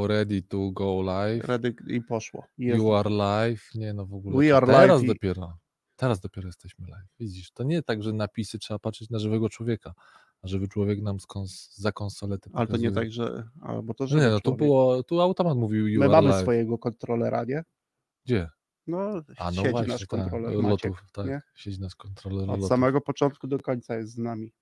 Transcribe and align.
ready 0.00 0.42
to 0.42 0.70
go 0.72 1.02
live. 1.02 1.44
Ready 1.44 1.74
i 1.86 2.00
poszło. 2.00 2.44
Jest. 2.58 2.78
You 2.78 2.92
are 2.94 3.10
live. 3.10 3.70
Nie 3.74 3.92
no 3.94 4.06
w 4.06 4.14
ogóle. 4.14 4.36
We 4.38 4.50
to 4.50 4.56
are 4.56 4.66
teraz 4.66 4.88
live 4.88 5.04
i- 5.04 5.06
dopiero. 5.06 5.58
Teraz 5.96 6.20
dopiero 6.20 6.46
jesteśmy 6.48 6.86
live. 6.88 7.08
Widzisz, 7.20 7.50
to 7.52 7.64
nie 7.64 7.82
tak, 7.82 8.02
że 8.02 8.12
napisy 8.12 8.58
trzeba 8.58 8.78
patrzeć 8.78 9.10
na 9.10 9.18
żywego 9.18 9.48
człowieka. 9.48 9.94
A 10.42 10.48
żywy 10.48 10.68
człowiek 10.68 11.02
nam 11.02 11.20
z 11.20 11.26
kons- 11.26 11.74
za 11.74 11.92
konsoletę 11.92 12.50
Ale 12.52 12.66
to 12.66 12.76
nie 12.76 12.90
tak, 12.90 13.12
że. 13.12 13.48
Albo 13.62 13.94
to, 13.94 14.04
No 14.04 14.08
że. 14.08 14.16
Nie, 14.18 14.28
no 14.28 14.40
tu 14.40 14.54
było, 14.56 15.02
tu 15.02 15.20
automat 15.20 15.56
mówił 15.56 15.88
you 15.88 16.00
My 16.00 16.08
mamy 16.08 16.28
live. 16.28 16.42
swojego 16.42 16.78
kontrolera, 16.78 17.44
nie? 17.44 17.62
Gdzie? 18.24 18.48
No, 18.86 18.98
A 19.38 19.50
no 19.50 19.52
siedzi 19.56 19.70
właśnie, 19.70 19.92
nasz 19.92 20.00
tak, 20.00 20.08
kontroler 20.08 20.58
Maciek, 20.62 20.70
lotów, 20.90 21.10
tak. 21.12 21.26
nie? 21.26 21.40
Siedzi 21.54 21.80
nasz 21.80 21.94
kontroler 21.94 22.42
Od 22.42 22.46
lotów. 22.48 22.68
samego 22.68 23.00
początku 23.00 23.46
do 23.46 23.58
końca 23.58 23.96
jest 23.96 24.12
z 24.12 24.18
nami. 24.18 24.52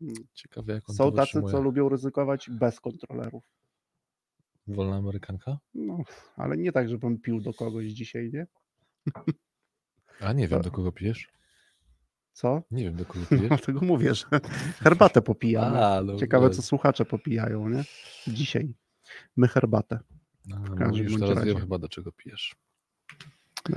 Mm. 0.00 0.14
Ciekawe 0.34 0.72
jak 0.72 0.90
on 0.90 0.96
Są 0.96 1.10
to 1.10 1.16
tacy, 1.16 1.42
co 1.50 1.60
lubią 1.62 1.88
ryzykować 1.88 2.50
bez 2.50 2.80
kontrolerów. 2.80 3.44
Wolna 4.74 4.96
Amerykanka? 4.96 5.58
No, 5.74 5.98
ale 6.36 6.56
nie 6.56 6.72
tak, 6.72 6.88
żebym 6.88 7.18
pił 7.18 7.40
do 7.40 7.54
kogoś 7.54 7.86
dzisiaj, 7.86 8.30
nie? 8.32 8.46
A 10.20 10.32
nie 10.32 10.48
wiem, 10.48 10.58
To- 10.58 10.64
do 10.64 10.70
kogo 10.70 10.92
pijesz? 10.92 11.28
Co? 12.32 12.62
Nie 12.70 12.84
wiem, 12.84 12.94
do 12.96 13.04
kogo 13.04 13.26
pijesz. 13.30 13.48
Dlatego 13.48 13.80
mówię, 13.80 14.14
że 14.14 14.24
herbatę 14.82 15.22
popijamy. 15.22 15.84
A, 15.86 16.02
no, 16.02 16.16
Ciekawe, 16.16 16.46
no. 16.46 16.52
co 16.54 16.62
słuchacze 16.62 17.04
popijają, 17.04 17.68
nie? 17.68 17.84
Dzisiaj. 18.28 18.74
My 19.36 19.48
herbatę. 19.48 19.98
No, 20.46 20.56
w 20.56 20.78
no, 20.80 20.96
już 20.96 21.20
teraz 21.20 21.44
wiem 21.44 21.56
chyba, 21.56 21.78
do 21.78 21.88
czego 21.88 22.12
pijesz. 22.12 22.54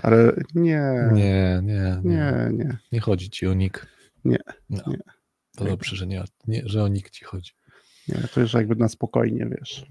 Ale 0.04 0.34
nie, 0.56 1.10
Nie, 1.14 1.62
nie, 1.64 2.02
nie. 2.04 2.12
nie, 2.16 2.50
nie. 2.54 2.78
Nie 2.92 3.00
chodzi 3.00 3.30
ci 3.30 3.48
o 3.48 3.54
nick. 3.54 3.88
Nie, 4.26 4.38
No. 4.70 4.84
nie. 4.88 4.98
To 5.58 5.66
dobrze, 5.66 5.96
że, 5.96 6.08
nie, 6.08 6.24
nie, 6.48 6.62
że 6.66 6.84
o 6.84 6.88
nick 6.88 7.10
ci 7.10 7.26
chodzi. 7.26 7.52
nie. 8.08 8.16
To 8.16 8.40
już 8.42 8.54
jakby 8.54 8.76
na 8.76 8.90
spokojnie, 8.90 9.48
wiesz. 9.58 9.86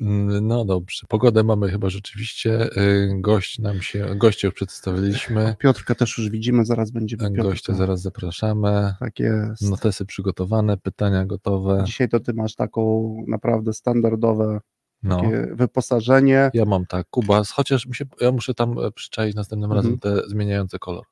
Mm, 0.00 0.46
No 0.46 0.64
dobrze. 0.64 1.06
Pogodę 1.08 1.44
mamy 1.44 1.70
chyba 1.70 1.90
rzeczywiście. 1.90 2.76
Y, 2.76 3.10
Gość 3.20 3.58
nam 3.58 3.80
się, 3.82 4.06
goście 4.16 4.48
już 4.48 4.54
przedstawiliśmy. 4.54 5.54
Piotrka 5.58 5.94
też 5.94 6.18
już 6.18 6.30
widzimy, 6.30 6.64
zaraz 6.64 6.90
będzie 6.90 7.16
Piotrka. 7.16 7.42
Goście 7.42 7.74
zaraz 7.74 8.02
zapraszamy. 8.02 8.94
Tak 9.00 9.18
jest. 9.18 9.70
Notesy 9.70 10.06
przygotowane, 10.06 10.76
pytania 10.76 11.26
gotowe. 11.26 11.82
Dzisiaj 11.86 12.08
to 12.08 12.20
ty 12.20 12.34
masz 12.34 12.54
taką 12.54 13.14
naprawdę 13.28 13.72
standardowe 13.72 14.60
No. 15.02 15.22
wyposażenie. 15.52 16.50
Ja 16.54 16.64
mam 16.64 16.86
tak, 16.86 17.06
Kubas, 17.10 17.50
chociaż 17.50 17.86
mi 17.86 17.94
się, 17.94 18.04
ja 18.20 18.32
muszę 18.32 18.54
tam 18.54 18.76
przyczaić 18.94 19.34
następnym 19.34 19.70
Mhm. 19.72 19.84
razem 19.84 19.98
te 19.98 20.28
zmieniające 20.28 20.78
kolor. 20.78 21.04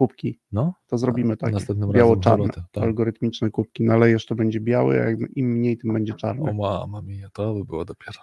Kubki. 0.00 0.40
No, 0.52 0.74
To 0.86 0.98
zrobimy 0.98 1.36
tak. 1.36 1.52
następnym 1.52 1.92
Biało-czarne. 1.92 2.48
Tak. 2.72 2.84
Algorytmiczne 2.84 3.50
kubki. 3.50 3.84
Nalejesz, 3.84 4.26
to 4.26 4.34
będzie 4.34 4.60
biały, 4.60 5.02
a 5.02 5.26
im 5.34 5.46
mniej, 5.46 5.78
tym 5.78 5.92
będzie 5.92 6.14
czarny. 6.14 6.50
O 6.50 6.54
mama 6.54 7.02
mia, 7.02 7.28
to 7.32 7.54
by 7.54 7.64
było 7.64 7.84
dopiero. 7.84 8.18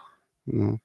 No. 0.47 0.77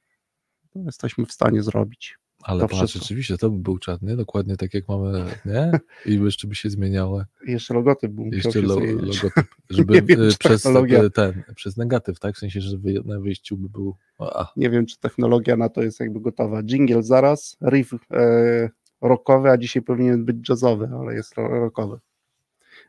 To 0.72 0.78
jesteśmy 0.78 1.26
w 1.26 1.32
stanie 1.32 1.62
zrobić. 1.62 2.16
Ale 2.42 2.60
To 2.60 2.68
patrz, 2.68 2.92
rzeczywiście 2.92 3.38
to 3.38 3.50
by 3.50 3.58
był 3.58 3.78
czarny, 3.78 4.16
dokładnie 4.16 4.56
tak 4.56 4.74
jak 4.74 4.88
mamy, 4.88 5.24
nie? 5.46 5.70
I 6.06 6.20
jeszcze 6.24 6.48
by 6.48 6.54
się 6.54 6.70
zmieniały. 6.70 7.24
I 7.46 7.50
jeszcze 7.50 7.74
logotyp 7.74 8.12
był. 8.12 8.24
Jeszcze 8.24 8.62
lo, 8.62 8.80
logotyp, 8.80 9.32
żeby 9.70 10.02
wiem, 10.02 10.30
czy 10.30 10.38
przez 10.38 10.66
y, 10.66 11.10
ten, 11.14 11.42
przez 11.54 11.76
negatyw, 11.76 12.20
tak? 12.20 12.34
W 12.34 12.38
sensie, 12.38 12.60
że 12.60 12.76
na 13.04 13.20
wyjściu 13.20 13.56
by 13.56 13.68
był. 13.68 13.96
A, 14.18 14.52
Nie 14.56 14.70
wiem, 14.70 14.86
czy 14.86 14.98
technologia 14.98 15.56
na 15.56 15.68
to 15.68 15.82
jest 15.82 16.00
jakby 16.00 16.20
gotowa. 16.20 16.62
Jingle 16.62 17.02
zaraz, 17.02 17.56
riff 17.70 17.92
e, 18.10 18.70
rockowy, 19.02 19.50
a 19.50 19.56
dzisiaj 19.58 19.82
powinien 19.82 20.24
być 20.24 20.48
jazzowy, 20.48 20.88
ale 21.00 21.14
jest 21.14 21.34
ro- 21.34 21.48
rockowy. 21.48 21.98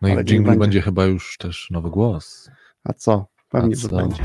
no 0.01 0.07
i 0.07 0.11
Ale 0.11 0.23
w 0.23 0.25
niech 0.25 0.33
jinglu 0.33 0.51
będzie. 0.51 0.59
będzie 0.59 0.81
chyba 0.81 1.05
już 1.05 1.37
też 1.37 1.67
nowy 1.71 1.89
głos. 1.89 2.49
A 2.83 2.93
co? 2.93 3.25
Pewnie, 3.49 3.75
A 3.85 3.87
co? 3.89 3.95
będzie. 3.95 4.23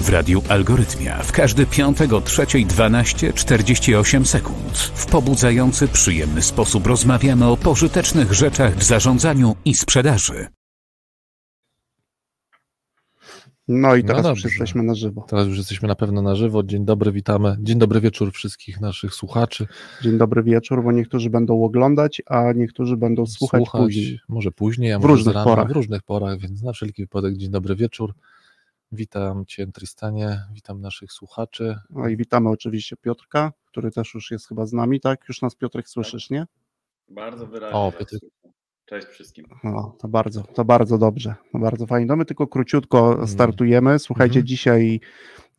W 0.00 0.10
radiu 0.10 0.42
Algorytmia 0.48 1.22
w 1.22 1.32
każdy 1.32 1.66
piątek 1.66 2.12
o 2.12 2.20
3.12 2.20 3.34
48 3.34 4.26
sekund. 4.26 4.78
W 4.94 5.06
pobudzający, 5.06 5.88
przyjemny 5.88 6.42
sposób 6.42 6.86
rozmawiamy 6.86 7.46
o 7.46 7.56
pożytecznych 7.56 8.32
rzeczach 8.32 8.76
w 8.76 8.82
zarządzaniu 8.82 9.56
i 9.64 9.74
sprzedaży. 9.74 10.46
No 13.68 13.96
i 13.96 14.04
No 14.04 14.06
teraz 14.08 14.26
już 14.26 14.42
dobrze. 14.42 14.48
jesteśmy 14.48 14.82
na 14.82 14.94
żywo. 14.94 15.24
Teraz 15.28 15.46
już 15.46 15.58
jesteśmy 15.58 15.88
na 15.88 15.94
pewno 15.94 16.22
na 16.22 16.34
żywo. 16.34 16.62
Dzień 16.62 16.84
dobry, 16.84 17.12
witamy. 17.12 17.56
Dzień 17.60 17.78
dobry 17.78 18.00
wieczór 18.00 18.32
wszystkich 18.32 18.80
naszych 18.80 19.14
słuchaczy. 19.14 19.66
Dzień 20.02 20.18
dobry 20.18 20.42
wieczór, 20.42 20.84
bo 20.84 20.92
niektórzy 20.92 21.30
będą 21.30 21.64
oglądać, 21.64 22.22
a 22.26 22.52
niektórzy 22.52 22.96
będą 22.96 23.26
słuchać, 23.26 23.64
później. 23.72 24.20
Może 24.28 24.50
później, 24.52 24.92
a 24.92 24.98
W 24.98 25.02
może 25.02 25.12
różnych 25.14 25.32
z 25.32 25.36
rana, 25.36 25.44
porach. 25.44 25.68
W 25.68 25.70
różnych 25.70 26.02
porach, 26.02 26.38
więc 26.38 26.62
na 26.62 26.72
wszelki 26.72 27.02
wypadek 27.02 27.36
dzień 27.36 27.50
dobry 27.50 27.76
wieczór. 27.76 28.14
Witam 28.92 29.46
Cię, 29.46 29.66
Tristanie, 29.66 30.40
witam 30.52 30.80
naszych 30.80 31.12
słuchaczy. 31.12 31.76
No 31.90 32.08
i 32.08 32.16
witamy 32.16 32.48
oczywiście 32.50 32.96
Piotrka, 32.96 33.52
który 33.66 33.90
też 33.90 34.14
już 34.14 34.30
jest 34.30 34.48
chyba 34.48 34.66
z 34.66 34.72
nami, 34.72 35.00
tak? 35.00 35.28
Już 35.28 35.42
nas 35.42 35.54
Piotrek 35.54 35.88
słyszysz, 35.88 36.30
nie? 36.30 36.46
Bardzo 37.08 37.46
wyraźnie. 37.46 37.78
O. 37.78 37.92
Cześć 38.88 39.06
wszystkim. 39.06 39.46
No, 39.64 39.96
to 39.98 40.08
bardzo, 40.08 40.42
to 40.42 40.64
bardzo 40.64 40.98
dobrze, 40.98 41.34
to 41.52 41.58
bardzo 41.58 41.86
fajnie. 41.86 42.06
No 42.06 42.16
my 42.16 42.24
tylko 42.24 42.46
króciutko 42.46 43.12
Mm. 43.14 43.28
startujemy. 43.28 43.98
Słuchajcie, 43.98 44.32
Mhm. 44.38 44.46
dzisiaj 44.46 45.00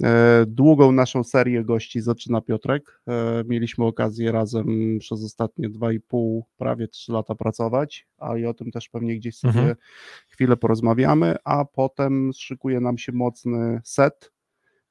e, 0.03 0.45
długą 0.47 0.91
naszą 0.91 1.23
serię 1.23 1.63
gości 1.63 2.01
zaczyna 2.01 2.41
Piotrek. 2.41 3.01
E, 3.07 3.43
mieliśmy 3.47 3.85
okazję 3.85 4.31
razem 4.31 4.97
przez 4.99 5.23
ostatnie 5.23 5.69
dwa 5.69 5.93
i 5.93 5.99
pół, 5.99 6.45
prawie 6.57 6.87
trzy 6.87 7.11
lata 7.11 7.35
pracować, 7.35 8.07
a 8.17 8.37
i 8.37 8.45
o 8.45 8.53
tym 8.53 8.71
też 8.71 8.89
pewnie 8.89 9.15
gdzieś 9.15 9.35
sobie 9.37 9.59
Mhm. 9.59 9.75
chwilę 10.27 10.57
porozmawiamy, 10.57 11.35
a 11.43 11.65
potem 11.65 12.31
szykuje 12.33 12.79
nam 12.79 12.97
się 12.97 13.11
mocny 13.11 13.81
set 13.83 14.31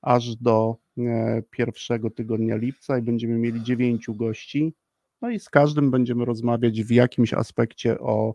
aż 0.02 0.36
do 0.36 0.76
e, 0.98 1.42
pierwszego 1.50 2.10
tygodnia 2.10 2.56
lipca 2.56 2.98
i 2.98 3.02
będziemy 3.02 3.38
mieli 3.38 3.62
dziewięciu 3.62 4.14
gości. 4.14 4.74
No 5.22 5.30
i 5.30 5.40
z 5.40 5.48
każdym 5.50 5.90
będziemy 5.90 6.24
rozmawiać 6.24 6.82
w 6.82 6.90
jakimś 6.90 7.34
aspekcie 7.34 7.98
o 8.00 8.34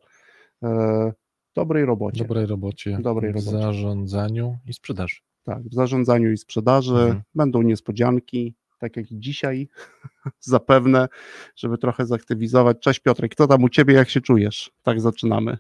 e, 0.64 1.14
dobrej 1.56 1.86
robocie. 1.86 2.20
Dobrej 2.24 2.46
robocie, 2.46 2.98
Dobrej 3.02 3.32
w 3.32 3.36
robocie. 3.36 3.58
zarządzaniu 3.58 4.58
i 4.68 4.74
sprzedaży. 4.74 5.16
Tak, 5.44 5.64
w 5.64 5.74
zarządzaniu 5.74 6.32
i 6.32 6.38
sprzedaży 6.38 6.94
Mhm. 6.96 7.22
będą 7.36 7.62
niespodzianki, 7.62 8.56
tak 8.80 8.98
jak 8.98 9.06
dzisiaj, 9.12 9.68
zapewne, 10.40 11.08
żeby 11.56 11.78
trochę 11.78 12.06
zaktywizować. 12.06 12.78
Cześć 12.80 13.00
Piotrek, 13.00 13.36
co 13.36 13.48
tam 13.48 13.64
u 13.64 13.70
Ciebie, 13.70 13.94
jak 13.94 14.10
się 14.10 14.22
czujesz? 14.22 14.72
Tak 14.82 15.02
zaczynamy. 15.02 15.58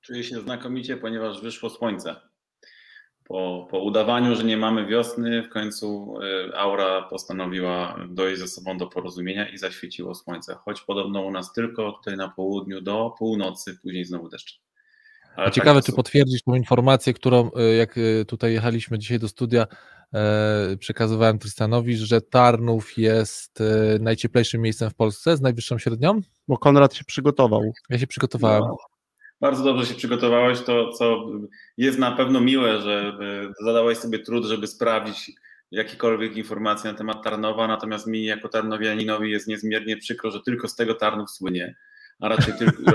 Czuję 0.00 0.24
się 0.24 0.40
znakomicie, 0.40 0.96
ponieważ 0.96 1.42
wyszło 1.42 1.70
słońce. 1.70 2.16
Po, 3.28 3.66
po 3.70 3.78
udawaniu, 3.78 4.34
że 4.34 4.44
nie 4.44 4.56
mamy 4.56 4.86
wiosny, 4.86 5.42
w 5.42 5.48
końcu 5.48 6.16
y, 6.22 6.56
aura 6.56 7.02
postanowiła 7.02 7.96
dojść 8.08 8.40
ze 8.40 8.48
sobą 8.48 8.78
do 8.78 8.86
porozumienia 8.86 9.48
i 9.48 9.58
zaświeciło 9.58 10.14
słońce. 10.14 10.54
Choć 10.64 10.80
podobno 10.80 11.20
u 11.20 11.30
nas 11.30 11.52
tylko 11.52 11.92
tutaj 11.92 12.16
na 12.16 12.28
południu 12.28 12.80
do 12.80 13.14
północy, 13.18 13.78
później 13.82 14.04
znowu 14.04 14.28
deszcz. 14.28 14.60
Ale 15.36 15.46
A 15.46 15.50
ciekawe, 15.50 15.80
tak 15.80 15.86
czy 15.86 15.92
potwierdzisz 15.92 16.42
tą 16.42 16.54
informację, 16.54 17.14
którą 17.14 17.50
y, 17.50 17.76
jak 17.76 17.98
y, 17.98 18.24
tutaj 18.28 18.52
jechaliśmy 18.52 18.98
dzisiaj 18.98 19.18
do 19.18 19.28
studia, 19.28 19.66
e, 20.14 20.76
przekazywałem 20.76 21.38
Tristanowi, 21.38 21.96
że 21.96 22.20
Tarnów 22.20 22.98
jest 22.98 23.60
e, 23.60 23.98
najcieplejszym 24.00 24.60
miejscem 24.62 24.90
w 24.90 24.94
Polsce 24.94 25.36
z 25.36 25.40
najwyższą 25.40 25.78
średnią. 25.78 26.20
Bo 26.48 26.58
Konrad 26.58 26.94
się 26.94 27.04
przygotował. 27.04 27.72
Ja 27.90 27.98
się 27.98 28.06
przygotowałem. 28.06 28.62
No, 28.62 28.76
bardzo 29.40 29.64
dobrze 29.64 29.86
się 29.86 29.94
przygotowałeś, 29.94 30.60
to 30.60 30.92
co 30.92 31.26
jest 31.76 31.98
na 31.98 32.12
pewno 32.12 32.40
miłe, 32.40 32.80
że 32.80 33.12
y, 33.60 33.64
zadałeś 33.64 33.98
sobie 33.98 34.18
trud, 34.18 34.44
żeby 34.44 34.66
sprawdzić 34.66 35.32
jakiekolwiek 35.70 36.36
informacje 36.36 36.92
na 36.92 36.98
temat 36.98 37.24
Tarnowa, 37.24 37.68
natomiast 37.68 38.06
mi 38.06 38.24
jako 38.24 38.48
Tarnowianinowi 38.48 39.30
jest 39.30 39.48
niezmiernie 39.48 39.96
przykro, 39.96 40.30
że 40.30 40.40
tylko 40.40 40.68
z 40.68 40.76
tego 40.76 40.94
Tarnów 40.94 41.30
słynie, 41.30 41.74
a 42.20 42.28
raczej 42.28 42.54
tylko... 42.58 42.82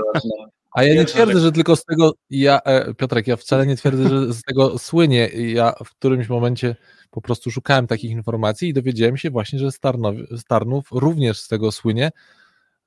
A 0.74 0.84
ja 0.84 0.94
nie 0.94 1.04
twierdzę, 1.04 1.40
że 1.40 1.52
tylko 1.52 1.76
z 1.76 1.84
tego, 1.84 2.14
ja, 2.30 2.60
e, 2.64 2.94
Piotrek, 2.94 3.26
ja 3.26 3.36
wcale 3.36 3.66
nie 3.66 3.76
twierdzę, 3.76 4.08
że 4.08 4.32
z 4.32 4.42
tego 4.42 4.78
słynie. 4.78 5.28
Ja 5.28 5.72
w 5.84 5.90
którymś 5.90 6.28
momencie 6.28 6.76
po 7.10 7.20
prostu 7.20 7.50
szukałem 7.50 7.86
takich 7.86 8.10
informacji 8.10 8.68
i 8.68 8.72
dowiedziałem 8.72 9.16
się 9.16 9.30
właśnie, 9.30 9.58
że 9.58 9.72
z 9.72 9.80
Tarnow, 9.80 10.14
z 10.30 10.44
Tarnów 10.44 10.84
również 10.92 11.40
z 11.40 11.48
tego 11.48 11.72
słynie. 11.72 12.10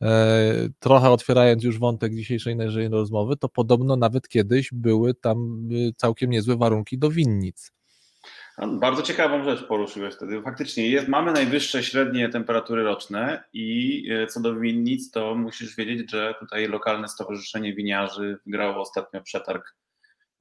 E, 0.01 0.69
trochę 0.79 1.09
otwierając 1.09 1.63
już 1.63 1.79
wątek 1.79 2.15
dzisiejszej 2.15 2.55
naszej 2.55 2.87
rozmowy, 2.89 3.37
to 3.37 3.49
podobno 3.49 3.95
nawet 3.95 4.27
kiedyś 4.27 4.69
były 4.73 5.13
tam 5.13 5.69
y, 5.71 5.93
całkiem 5.97 6.29
niezłe 6.29 6.57
warunki 6.57 6.97
do 6.97 7.09
winnic. 7.09 7.71
A, 8.57 8.67
Bardzo 8.67 9.01
ciekawą 9.01 9.43
rzecz 9.43 9.67
poruszyłeś 9.67 10.15
wtedy. 10.15 10.41
Faktycznie 10.41 10.87
jest, 10.87 11.07
mamy 11.07 11.31
najwyższe 11.31 11.83
średnie 11.83 12.29
temperatury 12.29 12.83
roczne 12.83 13.43
i 13.53 14.03
e, 14.11 14.27
co 14.27 14.39
do 14.41 14.55
winnic, 14.55 15.11
to 15.11 15.35
musisz 15.35 15.75
wiedzieć, 15.75 16.11
że 16.11 16.35
tutaj 16.39 16.67
lokalne 16.67 17.07
stowarzyszenie 17.07 17.73
winiarzy 17.73 18.37
wygrało 18.45 18.81
ostatnio 18.81 19.21
przetarg, 19.21 19.75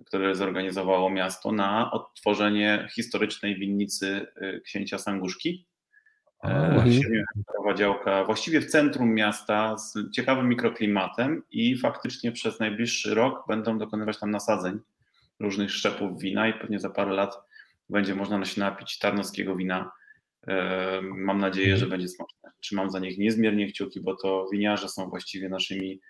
który 0.06 0.34
zorganizowało 0.34 1.10
miasto 1.10 1.52
na 1.52 1.90
odtworzenie 1.90 2.88
historycznej 2.94 3.58
winnicy 3.58 4.26
e, 4.36 4.60
księcia 4.60 4.98
Sanguszki. 4.98 5.66
Siedmiohektarowa 6.84 7.74
działka, 7.74 8.24
właściwie 8.24 8.60
w 8.60 8.66
centrum 8.66 9.14
miasta, 9.14 9.78
z 9.78 10.10
ciekawym 10.10 10.48
mikroklimatem 10.48 11.42
i 11.50 11.78
faktycznie 11.78 12.32
przez 12.32 12.60
najbliższy 12.60 13.14
rok 13.14 13.44
będą 13.48 13.78
dokonywać 13.78 14.18
tam 14.18 14.30
nasadzeń 14.30 14.78
różnych 15.40 15.70
szczepów 15.70 16.20
wina 16.20 16.48
i 16.48 16.54
pewnie 16.54 16.80
za 16.80 16.90
parę 16.90 17.12
lat 17.12 17.34
będzie 17.90 18.14
można 18.14 18.44
się 18.44 18.60
napić 18.60 18.98
tarnowskiego 18.98 19.56
wina. 19.56 19.90
Mam 21.02 21.38
nadzieję, 21.38 21.76
że 21.76 21.84
mhm. 21.84 21.90
będzie 21.90 22.08
smaczne. 22.08 22.50
Trzymam 22.60 22.90
za 22.90 22.98
nich 22.98 23.18
niezmiernie 23.18 23.72
kciuki, 23.72 24.00
bo 24.00 24.16
to 24.16 24.46
winiarze 24.52 24.88
są 24.88 25.08
właściwie 25.08 25.48
naszymi 25.48 26.00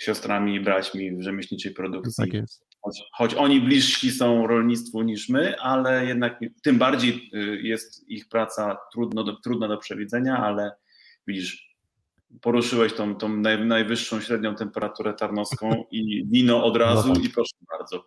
siostrami 0.00 0.54
i 0.54 0.60
braćmi 0.60 1.16
w 1.16 1.22
rzemieślniczej 1.22 1.72
produkcji. 1.72 2.24
Tak 2.24 2.32
jest. 2.32 2.67
Choć, 2.88 3.04
choć, 3.12 3.34
oni 3.34 3.60
bliżsi 3.60 4.10
są 4.10 4.46
rolnictwu 4.46 5.02
niż 5.02 5.28
my, 5.28 5.60
ale 5.60 6.06
jednak 6.06 6.40
tym 6.62 6.78
bardziej 6.78 7.30
y, 7.34 7.60
jest 7.62 8.10
ich 8.10 8.28
praca 8.28 8.76
trudno 8.92 9.24
do, 9.24 9.36
trudna 9.36 9.68
do 9.68 9.78
przewidzenia, 9.78 10.36
ale 10.36 10.72
widzisz, 11.26 11.76
poruszyłeś 12.40 12.92
tą, 12.92 13.14
tą 13.14 13.28
naj, 13.28 13.66
najwyższą 13.66 14.20
średnią 14.20 14.54
temperaturę 14.54 15.14
tarnowską 15.14 15.84
i 15.90 16.26
wino 16.26 16.64
od 16.64 16.76
razu 16.76 17.08
no 17.08 17.14
tak. 17.14 17.24
i 17.24 17.30
proszę 17.30 17.56
bardzo. 17.78 18.04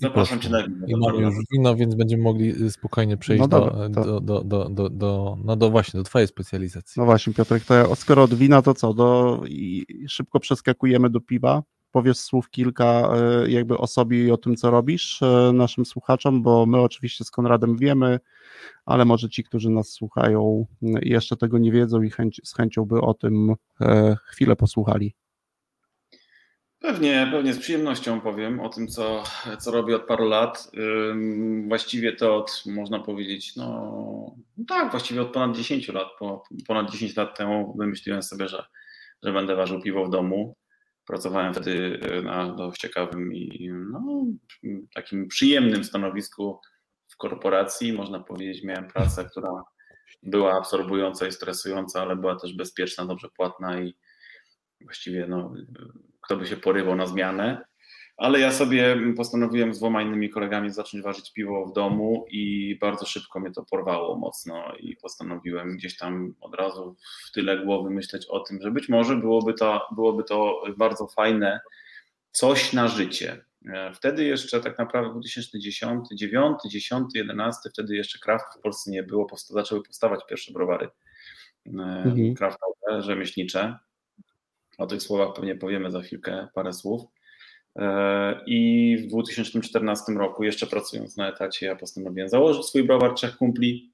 Zapraszam 0.00 0.40
Cię 0.40 0.48
na 0.48 0.62
wino. 0.62 0.86
I 0.86 0.96
mamy 0.96 1.22
już 1.22 1.34
wino, 1.52 1.76
więc 1.76 1.94
będziemy 1.94 2.22
mogli 2.22 2.64
y, 2.64 2.70
spokojnie 2.70 3.16
przejść 3.16 3.40
no 3.40 3.48
dobra, 3.48 3.88
do, 3.88 4.04
do, 4.04 4.20
do, 4.20 4.44
do, 4.44 4.68
do, 4.68 4.90
do, 4.90 5.38
no 5.44 5.56
do 5.56 5.70
właśnie, 5.70 5.98
do 5.98 6.04
Twojej 6.04 6.28
specjalizacji. 6.28 7.00
No 7.00 7.04
właśnie, 7.04 7.34
Piotrek, 7.34 7.64
to 7.64 7.74
ja, 7.74 7.94
skoro 7.94 8.22
od 8.22 8.34
wina, 8.34 8.62
to 8.62 8.74
co? 8.74 8.94
Do, 8.94 9.40
i 9.48 9.86
szybko 10.08 10.40
przeskakujemy 10.40 11.10
do 11.10 11.20
piwa. 11.20 11.62
Powiesz 11.92 12.18
słów 12.18 12.50
kilka 12.50 13.10
y, 13.44 13.50
jakby 13.50 13.78
o 13.78 13.86
sobie 13.86 14.24
i 14.24 14.30
o 14.30 14.36
tym, 14.36 14.56
co 14.56 14.70
robisz 14.70 15.22
y, 15.22 15.52
naszym 15.52 15.86
słuchaczom, 15.86 16.42
bo 16.42 16.66
my 16.66 16.80
oczywiście 16.80 17.24
z 17.24 17.30
Konradem 17.30 17.76
wiemy, 17.76 18.20
ale 18.86 19.04
może 19.04 19.28
ci, 19.28 19.44
którzy 19.44 19.70
nas 19.70 19.88
słuchają, 19.88 20.66
jeszcze 21.02 21.36
tego 21.36 21.58
nie 21.58 21.72
wiedzą 21.72 22.02
i 22.02 22.10
chęć, 22.10 22.40
z 22.44 22.54
chęcią 22.54 22.84
by 22.84 23.00
o 23.00 23.14
tym 23.14 23.54
chwilę 24.30 24.56
posłuchali. 24.56 25.14
Pewnie, 26.80 27.28
pewnie 27.32 27.54
z 27.54 27.58
przyjemnością 27.58 28.20
powiem 28.20 28.60
o 28.60 28.68
tym, 28.68 28.88
co, 28.88 29.24
co 29.60 29.70
robię 29.70 29.96
od 29.96 30.06
paru 30.06 30.28
lat. 30.28 30.70
Właściwie 31.68 32.12
to 32.12 32.36
od, 32.36 32.62
można 32.66 32.98
powiedzieć, 32.98 33.56
no 33.56 34.36
tak, 34.68 34.90
właściwie 34.90 35.22
od 35.22 35.32
ponad 35.32 35.56
10 35.56 35.88
lat. 35.88 36.08
Po, 36.18 36.42
ponad 36.66 36.90
10 36.90 37.16
lat 37.16 37.38
temu 37.38 37.74
wymyśliłem 37.78 38.22
sobie, 38.22 38.48
że, 38.48 38.64
że 39.22 39.32
będę 39.32 39.56
ważył 39.56 39.82
piwo 39.82 40.04
w 40.04 40.10
domu. 40.10 40.56
Pracowałem 41.08 41.54
wtedy 41.54 42.00
y, 42.18 42.22
na 42.22 42.54
dość 42.54 42.80
ciekawym 42.80 43.34
i 43.34 43.70
no, 43.90 44.26
takim 44.94 45.28
przyjemnym 45.28 45.84
stanowisku 45.84 46.60
w 47.08 47.16
korporacji. 47.16 47.92
Można 47.92 48.20
powiedzieć, 48.20 48.64
miałem 48.64 48.88
pracę, 48.88 49.24
która 49.30 49.64
była 50.22 50.58
absorbująca 50.58 51.26
i 51.26 51.32
stresująca, 51.32 52.02
ale 52.02 52.16
była 52.16 52.36
też 52.36 52.56
bezpieczna, 52.56 53.06
dobrze 53.06 53.28
płatna 53.36 53.80
i 53.80 53.94
właściwie 54.80 55.26
no, 55.26 55.54
kto 56.20 56.36
by 56.36 56.46
się 56.46 56.56
porywał 56.56 56.96
na 56.96 57.06
zmianę. 57.06 57.64
Ale 58.18 58.40
ja 58.40 58.52
sobie 58.52 58.96
postanowiłem 59.16 59.74
z 59.74 59.78
dwoma 59.78 60.02
innymi 60.02 60.30
kolegami 60.30 60.70
zacząć 60.70 61.02
ważyć 61.02 61.32
piwo 61.32 61.66
w 61.66 61.72
domu 61.72 62.26
i 62.30 62.76
bardzo 62.80 63.06
szybko 63.06 63.40
mnie 63.40 63.50
to 63.50 63.64
porwało 63.64 64.16
mocno 64.16 64.76
i 64.80 64.96
postanowiłem 64.96 65.76
gdzieś 65.76 65.96
tam 65.96 66.34
od 66.40 66.54
razu 66.54 66.96
w 67.28 67.32
tyle 67.32 67.64
głowy 67.64 67.90
myśleć 67.90 68.26
o 68.26 68.40
tym, 68.40 68.58
że 68.62 68.70
być 68.70 68.88
może 68.88 69.16
byłoby 69.16 69.54
to, 69.54 69.88
byłoby 69.94 70.24
to 70.24 70.62
bardzo 70.76 71.06
fajne 71.06 71.60
coś 72.30 72.72
na 72.72 72.88
życie. 72.88 73.44
Wtedy 73.94 74.24
jeszcze 74.24 74.60
tak 74.60 74.78
naprawdę 74.78 75.10
2010, 75.12 76.08
9, 76.12 76.58
10, 76.70 77.06
11, 77.14 77.70
wtedy 77.70 77.96
jeszcze 77.96 78.18
kraftów 78.18 78.60
w 78.60 78.62
Polsce 78.62 78.90
nie 78.90 79.02
było, 79.02 79.26
zaczęły 79.36 79.82
powstawać 79.82 80.20
pierwsze 80.28 80.52
browary 80.52 80.88
mhm. 81.66 82.34
kraftowe, 82.34 83.02
rzemieślnicze. 83.02 83.78
O 84.78 84.86
tych 84.86 85.02
słowach 85.02 85.34
pewnie 85.34 85.54
powiemy 85.54 85.90
za 85.90 86.00
chwilkę 86.00 86.48
parę 86.54 86.72
słów. 86.72 87.02
I 88.46 88.96
w 89.00 89.06
2014 89.06 90.12
roku, 90.12 90.44
jeszcze 90.44 90.66
pracując 90.66 91.16
na 91.16 91.28
etacie, 91.28 91.66
ja 91.66 91.76
postanowiłem 91.76 92.28
założyć 92.28 92.64
swój 92.64 92.84
browar 92.84 93.14
trzech 93.14 93.36
kumpli, 93.36 93.92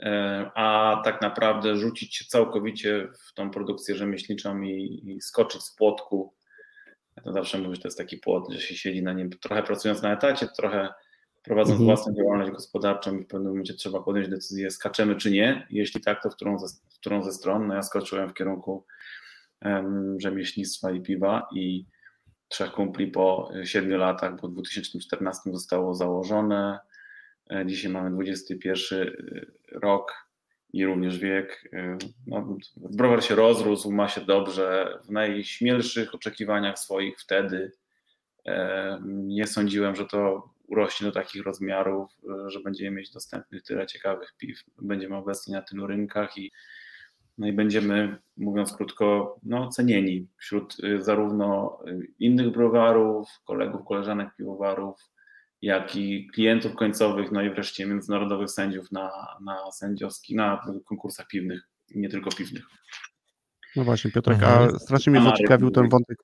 e, 0.00 0.50
a 0.54 1.00
tak 1.04 1.22
naprawdę 1.22 1.76
rzucić 1.76 2.16
się 2.16 2.24
całkowicie 2.24 3.08
w 3.28 3.34
tą 3.34 3.50
produkcję 3.50 3.94
rzemieślniczą 3.94 4.62
i, 4.62 5.02
i 5.04 5.20
skoczyć 5.20 5.62
z 5.62 5.74
płotku. 5.74 6.34
Ja 7.16 7.22
to 7.22 7.32
zawsze 7.32 7.58
mówię, 7.58 7.74
że 7.74 7.82
to 7.82 7.88
jest 7.88 7.98
taki 7.98 8.18
płot, 8.18 8.52
że 8.52 8.60
się 8.60 8.74
siedzi 8.74 9.02
na 9.02 9.12
nim, 9.12 9.30
trochę 9.30 9.62
pracując 9.62 10.02
na 10.02 10.12
etacie, 10.12 10.48
trochę 10.56 10.88
prowadząc 11.42 11.80
mhm. 11.80 11.86
własną 11.86 12.14
działalność 12.14 12.50
gospodarczą 12.50 13.18
i 13.18 13.24
w 13.24 13.26
pewnym 13.26 13.48
momencie 13.48 13.74
trzeba 13.74 14.02
podjąć 14.02 14.28
decyzję, 14.28 14.70
skaczemy 14.70 15.16
czy 15.16 15.30
nie. 15.30 15.66
Jeśli 15.70 16.00
tak, 16.00 16.22
to 16.22 16.30
w 16.30 16.34
którą 16.34 16.58
ze, 16.58 16.66
w 16.94 16.98
którą 16.98 17.22
ze 17.22 17.32
stron? 17.32 17.66
No 17.66 17.74
ja 17.74 17.82
skoczyłem 17.82 18.28
w 18.28 18.34
kierunku 18.34 18.86
rzemieślnictwa 20.18 20.90
i 20.90 21.00
piwa 21.00 21.48
i 21.54 21.86
trzech 22.48 22.72
kumpli 22.72 23.06
po 23.06 23.50
siedmiu 23.64 23.98
latach, 23.98 24.40
bo 24.40 24.48
w 24.48 24.52
2014 24.52 25.52
zostało 25.52 25.94
założone. 25.94 26.78
E, 27.50 27.66
dzisiaj 27.66 27.92
mamy 27.92 28.10
21 28.10 29.08
e, 29.08 29.10
rok 29.72 30.12
i 30.72 30.84
również 30.86 31.18
wiek. 31.18 31.68
E, 31.72 31.98
no, 32.26 32.56
browar 32.76 33.24
się 33.24 33.34
rozrósł, 33.34 33.92
ma 33.92 34.08
się 34.08 34.20
dobrze. 34.20 34.98
W 35.04 35.10
najśmielszych 35.10 36.14
oczekiwaniach 36.14 36.78
swoich 36.78 37.20
wtedy 37.20 37.72
nie 39.04 39.46
sądziłem, 39.46 39.96
że 39.96 40.06
to 40.06 40.50
urośnie 40.66 41.06
do 41.06 41.12
takich 41.12 41.42
rozmiarów, 41.42 42.10
że 42.46 42.60
będziemy 42.60 42.96
mieć 42.96 43.10
dostępnych 43.10 43.62
tyle 43.62 43.86
ciekawych 43.86 44.34
piw. 44.38 44.60
Będziemy 44.82 45.16
obecni 45.16 45.52
na 45.52 45.62
tylu 45.62 45.86
rynkach 45.86 46.38
i 46.38 46.52
no 47.38 47.46
i 47.46 47.52
będziemy, 47.52 48.16
mówiąc 48.36 48.72
krótko, 48.72 49.38
no, 49.42 49.68
cenieni 49.68 50.28
wśród 50.36 50.76
y, 50.84 51.02
zarówno 51.02 51.78
y, 51.86 52.12
innych 52.18 52.52
browarów, 52.52 53.28
kolegów, 53.44 53.84
koleżanek 53.84 54.36
piwowarów, 54.36 54.96
jak 55.62 55.96
i 55.96 56.28
klientów 56.34 56.74
końcowych, 56.74 57.32
no 57.32 57.42
i 57.42 57.50
wreszcie 57.50 57.86
międzynarodowych 57.86 58.50
sędziów 58.50 58.92
na, 58.92 59.10
na 59.44 59.72
sędziowskich, 59.72 60.36
na 60.36 60.66
konkursach 60.84 61.26
piwnych, 61.26 61.60
nie 61.94 62.08
tylko 62.08 62.30
piwnych. 62.30 62.64
No 63.76 63.84
właśnie, 63.84 64.10
Piotrek, 64.10 64.42
a 64.42 64.52
mhm. 64.52 64.78
strasznie 64.78 65.12
mnie 65.12 65.22
zaciekawił 65.22 65.70
ten 65.70 65.88
wątek. 65.88 66.18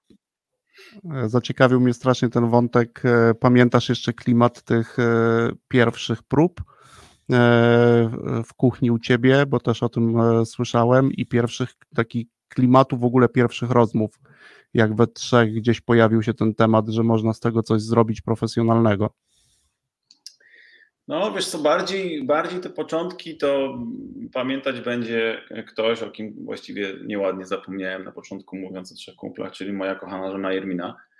E, 1.15 1.29
zaciekawił 1.29 1.81
mnie 1.81 1.95
strasznie 1.95 2.29
ten 2.29 2.51
wątek. 2.51 3.03
E, 3.05 3.35
pamiętasz 3.35 3.89
jeszcze 3.89 4.13
klimat 4.13 4.63
tych 4.63 4.99
e, 4.99 5.51
pierwszych 5.69 6.23
prób? 6.23 6.63
E, 7.33 8.11
w 8.45 8.55
kuchni 8.55 8.91
u 8.91 8.99
ciebie, 8.99 9.47
bo 9.47 9.61
też 9.61 9.83
o 9.83 9.89
tym 9.89 10.21
e, 10.21 10.47
słyszałem 10.47 11.13
i 11.13 11.27
pierwszych 11.27 11.75
takich 11.95 12.27
klimatu 12.49 12.99
w 12.99 13.05
ogóle 13.05 13.29
pierwszych 13.29 13.71
rozmów, 13.71 14.21
jak 14.75 14.97
we 14.97 15.07
trzech 15.07 15.55
gdzieś 15.55 15.81
pojawił 15.81 16.23
się 16.23 16.35
ten 16.35 16.55
temat, 16.55 16.89
że 16.89 17.03
można 17.03 17.33
z 17.33 17.41
tego 17.41 17.63
coś 17.63 17.83
zrobić 17.83 18.21
profesjonalnego. 18.21 19.11
No 21.09 21.33
wiesz 21.33 21.47
co, 21.47 21.59
bardziej, 21.59 22.25
bardziej 22.25 22.61
te 22.61 22.71
początki 22.71 23.37
to 23.37 23.79
pamiętać 24.33 24.81
będzie 24.81 25.41
ktoś, 25.69 26.03
o 26.03 26.11
kim 26.11 26.45
właściwie 26.45 26.93
nieładnie 27.07 27.47
zapomniałem 27.47 28.05
na 28.05 28.13
początku 28.13 28.57
mówiąc 28.57 28.93
o 28.93 28.95
trzech 28.95 29.15
kumplach, 29.15 29.53
czyli 29.53 29.73
moja 29.73 29.95
kochana 29.95 30.33
żona 30.33 30.53
Jermina, 30.53 30.89
e, 30.89 31.12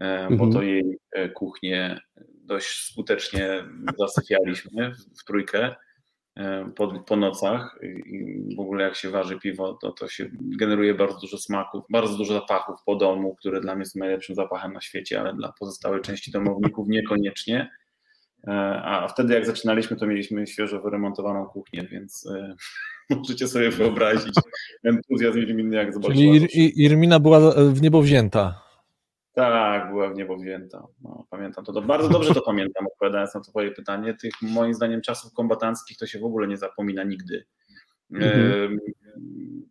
bo 0.00 0.44
mhm. 0.44 0.52
to 0.52 0.62
jej 0.62 0.98
kuchnię 1.34 2.00
dość 2.48 2.90
skutecznie 2.90 3.64
zasyfialiśmy 3.98 4.92
w, 5.20 5.24
trójkę 5.24 5.74
e, 6.36 6.70
po, 6.76 6.88
po 6.88 7.16
nocach 7.16 7.78
i 7.82 8.56
w 8.56 8.60
ogóle 8.60 8.84
jak 8.84 8.94
się 8.96 9.10
waży 9.10 9.38
piwo, 9.38 9.78
to, 9.82 9.92
to 9.92 10.08
się 10.08 10.30
generuje 10.58 10.94
bardzo 10.94 11.20
dużo 11.20 11.38
smaków, 11.38 11.84
bardzo 11.90 12.16
dużo 12.16 12.34
zapachów 12.34 12.76
po 12.86 12.96
domu, 12.96 13.36
które 13.36 13.60
dla 13.60 13.76
mnie 13.76 13.84
są 13.84 13.98
najlepszym 13.98 14.34
zapachem 14.34 14.72
na 14.72 14.80
świecie, 14.80 15.20
ale 15.20 15.34
dla 15.34 15.52
pozostałej 15.58 16.00
części 16.00 16.30
domowników 16.30 16.88
niekoniecznie. 16.88 17.70
E, 18.46 18.52
a 18.84 19.08
wtedy 19.08 19.34
jak 19.34 19.46
zaczynaliśmy, 19.46 19.96
to 19.96 20.06
mieliśmy 20.06 20.46
świeżo 20.46 20.80
wyremontowaną 20.80 21.46
kuchnię, 21.46 21.88
więc 21.92 22.26
e, 22.26 22.54
możecie 23.16 23.48
sobie 23.48 23.70
wyobrazić 23.70 24.34
entuzjazm 24.84 25.38
Irminy, 25.38 25.76
jak 25.76 25.94
zobaczyła. 25.94 26.16
Czyli 26.16 26.84
Irmina 26.84 27.20
była 27.20 27.54
w 27.72 27.82
niebo 27.82 28.02
wzięta. 28.02 28.67
Tak, 29.38 29.90
była 29.90 30.10
w 30.10 30.14
niebo 30.14 30.36
wzięta. 30.36 30.86
No, 31.02 31.26
pamiętam 31.30 31.64
to, 31.64 31.72
to. 31.72 31.82
Bardzo 31.82 32.08
dobrze 32.08 32.34
to 32.34 32.42
pamiętam, 32.42 32.86
odpowiadając 32.86 33.34
na 33.34 33.40
Twoje 33.40 33.70
pytanie. 33.70 34.14
Tych 34.14 34.32
moim 34.42 34.74
zdaniem 34.74 35.00
czasów 35.00 35.32
kombatanckich 35.32 35.98
to 35.98 36.06
się 36.06 36.18
w 36.18 36.24
ogóle 36.24 36.48
nie 36.48 36.56
zapomina 36.56 37.04
nigdy. 37.04 37.46
Mhm. 38.12 38.78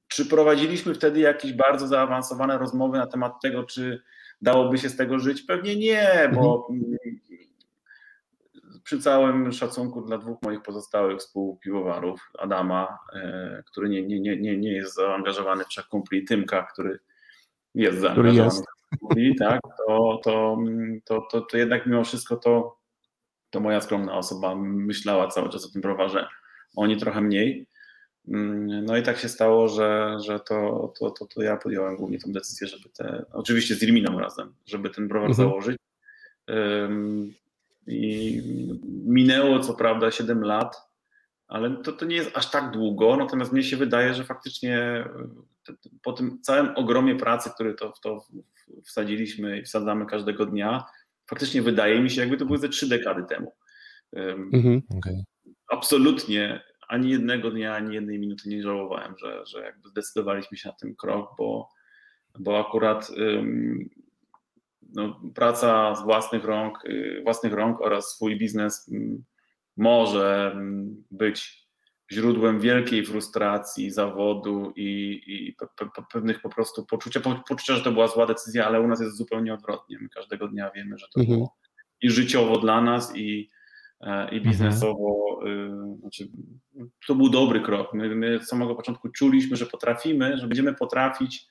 Czy 0.07 0.25
prowadziliśmy 0.25 0.93
wtedy 0.93 1.19
jakieś 1.19 1.53
bardzo 1.53 1.87
zaawansowane 1.87 2.57
rozmowy 2.57 2.97
na 2.97 3.07
temat 3.07 3.33
tego, 3.41 3.63
czy 3.63 4.01
dałoby 4.41 4.77
się 4.77 4.89
z 4.89 4.97
tego 4.97 5.19
żyć? 5.19 5.41
Pewnie 5.41 5.75
nie, 5.75 6.31
bo 6.35 6.67
mhm. 6.71 6.97
przy 8.83 8.99
całym 8.99 9.51
szacunku 9.51 10.01
dla 10.01 10.17
dwóch 10.17 10.41
moich 10.41 10.61
pozostałych 10.61 11.19
współpiwowarów, 11.19 12.31
Adama, 12.39 12.97
e, 13.13 13.63
który 13.65 13.89
nie, 13.89 14.07
nie, 14.07 14.37
nie, 14.37 14.57
nie 14.57 14.71
jest 14.71 14.95
zaangażowany 14.95 15.63
w 15.63 15.67
trzech 15.67 15.87
kumpli, 15.87 16.25
Tymka, 16.25 16.67
który 16.73 16.99
jest 17.75 17.99
zaangażowany. 17.99 18.33
Który 18.33 18.45
jest 18.45 18.76
mówi, 19.01 19.35
tak, 19.35 19.61
to, 19.87 20.19
to, 20.23 20.57
to, 21.05 21.27
to, 21.31 21.41
to 21.41 21.57
jednak 21.57 21.85
mimo 21.85 22.03
wszystko 22.03 22.37
to, 22.37 22.77
to 23.49 23.59
moja 23.59 23.81
skromna 23.81 24.17
osoba 24.17 24.55
myślała 24.55 25.27
cały 25.27 25.49
czas 25.49 25.65
o 25.65 25.71
tym 25.71 25.81
browarze, 25.81 26.27
oni 26.75 26.97
trochę 26.97 27.21
mniej. 27.21 27.67
Mm, 28.27 28.85
no 28.85 28.97
i 28.97 29.03
tak 29.03 29.17
się 29.17 29.29
stało, 29.29 29.67
że, 29.67 30.17
że 30.25 30.39
to, 30.39 30.93
to, 30.99 31.11
to, 31.11 31.25
to 31.25 31.41
ja 31.41 31.57
podjąłem 31.57 31.95
głównie 31.95 32.19
tę 32.19 32.31
decyzję, 32.31 32.67
żeby 32.67 32.89
te, 32.89 33.25
oczywiście 33.33 33.75
z 33.75 33.83
Irminą 33.83 34.19
razem, 34.19 34.53
żeby 34.65 34.89
ten 34.89 35.07
browar 35.07 35.29
mhm. 35.29 35.49
założyć. 35.49 35.77
I 37.87 38.41
minęło 39.05 39.59
co 39.59 39.73
prawda 39.73 40.11
7 40.11 40.41
lat, 40.41 40.75
ale 41.47 41.75
to, 41.83 41.91
to 41.91 42.05
nie 42.05 42.15
jest 42.15 42.37
aż 42.37 42.51
tak 42.51 42.71
długo, 42.71 43.17
natomiast 43.17 43.51
mnie 43.51 43.63
się 43.63 43.77
wydaje, 43.77 44.13
że 44.13 44.23
faktycznie 44.23 45.05
po 46.03 46.13
tym 46.13 46.41
całym 46.41 46.75
ogromie 46.75 47.15
pracy, 47.15 47.49
który 47.55 47.73
to, 47.73 47.91
w 47.91 47.99
to 47.99 48.25
wsadziliśmy 48.83 49.59
i 49.59 49.63
wsadzamy 49.63 50.05
każdego 50.05 50.45
dnia, 50.45 50.85
faktycznie 51.29 51.61
wydaje 51.61 52.01
mi 52.01 52.09
się, 52.09 52.21
jakby 52.21 52.37
to 52.37 52.45
były 52.45 52.57
ze 52.57 52.69
trzy 52.69 52.89
dekady 52.89 53.23
temu. 53.29 53.53
Mhm. 54.53 54.81
Okay. 54.97 55.23
Absolutnie 55.71 56.61
ani 56.87 57.09
jednego 57.09 57.51
dnia, 57.51 57.75
ani 57.75 57.95
jednej 57.95 58.19
minuty 58.19 58.49
nie 58.49 58.63
żałowałem, 58.63 59.15
że, 59.17 59.45
że 59.45 59.61
jakby 59.61 59.89
zdecydowaliśmy 59.89 60.57
się 60.57 60.69
na 60.69 60.75
ten 60.75 60.95
krok, 60.95 61.31
bo, 61.37 61.69
bo 62.39 62.59
akurat 62.59 63.11
no, 64.93 65.21
praca 65.35 65.95
z 65.95 66.03
własnych 66.03 66.43
rąk, 66.43 66.85
y, 66.85 67.21
własnych 67.23 67.53
rąk 67.53 67.81
oraz 67.81 68.05
swój 68.05 68.37
biznes 68.37 68.91
może 69.77 70.55
być 71.11 71.66
źródłem 72.11 72.59
wielkiej 72.59 73.05
frustracji, 73.05 73.91
zawodu 73.91 74.73
i, 74.75 75.21
i 75.27 75.53
pe, 75.53 75.67
pe, 75.77 76.01
pewnych 76.13 76.41
po 76.41 76.49
prostu 76.49 76.85
poczucia, 76.85 77.19
poczucia, 77.19 77.75
że 77.75 77.83
to 77.83 77.91
była 77.91 78.07
zła 78.07 78.25
decyzja, 78.25 78.67
ale 78.67 78.81
u 78.81 78.87
nas 78.87 79.01
jest 79.01 79.17
zupełnie 79.17 79.53
odwrotnie. 79.53 79.97
My 80.01 80.09
każdego 80.09 80.47
dnia 80.47 80.71
wiemy, 80.75 80.97
że 80.97 81.07
to 81.13 81.19
mhm. 81.19 81.37
było 81.37 81.57
i 82.01 82.09
życiowo 82.09 82.57
dla 82.57 82.81
nas, 82.81 83.15
i, 83.15 83.49
e, 84.01 84.35
i 84.35 84.41
biznesowo. 84.41 85.39
Mhm. 85.41 85.93
Y, 85.93 85.97
znaczy, 85.99 86.29
to 87.07 87.15
był 87.15 87.29
dobry 87.29 87.61
krok. 87.61 87.93
My, 87.93 88.15
my 88.15 88.35
od 88.35 88.45
samego 88.45 88.75
początku 88.75 89.09
czuliśmy, 89.09 89.57
że 89.57 89.65
potrafimy, 89.65 90.37
że 90.37 90.47
będziemy 90.47 90.73
potrafić 90.73 91.47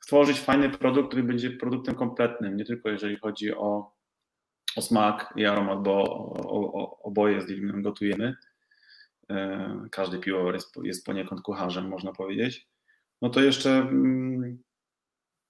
stworzyć 0.00 0.40
fajny 0.40 0.70
produkt, 0.70 1.08
który 1.08 1.22
będzie 1.22 1.50
produktem 1.50 1.94
kompletnym, 1.94 2.56
nie 2.56 2.64
tylko 2.64 2.88
jeżeli 2.88 3.16
chodzi 3.16 3.54
o, 3.54 3.92
o 4.76 4.82
smak 4.82 5.34
i 5.36 5.44
aromat, 5.44 5.82
bo 5.82 6.02
o, 6.02 6.72
o, 6.72 7.02
oboje 7.02 7.40
z 7.40 7.46
Dilminem 7.46 7.82
gotujemy. 7.82 8.36
E, 9.30 9.88
każdy 9.90 10.18
piłowar 10.18 10.54
jest, 10.54 10.76
jest 10.82 11.06
poniekąd 11.06 11.40
kucharzem, 11.40 11.88
można 11.88 12.12
powiedzieć. 12.12 12.68
No 13.22 13.30
to 13.30 13.40
jeszcze 13.40 13.70
mm, 13.70 14.58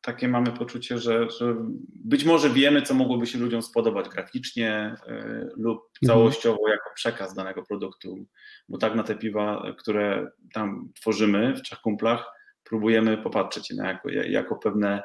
takie 0.01 0.29
mamy 0.29 0.53
poczucie, 0.53 0.99
że, 0.99 1.31
że, 1.31 1.57
być 1.89 2.25
może 2.25 2.51
wiemy, 2.51 2.83
co 2.83 2.95
mogłoby 2.95 3.27
się 3.27 3.39
ludziom 3.39 3.63
spodobać 3.63 4.09
graficznie 4.09 4.95
y, 5.09 5.13
lub 5.57 5.79
mhm. 6.03 6.07
całościowo 6.07 6.69
jako 6.69 6.91
przekaz 6.95 7.35
danego 7.35 7.63
produktu, 7.63 8.27
bo 8.69 8.79
tak 8.79 8.95
na 8.95 9.03
te 9.03 9.15
piwa, 9.15 9.75
które 9.79 10.31
tam 10.53 10.93
tworzymy 11.01 11.55
w 11.55 11.63
trzech 11.63 11.79
kumplach, 11.79 12.33
próbujemy 12.65 13.19
popatrzeć 13.19 13.71
na 13.71 13.89
jako, 13.89 14.09
jako 14.11 14.57
pewne 14.57 15.03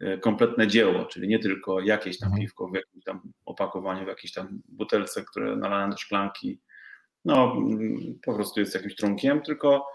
e, 0.00 0.18
kompletne 0.18 0.68
dzieło, 0.68 1.04
czyli 1.04 1.28
nie 1.28 1.38
tylko 1.38 1.80
jakieś 1.80 2.18
tam 2.18 2.26
mhm. 2.26 2.42
piwko 2.42 2.68
w 2.68 2.74
jakimś 2.74 3.04
tam 3.04 3.32
opakowaniu, 3.44 4.04
w 4.04 4.08
jakiejś 4.08 4.32
tam 4.32 4.62
butelce, 4.68 5.24
które 5.24 5.56
nalane 5.56 5.90
do 5.90 5.98
szklanki, 5.98 6.60
no 7.24 7.56
po 8.22 8.34
prostu 8.34 8.60
jest 8.60 8.74
jakimś 8.74 8.94
trunkiem, 8.94 9.42
tylko 9.42 9.86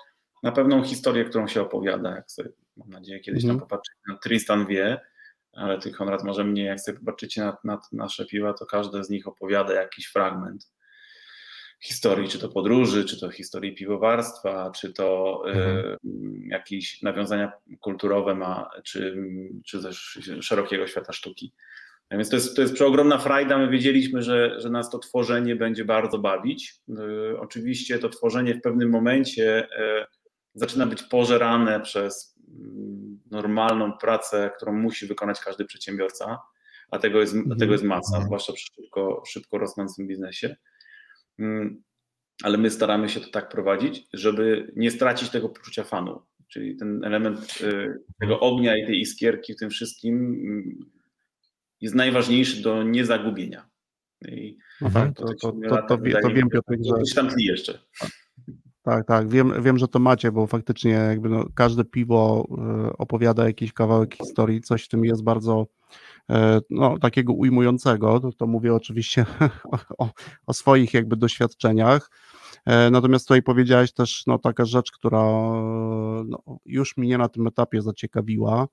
na 0.44 0.52
pewną 0.52 0.84
historię, 0.84 1.26
którą 1.26 1.48
się 1.48 1.62
opowiada, 1.62 2.16
jak 2.16 2.32
sobie, 2.32 2.50
mam 2.78 2.90
nadzieję, 2.90 3.20
kiedyś 3.20 3.44
mhm. 3.44 3.60
tam 3.60 3.68
popatrzeć 3.68 3.96
na 4.08 4.18
Tristan 4.18 4.66
wie, 4.66 5.00
ale 5.54 5.80
ty 5.80 5.92
Konrad 5.92 6.24
może 6.24 6.44
mnie, 6.44 6.64
jak 6.64 6.82
sobie 6.82 7.00
popatrzycie 7.00 7.42
na, 7.42 7.58
na 7.64 7.80
nasze 7.92 8.26
piwa, 8.26 8.54
to 8.54 8.66
każde 8.66 9.04
z 9.04 9.10
nich 9.10 9.28
opowiada 9.28 9.74
jakiś 9.74 10.06
fragment 10.06 10.76
historii, 11.80 12.30
czy 12.30 12.40
to 12.40 12.50
podróży, 12.50 13.06
czy 13.06 13.20
to 13.20 13.30
historii 13.30 13.76
piwowarstwa, 13.76 14.72
czy 14.72 14.94
to 14.94 15.42
mhm. 15.48 15.78
y, 15.78 15.98
jakieś 16.48 17.02
nawiązania 17.02 17.52
kulturowe 17.80 18.36
ma, 18.36 18.70
czy, 18.84 19.18
czy 19.66 19.84
też 19.84 20.20
szerokiego 20.42 20.88
świata 20.88 21.14
sztuki. 21.14 21.54
Więc 22.12 22.30
to 22.30 22.36
jest, 22.36 22.56
to 22.56 22.62
jest 22.62 22.74
przeogromna 22.74 23.18
frajda. 23.18 23.58
My 23.58 23.70
wiedzieliśmy, 23.70 24.22
że, 24.22 24.62
że 24.62 24.70
nas 24.70 24.90
to 24.90 25.00
tworzenie 25.00 25.56
będzie 25.56 25.86
bardzo 25.86 26.20
bawić. 26.20 26.82
Y, 26.90 27.40
oczywiście 27.40 28.00
to 28.00 28.10
tworzenie 28.10 28.56
w 28.56 28.62
pewnym 28.62 28.90
momencie 28.90 29.64
y, 29.64 30.06
zaczyna 30.54 30.86
być 30.86 31.04
pożerane 31.04 31.80
przez 31.80 32.40
mm, 32.48 33.20
normalną 33.32 33.98
pracę, 33.98 34.52
którą 34.58 34.74
musi 34.74 35.08
wykonać 35.08 35.40
każdy 35.40 35.66
przedsiębiorca, 35.66 36.40
a 36.92 37.00
tego 37.00 37.20
jest, 37.20 37.34
mhm. 37.34 37.60
tego 37.60 37.72
jest 37.72 37.84
masa, 37.84 38.16
mhm. 38.16 38.26
zwłaszcza 38.26 38.54
przy 38.54 38.66
szybko, 38.76 39.24
szybko 39.28 39.58
rosnącym 39.58 40.08
biznesie. 40.08 40.56
Mm, 41.40 41.84
ale 42.44 42.58
my 42.58 42.70
staramy 42.70 43.10
się 43.10 43.20
to 43.20 43.30
tak 43.30 43.50
prowadzić, 43.50 44.08
żeby 44.14 44.72
nie 44.76 44.92
stracić 44.92 45.30
tego 45.30 45.50
poczucia 45.50 45.84
fanu. 45.84 46.22
Czyli 46.48 46.76
ten 46.78 47.04
element 47.04 47.62
y, 47.62 48.04
tego 48.20 48.40
ognia 48.40 48.78
i 48.78 48.86
tej 48.86 49.00
iskierki 49.00 49.54
w 49.54 49.58
tym 49.58 49.70
wszystkim 49.70 50.16
mm, 50.16 50.95
jest 51.82 51.96
najważniejszy 51.96 52.62
do 52.62 52.84
niezagubienia. 52.84 53.70
I 54.28 54.58
mhm, 54.82 55.14
to, 55.14 55.26
to, 55.26 55.34
to, 55.52 55.52
to, 55.70 55.88
to 55.88 55.98
wiem, 56.34 56.50
Piotr, 56.50 56.74
że... 56.82 57.16
tam 57.16 57.30
tli 57.30 57.46
jeszcze. 57.46 57.80
Tak, 58.82 59.08
tak, 59.08 59.30
wiem, 59.30 59.64
wiem, 59.64 59.78
że 59.78 59.88
to 59.88 60.00
macie, 60.00 60.32
bo 60.32 60.48
faktycznie 60.48 60.92
jakby 60.92 61.30
no, 61.30 61.46
każde 61.56 61.86
piwo 61.86 62.48
y, 62.90 62.98
opowiada 62.98 63.46
jakiś 63.46 63.74
kawałek 63.74 64.16
historii, 64.16 64.62
coś 64.62 64.84
w 64.84 64.88
tym 64.88 65.06
jest 65.06 65.24
bardzo 65.24 65.68
E, 66.30 66.62
no, 66.70 67.00
takiego 67.00 67.34
ujmującego, 67.34 68.20
to, 68.20 68.32
to 68.32 68.48
mówię 68.48 68.74
oczywiście 68.74 69.26
o, 69.98 70.10
o, 70.48 70.54
swoich 70.54 70.94
jakby 70.94 71.16
doświadczeniach. 71.16 72.12
E, 72.66 72.90
natomiast 72.90 73.28
tutaj 73.28 73.44
powiedziałeś 73.44 73.94
też 73.94 74.24
no, 74.28 74.40
taka 74.40 74.66
rzecz, 74.66 74.92
która 74.92 75.22
no, 76.26 76.40
już 76.66 76.98
mnie 76.98 77.18
na 77.18 77.30
tym 77.30 77.48
etapie 77.48 77.82
zaciekawiła 77.82 78.68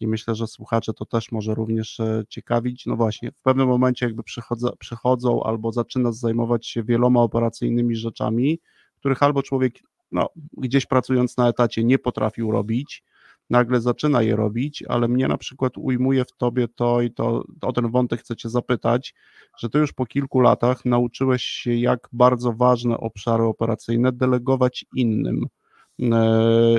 i 0.00 0.06
myślę, 0.06 0.34
że 0.34 0.46
słuchacze 0.46 0.92
to 0.92 1.06
też 1.06 1.32
może 1.32 1.54
również 1.54 2.00
e, 2.00 2.22
ciekawić. 2.28 2.86
No 2.86 2.96
właśnie, 2.96 3.32
w 3.32 3.42
pewnym 3.42 3.68
momencie 3.68 4.06
jakby 4.06 4.22
przychodzą, 4.22 4.68
przychodzą 4.78 5.42
albo 5.42 5.72
zaczynasz 5.72 6.14
zajmować 6.14 6.66
się 6.66 6.82
wieloma 6.82 7.22
operacyjnymi 7.22 7.96
rzeczami, 7.96 8.60
których 8.98 9.22
albo 9.22 9.42
człowiek 9.42 9.74
no, 10.12 10.28
gdzieś 10.52 10.86
pracując 10.86 11.36
na 11.36 11.48
etacie 11.48 11.84
nie 11.84 11.98
potrafił 11.98 12.50
robić, 12.50 13.04
nagle 13.50 13.80
zaczyna 13.80 14.22
je 14.22 14.36
robić, 14.36 14.84
ale 14.88 15.08
mnie 15.08 15.28
na 15.28 15.38
przykład 15.38 15.72
ujmuje 15.78 16.24
w 16.24 16.32
tobie 16.32 16.68
to 16.68 17.02
i 17.02 17.10
to 17.10 17.44
o 17.60 17.72
ten 17.72 17.90
wątek 17.90 18.20
chcę 18.20 18.36
cię 18.36 18.48
zapytać, 18.48 19.14
że 19.58 19.70
ty 19.70 19.78
już 19.78 19.92
po 19.92 20.06
kilku 20.06 20.40
latach 20.40 20.84
nauczyłeś 20.84 21.42
się, 21.42 21.74
jak 21.74 22.08
bardzo 22.12 22.52
ważne 22.52 22.98
obszary 22.98 23.44
operacyjne 23.44 24.12
delegować 24.12 24.84
innym 24.96 25.46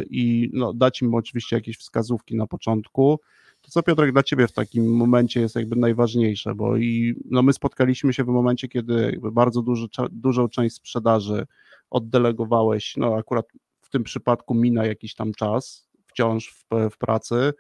i 0.10 0.50
no, 0.54 0.74
dać 0.74 1.02
im 1.02 1.16
oczywiście 1.16 1.56
jakieś 1.56 1.78
wskazówki 1.78 2.36
na 2.36 2.48
początku. 2.48 3.20
To 3.62 3.72
co 3.72 3.84
Piotrek 3.84 4.12
dla 4.12 4.24
Ciebie 4.24 4.48
w 4.48 4.52
takim 4.52 4.96
momencie 4.96 5.42
jest 5.42 5.56
jakby 5.56 5.76
najważniejsze, 5.76 6.56
bo 6.56 6.78
i 6.78 7.16
no, 7.32 7.42
my 7.42 7.54
spotkaliśmy 7.54 8.14
się 8.14 8.24
w 8.24 8.28
momencie, 8.28 8.68
kiedy 8.68 9.20
bardzo 9.32 9.62
duży, 9.62 9.88
dużą 10.12 10.50
część 10.50 10.76
sprzedaży 10.76 11.48
oddelegowałeś, 11.90 12.94
no 12.98 13.16
akurat 13.16 13.46
w 13.82 13.90
tym 13.90 14.04
przypadku 14.04 14.54
mina 14.54 14.86
jakiś 14.86 15.16
tam 15.16 15.34
czas, 15.34 15.90
wciąż 16.08 16.50
w, 16.50 16.90
w 16.90 16.98
pracy, 16.98 17.54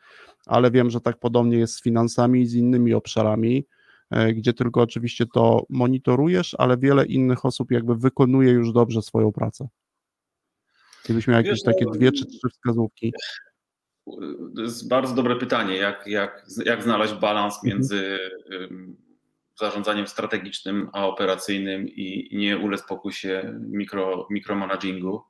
ale 0.46 0.72
wiem, 0.72 0.90
że 0.90 1.02
tak 1.02 1.20
podobnie 1.20 1.58
jest 1.58 1.74
z 1.74 1.82
finansami 1.82 2.42
i 2.42 2.46
z 2.46 2.54
innymi 2.54 2.94
obszarami, 2.94 3.66
e, 4.10 4.34
gdzie 4.34 4.54
tylko 4.54 4.82
oczywiście 4.82 5.26
to 5.26 5.66
monitorujesz, 5.70 6.56
ale 6.58 6.78
wiele 6.78 7.06
innych 7.06 7.46
osób 7.46 7.72
jakby 7.72 7.96
wykonuje 7.96 8.52
już 8.52 8.74
dobrze 8.74 9.02
swoją 9.02 9.32
pracę. 9.32 9.68
Gdybyś 11.06 11.28
miał 11.28 11.38
jakieś 11.38 11.64
takie 11.64 11.86
no, 11.86 11.92
dwie 11.92 12.12
czy 12.12 12.26
trzy 12.26 12.50
wskazówki. 12.52 13.14
To 14.56 14.62
jest 14.62 14.90
bardzo 14.90 15.16
dobre 15.16 15.36
pytanie, 15.36 15.78
jak, 15.78 16.08
jak, 16.08 16.46
jak 16.66 16.84
znaleźć 16.84 17.14
balans 17.14 17.56
mhm. 17.56 17.74
między 17.74 18.20
zarządzaniem 19.62 20.08
strategicznym 20.08 20.90
a 20.94 21.08
operacyjnym 21.08 21.88
i 21.88 22.30
nie 22.38 22.58
ulec 22.58 22.84
pokusie 22.84 23.60
mikro, 23.60 24.28
mikromanagingu. 24.30 25.24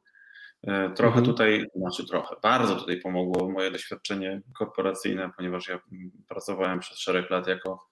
E, 0.63 0.89
trochę 0.89 1.19
mhm. 1.19 1.25
tutaj, 1.25 1.65
znaczy 1.75 2.07
trochę, 2.07 2.35
bardzo 2.43 2.75
tutaj 2.75 3.01
pomogło 3.01 3.49
moje 3.49 3.71
doświadczenie 3.71 4.41
korporacyjne, 4.57 5.29
ponieważ 5.37 5.67
ja 5.67 5.79
pracowałem 6.27 6.79
przez 6.79 6.97
szereg 6.97 7.29
lat 7.29 7.47
jako 7.47 7.87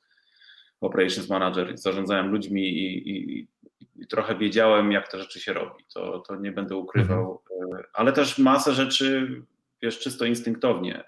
operations 0.82 1.30
manager, 1.30 1.78
zarządzałem 1.78 2.28
ludźmi 2.32 2.62
i, 2.70 3.10
i, 3.10 3.48
i 3.96 4.08
trochę 4.08 4.38
wiedziałem, 4.38 4.92
jak 4.92 5.12
te 5.12 5.20
rzeczy 5.20 5.40
się 5.40 5.54
robi. 5.54 5.84
To, 5.94 6.20
to 6.20 6.36
nie 6.36 6.52
będę 6.52 6.76
ukrywał, 6.76 7.42
mhm. 7.52 7.80
E, 7.80 7.84
ale 7.94 8.14
też 8.14 8.38
masę 8.38 8.74
rzeczy, 8.74 9.42
wiesz, 9.82 10.00
czysto 10.00 10.26
instynktownie 10.26 11.04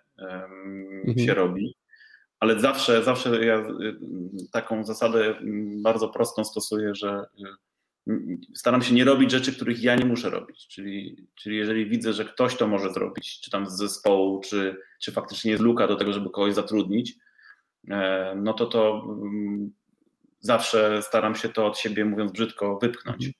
mhm. 1.07 1.27
się 1.27 1.33
robi. 1.33 1.75
Ale 2.39 2.59
zawsze, 2.59 3.03
zawsze 3.03 3.45
ja 3.45 3.59
y, 3.59 3.95
taką 4.51 4.83
zasadę 4.83 5.35
bardzo 5.83 6.09
prostą 6.09 6.43
stosuję, 6.45 6.95
że 6.95 7.25
y, 8.09 8.13
staram 8.55 8.81
się 8.81 8.95
nie 8.95 9.05
robić 9.05 9.31
rzeczy, 9.31 9.55
których 9.55 9.83
ja 9.83 9.95
nie 9.95 10.05
muszę 10.05 10.29
robić. 10.29 10.67
Czyli, 10.67 11.27
czyli 11.35 11.57
jeżeli 11.57 11.89
widzę, 11.89 12.13
że 12.13 12.25
ktoś 12.25 12.55
to 12.55 12.67
może 12.67 12.93
zrobić, 12.93 13.39
czy 13.41 13.51
tam 13.51 13.67
z 13.67 13.77
zespołu, 13.77 14.39
czy, 14.39 14.77
czy 15.01 15.11
faktycznie 15.11 15.51
jest 15.51 15.63
luka 15.63 15.87
do 15.87 15.95
tego, 15.95 16.13
żeby 16.13 16.29
kogoś 16.29 16.53
zatrudnić, 16.53 17.13
e, 17.89 18.33
no 18.35 18.53
to 18.53 18.65
to 18.65 19.07
zawsze 20.41 21.01
staram 21.01 21.35
się 21.35 21.49
to 21.49 21.67
od 21.67 21.77
siebie, 21.77 22.05
mówiąc 22.05 22.31
brzydko, 22.31 22.79
wypchnąć. 22.81 23.31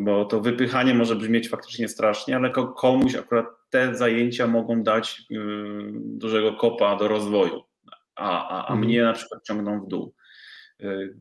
bo 0.00 0.24
to 0.24 0.40
wypychanie 0.40 0.94
może 0.94 1.16
brzmieć 1.16 1.48
faktycznie 1.48 1.88
strasznie, 1.88 2.36
ale 2.36 2.50
komuś 2.76 3.14
akurat 3.14 3.46
te 3.70 3.94
zajęcia 3.94 4.46
mogą 4.46 4.82
dać 4.82 5.22
y, 5.30 5.34
dużego 5.94 6.52
kopa 6.52 6.96
do 6.96 7.08
rozwoju, 7.08 7.62
a, 8.14 8.48
a, 8.48 8.58
a 8.58 8.60
mhm. 8.60 8.80
mnie 8.80 9.02
na 9.02 9.12
przykład 9.12 9.44
ciągną 9.44 9.80
w 9.80 9.88
dół. 9.88 10.14
Y, 10.80 11.16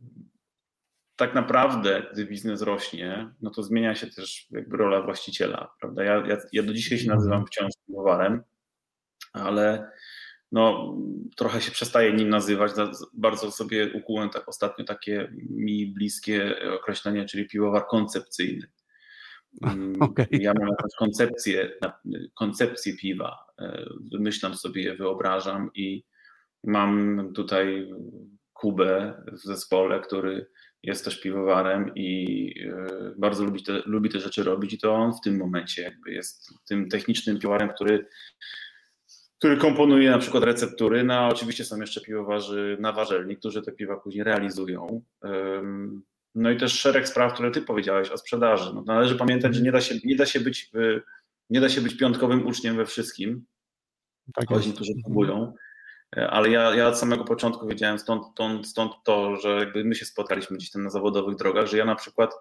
tak 1.15 1.35
naprawdę, 1.35 2.03
gdy 2.13 2.25
biznes 2.25 2.61
rośnie, 2.61 3.29
no 3.41 3.49
to 3.49 3.63
zmienia 3.63 3.95
się 3.95 4.07
też 4.07 4.47
jakby 4.51 4.77
rola 4.77 5.01
właściciela, 5.01 5.71
prawda? 5.79 6.03
Ja, 6.03 6.27
ja, 6.27 6.37
ja 6.53 6.63
do 6.63 6.73
dzisiaj 6.73 6.97
się 6.97 7.03
mhm. 7.03 7.17
nazywam 7.17 7.45
wciąż 7.45 7.71
piwowarem, 7.87 8.43
ale 9.33 9.91
no, 10.51 10.95
trochę 11.35 11.61
się 11.61 11.71
przestaje 11.71 12.13
nim 12.13 12.29
nazywać. 12.29 12.71
Bardzo 13.13 13.51
sobie 13.51 13.93
ukułem 13.93 14.29
tak 14.29 14.49
ostatnio 14.49 14.85
takie 14.85 15.33
mi 15.49 15.87
bliskie 15.87 16.55
określenie, 16.79 17.25
czyli 17.25 17.47
piwowar 17.47 17.87
koncepcyjny. 17.87 18.67
Okay. 19.99 20.27
Ja 20.31 20.53
mam 20.59 20.67
jakąś 20.67 20.95
koncepcję, 20.97 21.71
koncepcję 22.33 22.97
piwa, 22.97 23.37
e, 23.59 23.85
wymyślam 24.11 24.55
sobie 24.55 24.81
je, 24.81 24.95
wyobrażam 24.95 25.69
i 25.75 26.03
mam 26.63 27.33
tutaj 27.33 27.91
Kubę 28.53 29.23
w 29.31 29.37
zespole, 29.37 29.99
który 29.99 30.47
jest 30.83 31.05
też 31.05 31.21
piwowarem 31.21 31.91
i 31.95 32.53
e, 32.69 32.87
bardzo 33.17 33.43
lubi 33.43 33.63
te, 33.63 33.81
lubi 33.85 34.09
te 34.09 34.19
rzeczy 34.19 34.43
robić 34.43 34.73
i 34.73 34.77
to 34.77 34.93
on 34.93 35.13
w 35.13 35.21
tym 35.21 35.37
momencie 35.37 35.81
jakby 35.81 36.11
jest 36.11 36.53
tym 36.65 36.89
technicznym 36.89 37.39
piwowarem, 37.39 37.69
który 37.69 38.07
który 39.41 39.57
komponuje 39.57 40.11
na 40.11 40.17
przykład 40.17 40.43
receptury. 40.43 41.03
No, 41.03 41.27
oczywiście 41.27 41.65
są 41.65 41.81
jeszcze 41.81 42.01
piwowarzy 42.01 42.77
nawarzelni, 42.79 43.37
którzy 43.37 43.61
te 43.61 43.71
piwa 43.71 43.97
później 43.97 44.23
realizują. 44.23 45.01
No 46.35 46.51
i 46.51 46.57
też 46.57 46.79
szereg 46.79 47.07
spraw, 47.07 47.33
które 47.33 47.51
ty 47.51 47.61
powiedziałeś 47.61 48.09
o 48.09 48.17
sprzedaży. 48.17 48.71
No, 48.75 48.83
należy 48.85 49.15
pamiętać, 49.15 49.55
że 49.55 49.61
nie 49.61 49.71
da 49.71 49.81
się, 49.81 49.95
nie 50.03 50.15
da 50.15 50.25
się, 50.25 50.39
być, 50.39 50.69
y, 50.75 51.01
nie 51.49 51.61
da 51.61 51.69
się 51.69 51.81
być 51.81 51.97
piątkowym 51.97 52.47
uczniem 52.47 52.75
we 52.75 52.85
wszystkim. 52.85 53.45
Tak 54.33 54.49
Chodzi, 54.49 54.73
którzy 54.73 54.91
próbują. 55.03 55.53
Ale 56.11 56.49
ja, 56.49 56.75
ja 56.75 56.87
od 56.87 56.97
samego 56.97 57.23
początku 57.23 57.67
wiedziałem 57.67 57.99
stąd, 57.99 58.25
stąd, 58.31 58.67
stąd 58.67 58.91
to, 59.03 59.35
że 59.35 59.49
jakby 59.49 59.83
my 59.83 59.95
się 59.95 60.05
spotkaliśmy 60.05 60.57
gdzieś 60.57 60.71
tam 60.71 60.83
na 60.83 60.89
zawodowych 60.89 61.35
drogach, 61.35 61.67
że 61.67 61.77
ja 61.77 61.85
na 61.85 61.95
przykład 61.95 62.33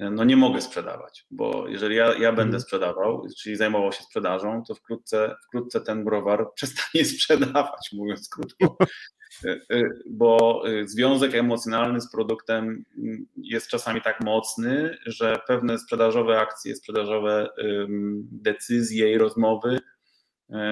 no 0.00 0.24
nie 0.24 0.36
mogę 0.36 0.60
sprzedawać, 0.60 1.26
bo 1.30 1.68
jeżeli 1.68 1.96
ja, 1.96 2.06
ja 2.06 2.32
będę 2.32 2.42
mhm. 2.42 2.60
sprzedawał, 2.60 3.26
czyli 3.42 3.56
zajmował 3.56 3.92
się 3.92 4.02
sprzedażą, 4.02 4.62
to 4.68 4.74
wkrótce, 4.74 5.34
wkrótce 5.46 5.80
ten 5.80 6.04
browar 6.04 6.46
przestanie 6.56 7.04
sprzedawać, 7.04 7.90
mówiąc 7.92 8.28
krótko. 8.28 8.76
E, 9.44 9.50
e, 9.50 9.90
bo 10.10 10.62
e, 10.68 10.88
związek 10.88 11.34
emocjonalny 11.34 12.00
z 12.00 12.10
produktem 12.10 12.84
mm, 12.98 13.26
jest 13.36 13.68
czasami 13.68 14.02
tak 14.02 14.20
mocny, 14.24 14.98
że 15.06 15.38
pewne 15.46 15.78
sprzedażowe 15.78 16.40
akcje, 16.40 16.76
sprzedażowe 16.76 17.48
decyzje 18.32 19.12
i 19.12 19.18
rozmowy 19.18 19.78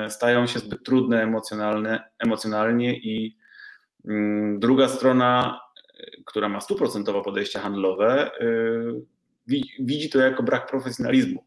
stają 0.09 0.47
się 0.47 0.59
zbyt 0.59 0.85
trudne 0.85 1.23
emocjonalne, 1.23 2.05
emocjonalnie 2.19 2.99
i 2.99 3.37
mm, 4.09 4.61
druga 4.61 4.89
strona, 4.89 5.61
która 6.27 6.49
ma 6.49 6.61
stuprocentowe 6.61 7.23
podejście 7.23 7.59
handlowe, 7.59 8.31
widzi 9.81 10.11
to 10.11 10.19
jako 10.19 10.43
brak 10.43 10.71
profesjonalizmu. 10.71 11.45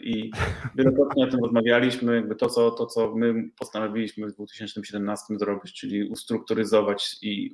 I 0.00 0.30
wielokrotnie 0.74 1.24
o 1.24 1.30
tym 1.30 1.40
rozmawialiśmy, 1.40 2.16
jakby 2.16 2.36
to 2.36 2.46
co, 2.46 2.70
to, 2.70 2.86
co 2.86 3.14
my 3.16 3.34
postanowiliśmy 3.58 4.26
w 4.26 4.32
2017 4.32 5.38
zrobić, 5.38 5.72
czyli 5.72 6.08
ustrukturyzować 6.08 7.16
i 7.22 7.50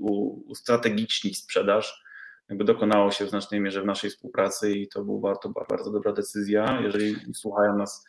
ustrategicznić 0.46 1.38
sprzedaż, 1.38 2.04
jakby 2.48 2.64
dokonało 2.64 3.10
się 3.10 3.24
w 3.24 3.30
znacznej 3.30 3.60
mierze 3.60 3.82
w 3.82 3.86
naszej 3.86 4.10
współpracy 4.10 4.72
i 4.72 4.88
to, 4.88 5.04
był, 5.04 5.22
to 5.42 5.48
była 5.48 5.66
bardzo 5.68 5.90
dobra 5.90 6.12
decyzja. 6.12 6.80
Jeżeli 6.82 7.34
słuchają 7.34 7.76
nas 7.76 8.06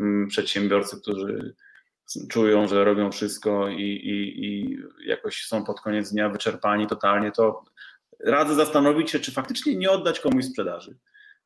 mm, 0.00 0.28
przedsiębiorcy, 0.28 1.00
którzy 1.00 1.54
czują, 2.28 2.68
że 2.68 2.84
robią 2.84 3.12
wszystko 3.12 3.68
i, 3.68 3.82
i, 3.82 4.46
i 4.46 4.78
jakoś 5.06 5.44
są 5.44 5.64
pod 5.64 5.80
koniec 5.80 6.12
dnia 6.12 6.28
wyczerpani 6.28 6.86
totalnie, 6.86 7.32
to 7.32 7.64
radzę 8.24 8.54
zastanowić 8.54 9.10
się, 9.10 9.20
czy 9.20 9.32
faktycznie 9.32 9.76
nie 9.76 9.90
oddać 9.90 10.20
komuś 10.20 10.44
sprzedaży. 10.44 10.98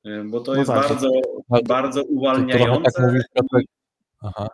Y, 0.07 0.25
bo 0.25 0.41
to 0.41 0.53
no 0.53 0.59
jest 0.59 0.71
tak. 0.71 0.89
bardzo, 0.89 1.11
bardzo 1.69 2.03
uwalniające. 2.03 2.91
tak 2.93 3.07
mówisz, 3.07 3.25
Aha. 4.23 4.49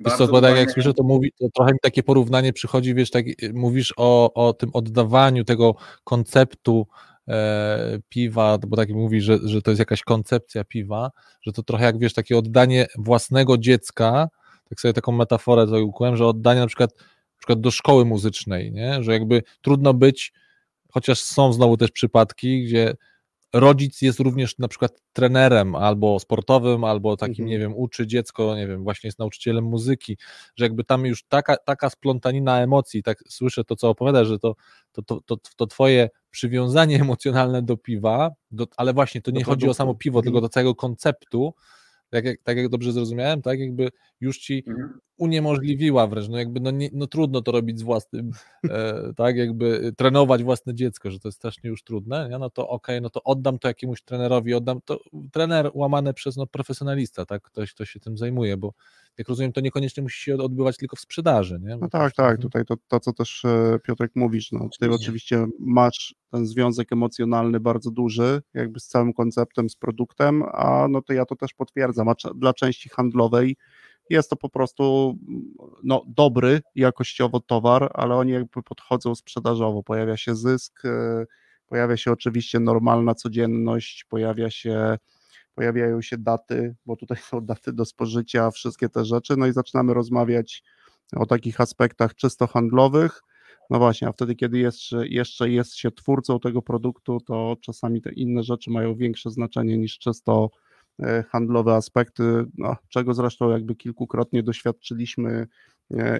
Wiesz 0.00 0.14
co, 0.14 0.40
tak 0.40 0.56
jak 0.56 0.70
słyszę, 0.70 0.94
to 0.94 1.02
mówi, 1.02 1.32
to 1.40 1.48
trochę 1.54 1.72
mi 1.72 1.78
takie 1.82 2.02
porównanie 2.02 2.52
przychodzi, 2.52 2.94
wiesz, 2.94 3.10
tak 3.10 3.26
y, 3.26 3.52
mówisz 3.54 3.94
o, 3.96 4.32
o 4.34 4.52
tym 4.52 4.70
oddawaniu 4.72 5.44
tego 5.44 5.74
konceptu 6.04 6.86
e, 7.28 7.98
piwa, 8.08 8.58
bo 8.58 8.76
tak 8.76 8.90
mówisz, 8.90 9.24
że, 9.24 9.38
że 9.44 9.62
to 9.62 9.70
jest 9.70 9.78
jakaś 9.78 10.02
koncepcja 10.02 10.64
piwa, 10.64 11.10
że 11.42 11.52
to 11.52 11.62
trochę 11.62 11.84
jak 11.84 11.98
wiesz, 11.98 12.14
takie 12.14 12.38
oddanie 12.38 12.86
własnego 12.98 13.58
dziecka, 13.58 14.28
tak 14.68 14.80
sobie 14.80 14.94
taką 14.94 15.12
metaforę 15.12 15.82
ukułem, 15.82 16.16
że 16.16 16.26
oddanie 16.26 16.60
na 16.60 16.66
przykład, 16.66 16.90
na 16.98 17.38
przykład 17.38 17.60
do 17.60 17.70
szkoły 17.70 18.04
muzycznej, 18.04 18.72
nie? 18.72 19.02
że 19.02 19.12
jakby 19.12 19.42
trudno 19.62 19.94
być, 19.94 20.32
chociaż 20.92 21.20
są 21.20 21.52
znowu 21.52 21.76
też 21.76 21.90
przypadki, 21.90 22.64
gdzie 22.64 22.94
rodzic 23.52 24.02
jest 24.02 24.20
również 24.20 24.58
na 24.58 24.68
przykład 24.68 25.02
trenerem 25.12 25.74
albo 25.74 26.20
sportowym, 26.20 26.84
albo 26.84 27.16
takim, 27.16 27.44
mhm. 27.44 27.48
nie 27.48 27.58
wiem, 27.58 27.76
uczy 27.76 28.06
dziecko, 28.06 28.56
nie 28.56 28.66
wiem, 28.66 28.82
właśnie 28.82 29.08
jest 29.08 29.18
nauczycielem 29.18 29.64
muzyki, 29.64 30.18
że 30.56 30.64
jakby 30.64 30.84
tam 30.84 31.06
już 31.06 31.22
taka, 31.22 31.56
taka 31.56 31.90
splątanina 31.90 32.60
emocji, 32.60 33.02
tak 33.02 33.18
słyszę 33.28 33.64
to, 33.64 33.76
co 33.76 33.88
opowiadasz, 33.88 34.28
że 34.28 34.38
to, 34.38 34.54
to, 34.92 35.02
to, 35.02 35.20
to, 35.20 35.36
to 35.56 35.66
twoje 35.66 36.08
przywiązanie 36.30 37.00
emocjonalne 37.00 37.62
do 37.62 37.76
piwa, 37.76 38.30
do, 38.50 38.66
ale 38.76 38.92
właśnie 38.92 39.22
to 39.22 39.30
nie 39.30 39.44
chodzi 39.44 39.68
o 39.68 39.74
samo 39.74 39.94
piwo, 39.94 40.22
tylko 40.22 40.38
mhm. 40.38 40.42
do 40.42 40.48
całego 40.48 40.74
konceptu, 40.74 41.54
tak 42.10 42.24
jak, 42.24 42.42
tak 42.42 42.56
jak 42.56 42.68
dobrze 42.68 42.92
zrozumiałem, 42.92 43.42
tak 43.42 43.60
jakby 43.60 43.88
już 44.20 44.38
ci 44.38 44.64
mhm. 44.66 45.00
uniemożliwiła 45.16 46.06
wręcz, 46.06 46.28
no 46.28 46.38
jakby 46.38 46.60
no, 46.60 46.70
nie, 46.70 46.90
no 46.92 47.06
trudno 47.06 47.42
to 47.42 47.52
robić 47.52 47.78
z 47.78 47.82
własnym, 47.82 48.30
e, 48.70 49.12
tak 49.16 49.36
jakby 49.36 49.92
trenować 49.96 50.42
własne 50.42 50.74
dziecko, 50.74 51.10
że 51.10 51.20
to 51.20 51.28
jest 51.28 51.38
strasznie 51.38 51.70
już 51.70 51.82
trudne, 51.82 52.28
nie? 52.30 52.38
no 52.38 52.50
to 52.50 52.68
okej, 52.68 52.96
okay, 52.96 53.00
no 53.00 53.10
to 53.10 53.22
oddam 53.22 53.58
to 53.58 53.68
jakiemuś 53.68 54.02
trenerowi, 54.02 54.54
oddam 54.54 54.80
to, 54.84 55.00
trener 55.32 55.70
łamane 55.74 56.14
przez 56.14 56.36
no, 56.36 56.46
profesjonalista, 56.46 57.26
tak, 57.26 57.42
ktoś, 57.42 57.74
kto 57.74 57.84
się 57.84 58.00
tym 58.00 58.18
zajmuje, 58.18 58.56
bo 58.56 58.72
jak 59.20 59.28
rozumiem, 59.28 59.52
to 59.52 59.60
niekoniecznie 59.60 60.02
musi 60.02 60.22
się 60.22 60.36
odbywać 60.36 60.76
tylko 60.76 60.96
w 60.96 61.00
sprzedaży, 61.00 61.60
nie? 61.62 61.76
no 61.76 61.88
tak, 61.88 62.12
tak, 62.12 62.40
tutaj 62.40 62.64
to, 62.64 62.74
to 62.88 63.00
co 63.00 63.12
też 63.12 63.44
e, 63.44 63.78
Piotrek 63.82 64.12
mówisz, 64.14 64.52
no 64.52 64.68
tutaj 64.68 64.88
oczywiście 64.88 65.46
masz 65.58 66.14
ten 66.30 66.46
związek 66.46 66.92
emocjonalny 66.92 67.60
bardzo 67.60 67.90
duży, 67.90 68.42
jakby 68.54 68.80
z 68.80 68.86
całym 68.86 69.12
konceptem, 69.12 69.70
z 69.70 69.76
produktem, 69.76 70.42
a 70.52 70.88
no 70.90 71.02
to 71.02 71.12
ja 71.12 71.24
to 71.24 71.36
też 71.36 71.54
potwierdzam, 71.54 72.08
a 72.08 72.14
dla 72.34 72.54
części 72.54 72.88
handlowej 72.88 73.56
jest 74.10 74.30
to 74.30 74.36
po 74.36 74.48
prostu 74.48 75.14
no, 75.84 76.04
dobry 76.06 76.60
jakościowo 76.74 77.40
towar, 77.40 77.90
ale 77.94 78.16
oni 78.16 78.32
jakby 78.32 78.62
podchodzą 78.62 79.14
sprzedażowo, 79.14 79.82
pojawia 79.82 80.16
się 80.16 80.34
zysk, 80.34 80.84
e, 80.84 81.26
pojawia 81.66 81.96
się 81.96 82.12
oczywiście 82.12 82.60
normalna 82.60 83.14
codzienność, 83.14 84.04
pojawia 84.04 84.50
się 84.50 84.98
pojawiają 85.60 86.02
się 86.02 86.18
daty, 86.18 86.76
bo 86.86 86.96
tutaj 86.96 87.18
są 87.18 87.40
daty 87.40 87.72
do 87.72 87.84
spożycia, 87.84 88.50
wszystkie 88.50 88.88
te 88.88 89.04
rzeczy, 89.04 89.36
no 89.36 89.46
i 89.46 89.52
zaczynamy 89.52 89.94
rozmawiać 89.94 90.62
o 91.16 91.26
takich 91.26 91.60
aspektach 91.60 92.14
czysto 92.14 92.46
handlowych. 92.46 93.22
No 93.70 93.78
właśnie, 93.78 94.08
a 94.08 94.12
wtedy, 94.12 94.34
kiedy 94.34 94.58
jeszcze, 94.58 95.08
jeszcze 95.08 95.50
jest 95.50 95.76
się 95.76 95.90
twórcą 95.90 96.40
tego 96.40 96.62
produktu, 96.62 97.20
to 97.26 97.56
czasami 97.60 98.02
te 98.02 98.12
inne 98.12 98.42
rzeczy 98.42 98.70
mają 98.70 98.94
większe 98.94 99.30
znaczenie 99.30 99.78
niż 99.78 99.98
czysto 99.98 100.50
e, 101.02 101.22
handlowe 101.22 101.74
aspekty, 101.74 102.44
no, 102.58 102.76
czego 102.88 103.14
zresztą 103.14 103.50
jakby 103.50 103.74
kilkukrotnie 103.76 104.42
doświadczyliśmy 104.42 105.46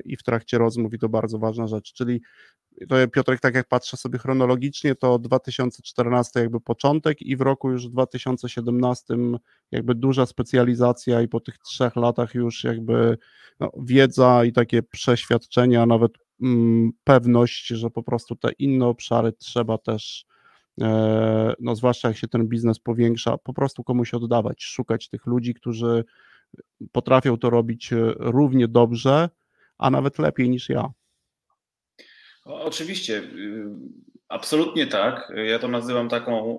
i 0.04 0.16
w 0.16 0.22
trakcie 0.22 0.59
rozmów, 0.59 0.94
i 0.94 0.98
to 0.98 1.09
bardzo 1.09 1.38
ważna 1.38 1.66
rzecz, 1.66 1.92
czyli 1.92 2.20
to 2.88 3.09
Piotrek, 3.09 3.40
tak 3.40 3.54
jak 3.54 3.68
patrzę 3.68 3.96
sobie 3.96 4.18
chronologicznie, 4.18 4.94
to 4.94 5.18
2014 5.18 6.40
jakby 6.40 6.61
początek 6.61 7.22
i 7.22 7.37
w 7.37 7.40
roku 7.40 7.70
już 7.70 7.88
2017 7.88 9.14
jakby 9.70 9.94
duża 9.94 10.26
specjalizacja 10.26 11.22
i 11.22 11.28
po 11.28 11.40
tych 11.40 11.59
trzech 11.59 11.96
latach 11.96 12.35
już 12.35 12.64
jakby 12.64 13.18
no, 13.61 13.70
wiedza 13.83 14.44
i 14.44 14.52
takie 14.52 14.83
przeświadczenia, 14.83 15.87
nawet 15.87 16.12
mm, 16.42 16.90
pewność, 17.04 17.66
że 17.66 17.90
po 17.90 18.02
prostu 18.02 18.37
te 18.37 18.52
inne 18.59 18.87
obszary 18.87 19.33
trzeba 19.33 19.78
też 19.78 20.26
e, 20.80 21.54
no 21.61 21.76
zwłaszcza 21.76 22.09
jak 22.09 22.16
się 22.16 22.28
ten 22.28 22.48
biznes 22.48 22.78
powiększa, 22.78 23.38
po 23.38 23.54
prostu 23.54 23.85
komuś 23.85 24.14
oddawać, 24.14 24.62
szukać 24.62 25.09
tych 25.09 25.26
ludzi, 25.26 25.54
którzy 25.54 26.04
potrafią 26.92 27.37
to 27.37 27.50
robić 27.50 27.92
e, 27.92 28.12
równie 28.18 28.68
dobrze, 28.68 29.28
a 29.81 29.90
nawet 29.90 30.19
lepiej 30.19 30.51
niż 30.51 30.69
ja. 30.69 30.88
Oczywiście, 32.45 33.19
y, 33.19 33.64
absolutnie 34.29 34.87
tak. 34.87 35.33
Ja 35.47 35.59
to 35.59 35.69
nazywam 35.69 36.09
taką 36.09 36.59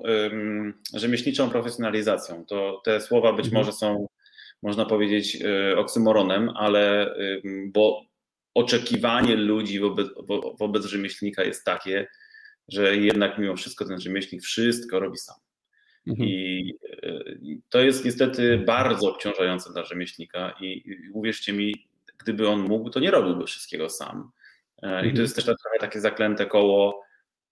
rzemieślniczą 0.94 1.50
profesjonalizacją. 1.50 2.46
To 2.46 2.82
te 2.86 3.02
słowa 3.02 3.34
być 3.34 3.46
mhm. 3.46 3.62
może 3.62 3.78
są, 3.78 4.08
można 4.64 4.86
powiedzieć, 4.86 5.38
y, 5.42 5.78
oksymoronem, 5.78 6.50
ale 6.50 7.16
bo 7.74 8.02
oczekiwanie 8.54 9.36
ludzi 9.36 9.80
wobec, 9.80 10.08
wobec 10.60 10.86
rzemieślnika 10.86 11.44
jest 11.44 11.66
takie, 11.66 12.08
że 12.68 12.98
jednak 12.98 13.38
mimo 13.38 13.56
wszystko 13.56 13.86
ten 13.86 14.02
rzemieślnik 14.02 14.44
wszystko 14.44 15.00
robi 15.00 15.18
sam. 15.18 15.36
Mhm. 16.08 16.30
I 16.30 16.74
to 17.70 17.82
jest 17.82 18.06
niestety 18.06 18.58
bardzo 18.58 19.10
obciążające 19.10 19.74
dla 19.74 19.86
rzemieślnika 19.86 20.56
i 20.62 20.84
uwierzcie 21.14 21.54
mi, 21.54 21.88
gdyby 22.24 22.50
on 22.50 22.60
mógł, 22.60 22.90
to 22.90 23.00
nie 23.00 23.12
robiłby 23.12 23.46
wszystkiego 23.46 23.90
sam. 23.90 24.32
I 24.78 24.82
to 24.82 24.96
mhm. 24.96 25.16
jest 25.16 25.36
też 25.36 25.46
trochę 25.46 25.80
takie 25.80 26.02
zaklęte 26.02 26.46
koło, 26.46 27.02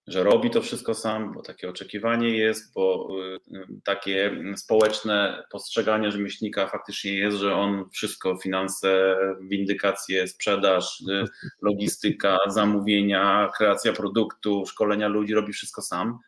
że 0.06 0.22
robi 0.22 0.50
to 0.50 0.62
wszystko 0.62 0.94
sam, 0.94 1.32
bo 1.32 1.42
takie 1.42 1.68
oczekiwanie 1.68 2.36
jest, 2.36 2.74
bo 2.74 3.08
y, 3.52 3.66
takie 3.84 4.44
społeczne 4.56 5.44
postrzeganie 5.50 6.10
rzemieślnika 6.10 6.66
faktycznie 6.66 7.14
jest, 7.14 7.36
że 7.36 7.54
on 7.54 7.90
wszystko, 7.90 8.36
finanse, 8.36 9.16
windykacje, 9.40 10.28
sprzedaż, 10.28 11.00
y, 11.00 11.24
logistyka, 11.62 12.38
zamówienia, 12.46 13.50
kreacja 13.56 13.92
produktu, 13.92 14.66
szkolenia 14.66 15.08
ludzi, 15.08 15.34
robi 15.34 15.52
wszystko 15.52 15.82
sam. 15.82 16.18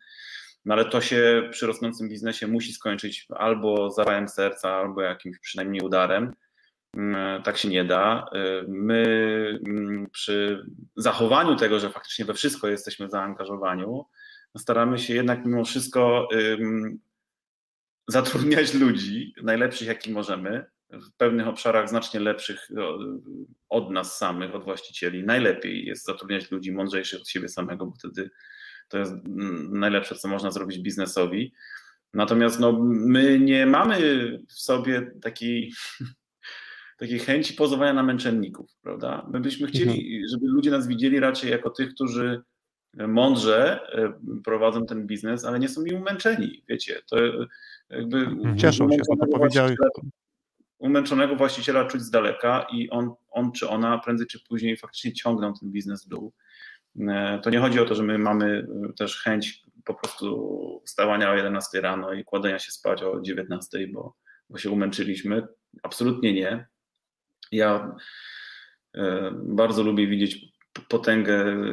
No 0.65 0.73
ale 0.73 0.85
to 0.85 1.01
się 1.01 1.49
przy 1.51 1.67
rosnącym 1.67 2.09
biznesie 2.09 2.47
musi 2.47 2.73
skończyć 2.73 3.27
albo 3.29 3.91
zawałem 3.91 4.29
serca, 4.29 4.69
albo 4.69 5.01
jakimś 5.01 5.39
przynajmniej 5.39 5.81
udarem. 5.81 6.33
Mm, 6.93 7.43
tak 7.43 7.57
się 7.57 7.69
nie 7.69 7.85
da. 7.85 8.25
Y, 8.35 8.65
my 8.67 9.59
mm, 9.67 10.09
przy 10.09 10.65
zachowaniu 10.95 11.55
tego, 11.55 11.79
że 11.79 11.89
faktycznie 11.89 12.25
we 12.25 12.33
wszystko 12.33 12.67
jesteśmy 12.67 13.09
zaangażowani, 13.09 13.83
staramy 14.57 14.99
się 14.99 15.13
jednak 15.13 15.45
mimo 15.45 15.65
wszystko 15.65 16.27
zatrudniać 18.07 18.73
ludzi, 18.73 19.33
najlepszych 19.43 19.87
jaki 19.87 20.11
możemy, 20.11 20.65
w 20.89 21.11
pewnych 21.17 21.47
obszarach 21.47 21.89
znacznie 21.89 22.19
lepszych 22.19 22.67
od 23.69 23.91
nas 23.91 24.17
samych, 24.17 24.55
od 24.55 24.63
właścicieli. 24.63 25.23
Najlepiej 25.23 25.85
jest 25.85 26.05
zatrudniać 26.05 26.51
ludzi 26.51 26.71
mądrzejszych 26.71 27.21
od 27.21 27.29
siebie 27.29 27.49
samego, 27.49 27.85
bo 27.85 27.93
wtedy 27.99 28.29
to 28.87 28.97
jest 28.97 29.11
mm, 29.11 29.79
najlepsze, 29.79 30.15
co 30.15 30.27
można 30.27 30.51
zrobić 30.51 30.79
biznesowi. 30.79 31.53
Natomiast 32.13 32.59
no, 32.59 32.79
my 32.83 33.39
nie 33.39 33.65
mamy 33.65 33.97
w 34.49 34.53
sobie 34.53 35.11
takiej 35.21 35.71
takiej 36.97 37.19
chęci 37.19 37.53
pozowania 37.53 37.93
na 37.93 38.03
męczenników, 38.03 38.71
prawda? 38.81 39.27
My 39.31 39.39
byśmy 39.39 39.67
chcieli, 39.67 40.15
mhm. 40.15 40.29
żeby 40.31 40.47
ludzie 40.47 40.71
nas 40.71 40.87
widzieli 40.87 41.19
raczej 41.19 41.51
jako 41.51 41.69
tych, 41.69 41.93
którzy 41.93 42.41
mądrze 43.07 43.79
e, 43.93 44.13
prowadzą 44.43 44.85
ten 44.85 45.07
biznes, 45.07 45.45
ale 45.45 45.59
nie 45.59 45.69
są 45.69 45.81
nim 45.81 45.95
umęczeni, 45.95 46.63
wiecie, 46.69 47.01
to 47.09 47.17
jakby... 47.89 48.17
Mhm. 48.17 48.57
Cieszą 48.57 48.91
się, 48.91 48.97
to 49.19 49.27
powiedziałeś. 49.27 49.75
Umęczonego 50.77 51.35
właściciela 51.35 51.85
czuć 51.85 52.01
z 52.01 52.09
daleka 52.09 52.67
i 52.71 52.89
on, 52.89 53.13
on 53.31 53.51
czy 53.51 53.69
ona 53.69 53.97
prędzej 53.97 54.27
czy 54.27 54.43
później 54.43 54.77
faktycznie 54.77 55.13
ciągną 55.13 55.53
ten 55.53 55.71
biznes 55.71 56.05
w 56.05 56.09
dół. 56.09 56.33
E, 56.99 57.39
to 57.43 57.49
nie 57.49 57.59
chodzi 57.59 57.79
o 57.79 57.85
to, 57.85 57.95
że 57.95 58.03
my 58.03 58.17
mamy 58.17 58.67
też 58.97 59.21
chęć 59.21 59.63
po 59.85 59.93
prostu 59.93 60.81
wstawania 60.85 61.31
o 61.31 61.35
11 61.35 61.81
rano 61.81 62.13
i 62.13 62.23
kładenia 62.23 62.59
się 62.59 62.71
spać 62.71 63.03
o 63.03 63.21
19, 63.21 63.87
bo, 63.87 64.15
bo 64.49 64.57
się 64.57 64.69
umęczyliśmy. 64.69 65.47
Absolutnie 65.83 66.33
nie. 66.33 66.67
Ja 67.53 67.95
e, 68.95 69.31
bardzo 69.33 69.83
lubię 69.83 70.07
widzieć 70.07 70.53
potęgę 70.89 71.33
e, 71.33 71.63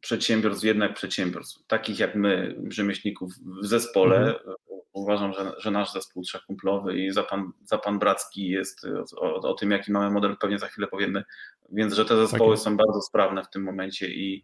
przedsiębiorstw, 0.00 0.64
jednak 0.64 0.94
przedsiębiorstw, 0.94 1.66
takich 1.66 1.98
jak 1.98 2.14
my, 2.14 2.56
rzemieślników 2.68 3.32
w 3.62 3.66
zespole. 3.66 4.16
Mhm. 4.18 4.56
Uważam, 4.92 5.32
że, 5.32 5.52
że 5.58 5.70
nasz 5.70 5.92
zespół 5.92 6.22
trzekumplowy 6.22 6.98
i 6.98 7.10
za 7.10 7.22
pan, 7.22 7.52
za 7.64 7.78
pan 7.78 7.98
Bracki 7.98 8.48
jest 8.48 8.86
o, 9.16 9.34
o, 9.34 9.54
tym, 9.54 9.70
jaki 9.70 9.92
mamy 9.92 10.10
model, 10.10 10.36
pewnie 10.36 10.58
za 10.58 10.66
chwilę 10.66 10.86
powiemy, 10.86 11.24
więc 11.70 11.94
że 11.94 12.04
te 12.04 12.16
zespoły 12.16 12.56
tak 12.56 12.64
są 12.64 12.76
bardzo 12.76 13.00
sprawne 13.00 13.42
w 13.42 13.50
tym 13.50 13.62
momencie 13.62 14.08
i 14.08 14.42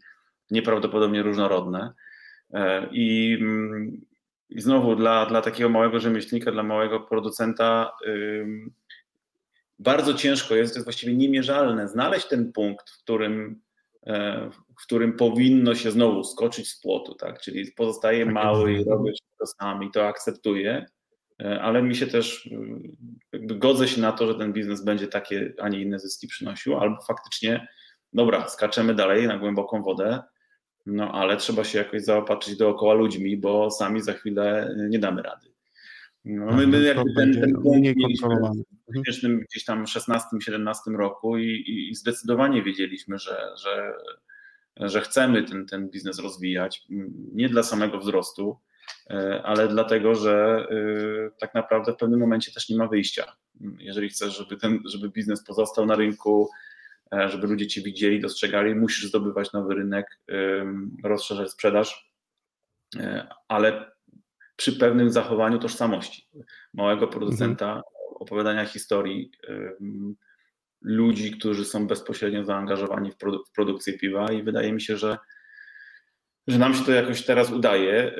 nieprawdopodobnie 0.51 1.23
różnorodne. 1.23 1.93
E, 2.53 2.89
I, 2.93 3.39
mm, 3.41 4.01
i 4.51 4.61
znowu 4.61 4.97
dla, 4.97 5.27
dla 5.27 5.43
takiego 5.43 5.69
małego 5.69 6.01
rzemieślnika, 6.01 6.53
dla 6.53 6.63
małego 6.63 7.01
producenta, 7.01 7.93
bardzo 9.79 10.15
ciężko 10.15 10.55
jest, 10.55 10.73
to 10.73 10.79
jest 10.79 10.87
właściwie 10.87 11.17
niemierzalne, 11.17 11.89
znaleźć 11.89 12.29
ten 12.29 12.53
punkt, 12.53 12.91
w 12.91 12.99
którym, 13.03 13.61
e, 14.07 14.51
w 14.51 14.83
którym 14.83 15.13
powinno 15.13 15.75
się 15.75 15.91
znowu 15.91 16.25
skoczyć 16.25 16.69
z 16.69 16.81
płotu, 16.81 17.15
tak? 17.15 17.41
Czyli 17.41 17.73
pozostaje 17.73 18.25
tak 18.25 18.35
mały 18.35 18.73
i 18.73 18.85
robię 18.85 19.13
to 19.39 19.47
sam 19.47 19.85
i 19.85 19.91
to 19.91 20.07
akceptuję, 20.07 20.87
e, 21.41 21.63
ale 21.63 21.83
mi 21.83 21.97
się 21.97 22.07
też 22.07 22.47
e, 22.47 22.59
jakby 23.33 23.55
godzę 23.55 23.89
się 23.89 24.01
na 24.01 24.13
to, 24.13 24.27
że 24.27 24.35
ten 24.35 24.53
biznes 24.53 24.85
będzie 24.85 25.07
takie, 25.07 25.55
a 25.59 25.69
nie 25.69 25.81
inne 25.81 25.99
zyski 25.99 26.27
przynosił, 26.29 26.79
albo 26.79 27.03
faktycznie, 27.03 27.69
dobra, 28.13 28.49
skaczemy 28.49 28.95
dalej 28.95 29.27
na 29.27 29.39
głęboką 29.39 29.83
wodę, 29.83 30.23
no 30.87 31.13
ale 31.13 31.37
trzeba 31.37 31.65
się 31.65 31.79
jakoś 31.79 32.03
zaopatrzyć 32.03 32.57
dookoła 32.57 32.95
ludźmi, 32.95 33.37
bo 33.37 33.71
sami 33.71 34.01
za 34.01 34.13
chwilę 34.13 34.75
nie 34.89 34.99
damy 34.99 35.23
rady. 35.23 35.58
No, 36.29 36.47
tak, 36.47 36.57
my, 36.57 36.67
my 36.67 36.83
jakby 36.83 37.15
ten, 37.17 37.41
ten 37.41 37.53
punkt 37.53 37.97
mieliśmy 37.97 38.29
w 38.89 39.05
śmiesznym 39.05 39.41
gdzieś 39.41 39.65
tam 39.65 39.85
16-17 39.85 40.97
roku 40.97 41.39
i, 41.39 41.65
i, 41.91 41.95
zdecydowanie 41.95 42.63
wiedzieliśmy, 42.63 43.19
że, 43.19 43.51
że, 43.63 43.93
że 44.77 45.01
chcemy 45.01 45.43
ten, 45.43 45.67
ten 45.67 45.91
biznes 45.91 46.19
rozwijać, 46.19 46.87
nie 47.33 47.49
dla 47.49 47.63
samego 47.63 47.99
wzrostu, 47.99 48.59
e, 49.11 49.43
ale 49.45 49.69
dlatego, 49.69 50.15
że 50.15 50.67
e, 50.71 51.31
tak 51.41 51.55
naprawdę 51.55 51.93
w 51.93 51.97
pewnym 51.97 52.21
momencie 52.21 52.53
też 52.53 52.69
nie 52.69 52.77
ma 52.77 52.87
wyjścia. 52.87 53.37
Jeżeli 53.79 54.09
chcesz, 54.09 54.39
żeby 54.39 54.57
ten, 54.57 54.81
żeby 54.85 55.09
biznes 55.11 55.45
pozostał 55.45 55.87
na 55.87 55.95
rynku, 55.95 56.49
e, 57.13 57.29
żeby 57.29 57.47
ludzie 57.47 57.67
cię 57.67 57.83
widzieli, 57.83 58.21
dostrzegali, 58.21 58.75
musisz 58.75 59.09
zdobywać 59.09 59.53
nowy 59.53 59.75
rynek, 59.75 60.07
rozszerzać 61.05 61.51
sprzedaż, 61.51 62.13
ale 63.49 63.98
przy 64.59 64.73
pewnym 64.73 65.11
zachowaniu 65.11 65.59
tożsamości 65.59 66.29
małego 66.75 67.09
producenta, 67.09 67.67
mhm. 67.67 67.83
opowiadania 68.21 68.65
historii 68.65 69.31
ludzi, 70.83 71.31
którzy 71.31 71.65
są 71.65 71.87
bezpośrednio 71.87 72.45
zaangażowani 72.45 73.11
w, 73.11 73.17
produ 73.17 73.45
w, 73.45 73.53
produkcję 73.53 73.99
piwa 73.99 74.33
i 74.33 74.43
wydaje 74.43 74.73
mi 74.73 74.81
się, 74.81 74.97
że, 74.97 75.19
że 76.47 76.59
nam 76.59 76.75
się 76.75 76.85
to 76.85 76.93
jakoś 76.93 77.25
teraz 77.25 77.53
udaje. 77.53 78.15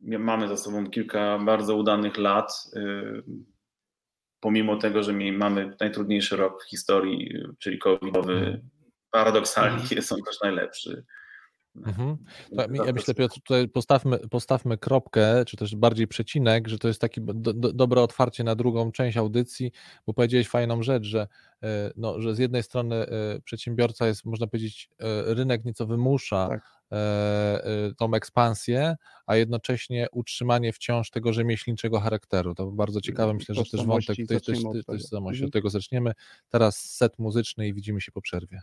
Mamy 0.00 0.48
za 0.48 0.56
sobą 0.56 0.86
kilka 0.86 1.38
bardzo 1.38 1.76
udanych 1.76 2.18
lat, 2.18 2.52
pomimo 4.40 4.76
tego, 4.76 5.02
że 5.02 5.12
mamy 5.12 5.76
najtrudniejszy 5.80 6.36
rok 6.36 6.64
w 6.64 6.70
historii, 6.70 7.34
czyli 7.58 7.78
covidowy, 7.78 8.32
mhm. 8.32 8.68
paradoksalnie 9.10 9.80
mhm. 9.80 9.96
jest 9.96 10.12
on 10.12 10.22
też 10.22 10.40
najlepszy. 10.42 11.04
Mhm. 11.76 12.16
ja 12.86 12.92
myślę, 12.92 13.14
Piotr, 13.14 13.34
tutaj 13.34 13.68
postawmy, 13.68 14.18
postawmy 14.18 14.78
kropkę, 14.78 15.44
czy 15.44 15.56
też 15.56 15.76
bardziej 15.76 16.08
przecinek, 16.08 16.68
że 16.68 16.78
to 16.78 16.88
jest 16.88 17.00
takie 17.00 17.20
do, 17.20 17.52
do, 17.52 17.72
dobre 17.72 18.02
otwarcie 18.02 18.44
na 18.44 18.54
drugą 18.54 18.92
część 18.92 19.16
audycji, 19.16 19.72
bo 20.06 20.14
powiedziałeś 20.14 20.48
fajną 20.48 20.82
rzecz, 20.82 21.04
że, 21.04 21.28
e, 21.62 21.90
no, 21.96 22.20
że 22.20 22.34
z 22.34 22.38
jednej 22.38 22.62
strony 22.62 22.96
e, 22.96 23.40
przedsiębiorca 23.44 24.06
jest, 24.06 24.24
można 24.24 24.46
powiedzieć, 24.46 24.88
e, 24.98 25.34
rynek 25.34 25.64
nieco 25.64 25.86
wymusza 25.86 26.48
tak. 26.48 26.80
tą 27.96 28.14
ekspansję, 28.14 28.96
a 29.26 29.36
jednocześnie 29.36 30.06
utrzymanie 30.12 30.72
wciąż 30.72 31.10
tego 31.10 31.32
rzemieślniczego 31.32 32.00
charakteru. 32.00 32.54
To 32.54 32.66
bardzo 32.66 33.00
ciekawe, 33.00 33.34
myślę, 33.34 33.54
że 33.54 33.64
też 33.64 33.84
wątek 33.84 34.16
tej 34.16 34.40
tożsamości, 34.86 35.42
od, 35.42 35.46
od 35.46 35.52
tego 35.52 35.70
zaczniemy. 35.70 36.12
Teraz 36.48 36.76
set 36.76 37.18
muzyczny 37.18 37.68
i 37.68 37.74
widzimy 37.74 38.00
się 38.00 38.12
po 38.12 38.20
przerwie. 38.20 38.62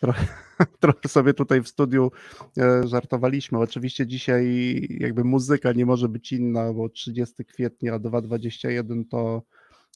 Trochę, 0.00 0.26
trochę 0.80 1.08
sobie 1.08 1.34
tutaj 1.34 1.62
w 1.62 1.68
studiu 1.68 2.10
e, 2.58 2.88
żartowaliśmy. 2.88 3.58
Oczywiście 3.58 4.06
dzisiaj 4.06 4.46
jakby 5.00 5.24
muzyka 5.24 5.72
nie 5.72 5.86
może 5.86 6.08
być 6.08 6.32
inna, 6.32 6.72
bo 6.72 6.88
30 6.88 7.44
kwietnia 7.44 7.98
2021 7.98 9.04
to 9.04 9.42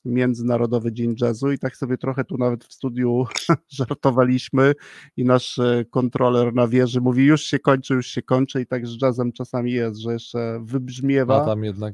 Międzynarodowy 0.05 0.93
Dzień 0.93 1.15
Jazzu 1.21 1.53
i 1.53 1.59
tak 1.59 1.77
sobie 1.77 1.99
trochę 1.99 2.25
tu 2.25 2.37
nawet 2.39 2.65
w 2.65 2.73
studiu 2.73 3.25
żartowaliśmy 3.79 4.73
i 5.17 5.25
nasz 5.25 5.59
e, 5.59 5.85
kontroler 5.91 6.55
na 6.55 6.69
wieży 6.69 7.01
mówi 7.01 7.25
już 7.25 7.43
się 7.43 7.59
kończy, 7.59 7.95
już 7.95 8.07
się 8.07 8.23
kończy 8.23 8.61
i 8.61 8.67
tak 8.67 8.87
z 8.87 9.03
jazzem 9.03 9.33
czasami 9.33 9.73
jest, 9.73 10.01
że 10.01 10.13
jeszcze 10.13 10.61
wybrzmiewa 10.63 11.39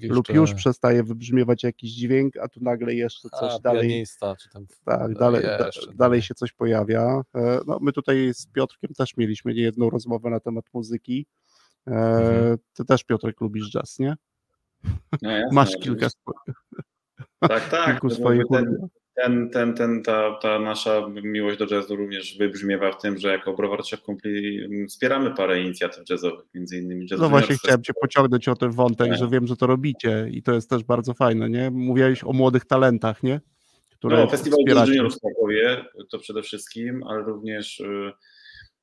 jeszcze... 0.03 0.15
lub 0.15 0.29
już 0.29 0.55
przestaje 0.55 1.03
wybrzmiewać 1.03 1.65
jakiś 1.65 1.91
dźwięk, 1.91 2.37
a 2.37 2.49
tu 2.49 2.61
nagle 2.61 2.95
jeszcze 2.95 3.29
coś 3.31 3.53
a, 3.53 3.59
dalej 3.59 3.89
pianista, 3.89 4.37
czy 4.37 4.51
tam... 4.51 4.67
tak, 4.85 5.15
dalej, 5.15 5.45
jeszcze, 5.67 5.95
dalej 5.95 6.23
się 6.23 6.35
coś 6.35 6.53
pojawia. 6.53 7.23
E, 7.35 7.61
no, 7.67 7.79
my 7.83 7.93
tutaj 7.93 8.35
z 8.35 8.47
Piotrkiem 8.47 8.95
też 8.95 9.17
mieliśmy 9.17 9.55
jedną 9.55 9.91
rozmowę 9.91 10.31
na 10.31 10.41
temat 10.41 10.65
muzyki. 10.73 11.27
E, 11.87 11.91
mhm. 11.91 12.59
Ty 12.73 12.85
też 12.85 13.05
Piotrek 13.05 13.41
lubisz 13.41 13.71
jazz, 13.71 13.99
nie? 13.99 14.17
No, 15.23 15.31
jasne, 15.31 15.55
Masz 15.55 15.77
kilka 15.77 16.09
swoich. 16.11 16.57
Tak, 17.41 17.69
tak. 17.69 18.01
ten, 18.53 18.89
ten, 19.15 19.51
ten, 19.51 19.75
ten, 19.75 20.03
ta, 20.03 20.39
ta 20.43 20.59
nasza 20.59 21.09
miłość 21.23 21.59
do 21.59 21.67
jazzu 21.75 21.97
również 21.97 22.39
wybrzmiewa 22.39 22.93
w 22.93 23.03
tym, 23.03 23.19
że 23.19 23.29
jako 23.29 23.53
Browar 23.53 23.83
Trzech 23.83 24.03
Kumpli 24.03 24.65
mm, 24.65 24.89
wspieramy 24.89 25.35
parę 25.35 25.61
inicjatyw 25.61 26.11
jazzowych, 26.11 26.47
między 26.55 26.79
innymi 26.79 27.07
jazz 27.07 27.21
No 27.21 27.29
właśnie 27.29 27.57
chciałem 27.57 27.83
Cię 27.83 27.93
pociągnąć 28.01 28.49
o 28.49 28.57
ten 28.57 28.71
wątek, 28.71 29.09
tak. 29.09 29.19
że 29.19 29.29
wiem, 29.29 29.47
że 29.47 29.57
to 29.57 29.67
robicie 29.67 30.29
i 30.31 30.43
to 30.43 30.53
jest 30.53 30.71
też 30.71 30.85
bardzo 30.85 31.15
fajne, 31.15 31.51
nie? 31.51 31.71
Mówiłeś 31.71 32.25
o 32.25 32.33
młodych 32.33 32.65
talentach, 32.65 33.23
nie? 33.23 33.41
Które 33.91 34.17
no, 34.17 34.27
Festiwal 34.27 34.87
Juniorów 34.87 35.17
w 35.17 35.21
Krakowie 35.21 35.85
to 36.11 36.19
przede 36.19 36.43
wszystkim, 36.43 37.03
ale 37.03 37.23
również 37.23 37.81
y, 37.81 38.13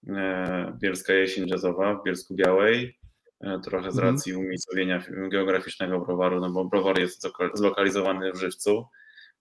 e, 0.10 0.78
Bielska 0.82 1.14
Jesień 1.14 1.48
Jazzowa 1.48 1.96
w 1.96 2.04
Bielsku 2.04 2.36
Białej, 2.36 2.98
trochę 3.40 3.92
z 3.92 3.98
mhm. 3.98 4.14
racji 4.14 4.34
umiejscowienia 4.34 5.04
geograficznego 5.32 6.00
browaru, 6.00 6.40
no 6.40 6.50
bo 6.52 6.66
browar 6.66 7.00
jest 7.00 7.28
zlokalizowany 7.54 8.32
w 8.32 8.40
Żywcu. 8.40 8.86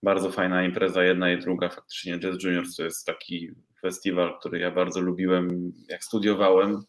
Bardzo 0.02 0.30
fajna 0.30 0.64
impreza, 0.64 1.04
jedna 1.04 1.32
i 1.32 1.38
druga. 1.38 1.68
Faktycznie 1.68 2.18
Jazz 2.18 2.42
Juniors 2.42 2.76
to 2.76 2.84
jest 2.84 3.06
taki 3.06 3.50
festiwal, 3.80 4.38
który 4.38 4.58
ja 4.58 4.70
bardzo 4.70 5.00
lubiłem, 5.00 5.72
jak 5.88 6.04
studiowałem, 6.04 6.82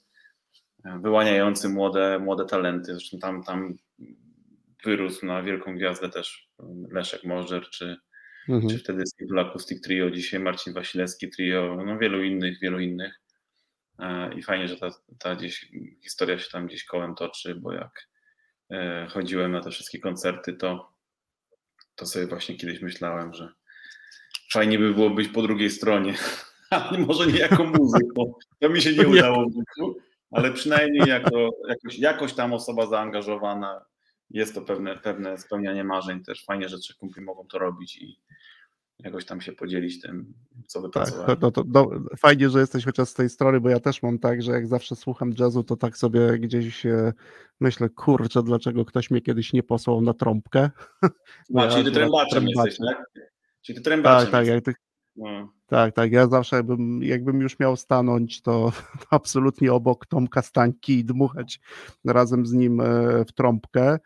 e, 0.85 0.99
wyłaniający 1.03 1.69
młode, 1.69 2.19
młode 2.19 2.45
talenty. 2.45 2.93
Zresztą 2.93 3.19
tam, 3.19 3.43
tam 3.43 3.73
wyrósł 4.83 5.25
na 5.25 5.43
wielką 5.43 5.75
gwiazdę 5.75 6.09
też 6.09 6.49
Leszek 6.91 7.23
Możdżer, 7.23 7.69
czy, 7.69 7.97
mhm. 8.49 8.69
czy 8.69 8.79
wtedy 8.79 9.03
Simple 9.19 9.41
Acoustic 9.41 9.81
Trio, 9.81 10.11
dzisiaj 10.11 10.39
Marcin 10.39 10.73
Wasilewski 10.73 11.29
Trio, 11.29 11.77
no 11.85 11.97
wielu 11.97 12.23
innych, 12.23 12.59
wielu 12.59 12.79
innych. 12.79 13.21
E, 13.99 14.33
i 14.33 14.43
fajnie, 14.43 14.67
że 14.67 14.77
ta, 14.77 14.89
ta 15.19 15.35
gdzieś 15.35 15.71
historia 16.03 16.39
się 16.39 16.49
tam 16.51 16.67
gdzieś 16.67 16.85
kołem 16.85 17.15
toczy, 17.15 17.55
bo 17.55 17.73
jak 17.73 18.07
e, 18.71 19.07
chodziłem 19.09 19.51
na 19.51 19.61
te 19.61 19.71
wszystkie 19.71 19.99
koncerty, 19.99 20.53
to, 20.53 20.93
to 21.95 22.05
sobie 22.05 22.27
właśnie 22.27 22.55
kiedyś 22.55 22.81
myślałem, 22.81 23.33
że 23.33 23.53
fajnie 24.51 24.79
by 24.79 24.93
było 24.93 25.09
być 25.09 25.27
po 25.27 25.41
drugiej 25.41 25.69
stronie, 25.69 26.13
ale 26.69 26.99
może 26.99 27.27
nie 27.27 27.39
jako 27.39 27.63
muzyk, 27.79 28.13
bo 28.15 28.39
to 28.59 28.69
mi 28.69 28.81
się 28.81 28.93
nie 28.93 29.07
udało 29.07 29.45
w 29.45 29.53
życiu, 29.53 29.97
ale 30.31 30.51
przynajmniej 30.51 31.09
jako, 31.09 31.49
jakoś, 31.69 31.99
jakoś 31.99 32.33
tam 32.33 32.53
osoba 32.53 32.87
zaangażowana, 32.87 33.85
jest 34.29 34.55
to 34.55 34.61
pewne, 34.61 34.97
pewne 34.97 35.37
spełnianie 35.37 35.83
marzeń 35.83 36.23
też. 36.23 36.45
Fajnie, 36.45 36.69
że 36.69 36.77
trzech 36.77 36.97
kumpli 36.97 37.21
mogą 37.21 37.47
to 37.47 37.59
robić 37.59 37.97
i, 37.97 38.19
jakoś 38.99 39.25
tam 39.25 39.41
się 39.41 39.51
podzielić 39.51 40.01
tym, 40.01 40.33
co 40.67 40.81
wypracowałem. 40.81 41.27
Tak, 41.27 41.41
no 41.41 41.51
to, 41.51 41.63
no, 41.67 41.89
fajnie, 42.17 42.49
że 42.49 42.59
jesteś 42.59 42.85
chociaż 42.85 43.09
z 43.09 43.13
tej 43.13 43.29
strony, 43.29 43.59
bo 43.59 43.69
ja 43.69 43.79
też 43.79 44.03
mam 44.03 44.19
tak, 44.19 44.41
że 44.41 44.51
jak 44.51 44.67
zawsze 44.67 44.95
słucham 44.95 45.33
jazzu, 45.39 45.63
to 45.63 45.75
tak 45.75 45.97
sobie 45.97 46.39
gdzieś 46.39 46.85
e, 46.85 47.13
myślę, 47.59 47.89
kurczę, 47.89 48.43
dlaczego 48.43 48.85
ktoś 48.85 49.11
mnie 49.11 49.21
kiedyś 49.21 49.53
nie 49.53 49.63
posłał 49.63 50.01
na 50.01 50.13
trąbkę. 50.13 50.69
No, 51.49 51.63
ja, 51.63 51.71
czyli 51.71 51.83
ty 51.83 51.91
trębaczem 51.91 52.47
jesteś, 52.47 52.77
tak? 52.77 53.11
Czyli 53.61 53.77
ty 53.77 53.83
trębaczem 53.83 54.31
Tak, 54.31 54.47
tak, 54.47 54.63
ty, 54.63 54.73
no. 55.15 55.53
tak, 55.67 55.95
tak, 55.95 56.11
ja 56.11 56.27
zawsze 56.27 56.55
jakbym, 56.55 57.03
jakbym 57.03 57.41
już 57.41 57.59
miał 57.59 57.75
stanąć, 57.75 58.41
to 58.41 58.71
absolutnie 59.09 59.73
obok 59.73 60.05
Tomka 60.05 60.41
Stańki 60.41 60.99
i 60.99 61.05
dmuchać 61.05 61.59
razem 62.05 62.45
z 62.45 62.53
nim 62.53 62.81
e, 62.81 63.25
w 63.25 63.31
trąbkę. 63.31 63.97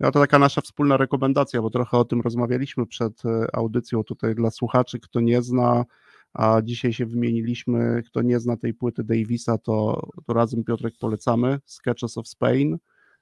No 0.00 0.10
to 0.10 0.20
taka 0.20 0.38
nasza 0.38 0.60
wspólna 0.60 0.96
rekomendacja, 0.96 1.62
bo 1.62 1.70
trochę 1.70 1.98
o 1.98 2.04
tym 2.04 2.20
rozmawialiśmy 2.20 2.86
przed 2.86 3.24
e, 3.24 3.56
audycją 3.56 4.04
tutaj 4.04 4.34
dla 4.34 4.50
słuchaczy, 4.50 5.00
kto 5.00 5.20
nie 5.20 5.42
zna, 5.42 5.84
a 6.32 6.62
dzisiaj 6.62 6.92
się 6.92 7.06
wymieniliśmy, 7.06 8.02
kto 8.06 8.22
nie 8.22 8.40
zna 8.40 8.56
tej 8.56 8.74
płyty 8.74 9.04
Davisa, 9.04 9.58
to, 9.58 10.06
to 10.26 10.32
razem 10.32 10.64
Piotrek 10.64 10.94
polecamy, 11.00 11.58
Sketches 11.64 12.18
of 12.18 12.28
Spain, 12.28 12.78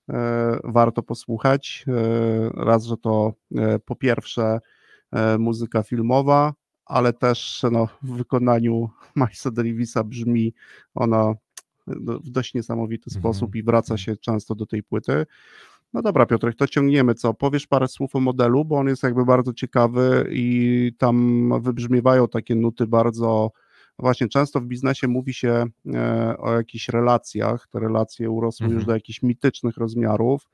e, 0.09 0.59
warto 0.65 1.03
posłuchać, 1.03 1.85
e, 1.89 2.65
raz, 2.65 2.85
że 2.85 2.97
to 2.97 3.33
po 3.85 3.97
pierwsze 3.97 4.61
muzyka 5.39 5.83
filmowa, 5.83 6.55
ale 6.85 7.13
też 7.13 7.63
no, 7.73 7.89
w 8.03 8.17
wykonaniu 8.17 8.91
Milesa 9.17 9.51
Davisa 9.51 10.05
brzmi 10.05 10.55
ona 10.95 11.35
w 11.87 12.31
dość 12.31 12.55
niesamowity 12.55 13.11
mm 13.11 13.17
-hmm. 13.17 13.23
sposób 13.23 13.55
i 13.55 13.63
wraca 13.63 13.99
się 13.99 14.17
często 14.17 14.55
do 14.55 14.67
tej 14.67 14.83
płyty. 14.83 15.27
No 15.93 16.03
dobra, 16.03 16.27
Piotrek, 16.27 16.57
to 16.57 16.69
ciągniemy 16.69 17.15
co? 17.15 17.35
Powiesz 17.35 17.67
parę 17.67 17.89
słów 17.89 18.17
o 18.17 18.21
modelu, 18.21 18.65
bo 18.65 18.77
on 18.79 18.89
jest 18.89 19.03
jakby 19.03 19.25
bardzo 19.25 19.53
ciekawy 19.53 20.29
i 20.31 20.93
tam 20.99 21.49
wybrzmiewają 21.63 22.29
takie 22.29 22.55
nuty 22.55 22.87
bardzo. 22.87 23.51
Właśnie 23.99 24.29
często 24.29 24.61
w 24.61 24.65
biznesie 24.65 25.09
mówi 25.09 25.35
się 25.35 25.65
e, 25.95 26.37
o 26.39 26.53
jakichś 26.53 26.89
relacjach. 26.89 27.69
Te 27.69 27.81
relacje 27.81 28.31
urosły 28.31 28.65
mhm. 28.65 28.79
już 28.79 28.87
do 28.87 28.95
jakichś 28.95 29.23
mitycznych 29.23 29.77
rozmiarów, 29.77 30.49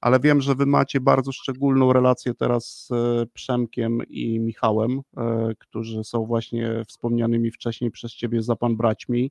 ale 0.00 0.20
wiem, 0.20 0.40
że 0.40 0.54
wy 0.54 0.66
macie 0.66 1.00
bardzo 1.00 1.32
szczególną 1.32 1.92
relację 1.92 2.34
teraz 2.34 2.86
z 2.86 2.90
e, 2.92 3.26
Przemkiem 3.32 3.98
i 4.08 4.40
Michałem, 4.40 5.00
e, 5.16 5.52
którzy 5.58 6.04
są 6.04 6.26
właśnie 6.26 6.82
wspomnianymi 6.88 7.50
wcześniej 7.50 7.90
przez 7.90 8.12
ciebie 8.12 8.42
za 8.42 8.56
pan 8.56 8.76
braćmi, 8.76 9.30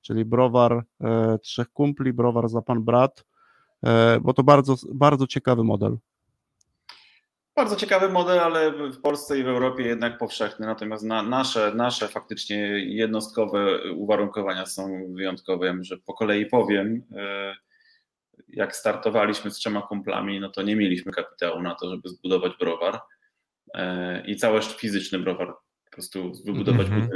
czyli 0.00 0.24
browar 0.24 0.84
trzech 1.42 1.68
kumpli, 1.68 2.12
browar 2.12 2.48
za 2.48 2.62
pan 2.62 2.82
brat 2.82 3.24
bo 4.20 4.34
to 4.34 4.42
bardzo, 4.42 4.74
bardzo 4.92 5.26
ciekawy 5.26 5.64
model. 5.64 5.96
Bardzo 7.56 7.76
ciekawy 7.76 8.08
model, 8.08 8.40
ale 8.40 8.72
w 8.72 9.00
Polsce 9.00 9.38
i 9.38 9.44
w 9.44 9.48
Europie 9.48 9.82
jednak 9.82 10.18
powszechny. 10.18 10.66
Natomiast 10.66 11.04
na, 11.04 11.22
nasze, 11.22 11.72
nasze 11.74 12.08
faktycznie 12.08 12.56
jednostkowe 12.94 13.92
uwarunkowania 13.92 14.66
są 14.66 15.12
wyjątkowe. 15.14 15.66
Ja 15.66 15.74
że 15.80 15.96
po 15.98 16.14
kolei 16.14 16.46
powiem, 16.46 17.02
e, 17.16 17.54
jak 18.48 18.76
startowaliśmy 18.76 19.50
z 19.50 19.54
trzema 19.54 19.82
kumplami, 19.82 20.40
no 20.40 20.48
to 20.48 20.62
nie 20.62 20.76
mieliśmy 20.76 21.12
kapitału 21.12 21.62
na 21.62 21.74
to, 21.74 21.90
żeby 21.90 22.08
zbudować 22.08 22.52
browar 22.60 23.00
e, 23.74 24.26
i 24.26 24.36
cały 24.36 24.62
fizyczny 24.62 25.18
browar, 25.18 25.48
po 25.84 25.90
prostu 25.90 26.32
wybudować 26.44 26.86
mm 26.86 27.02
-hmm. 27.02 27.08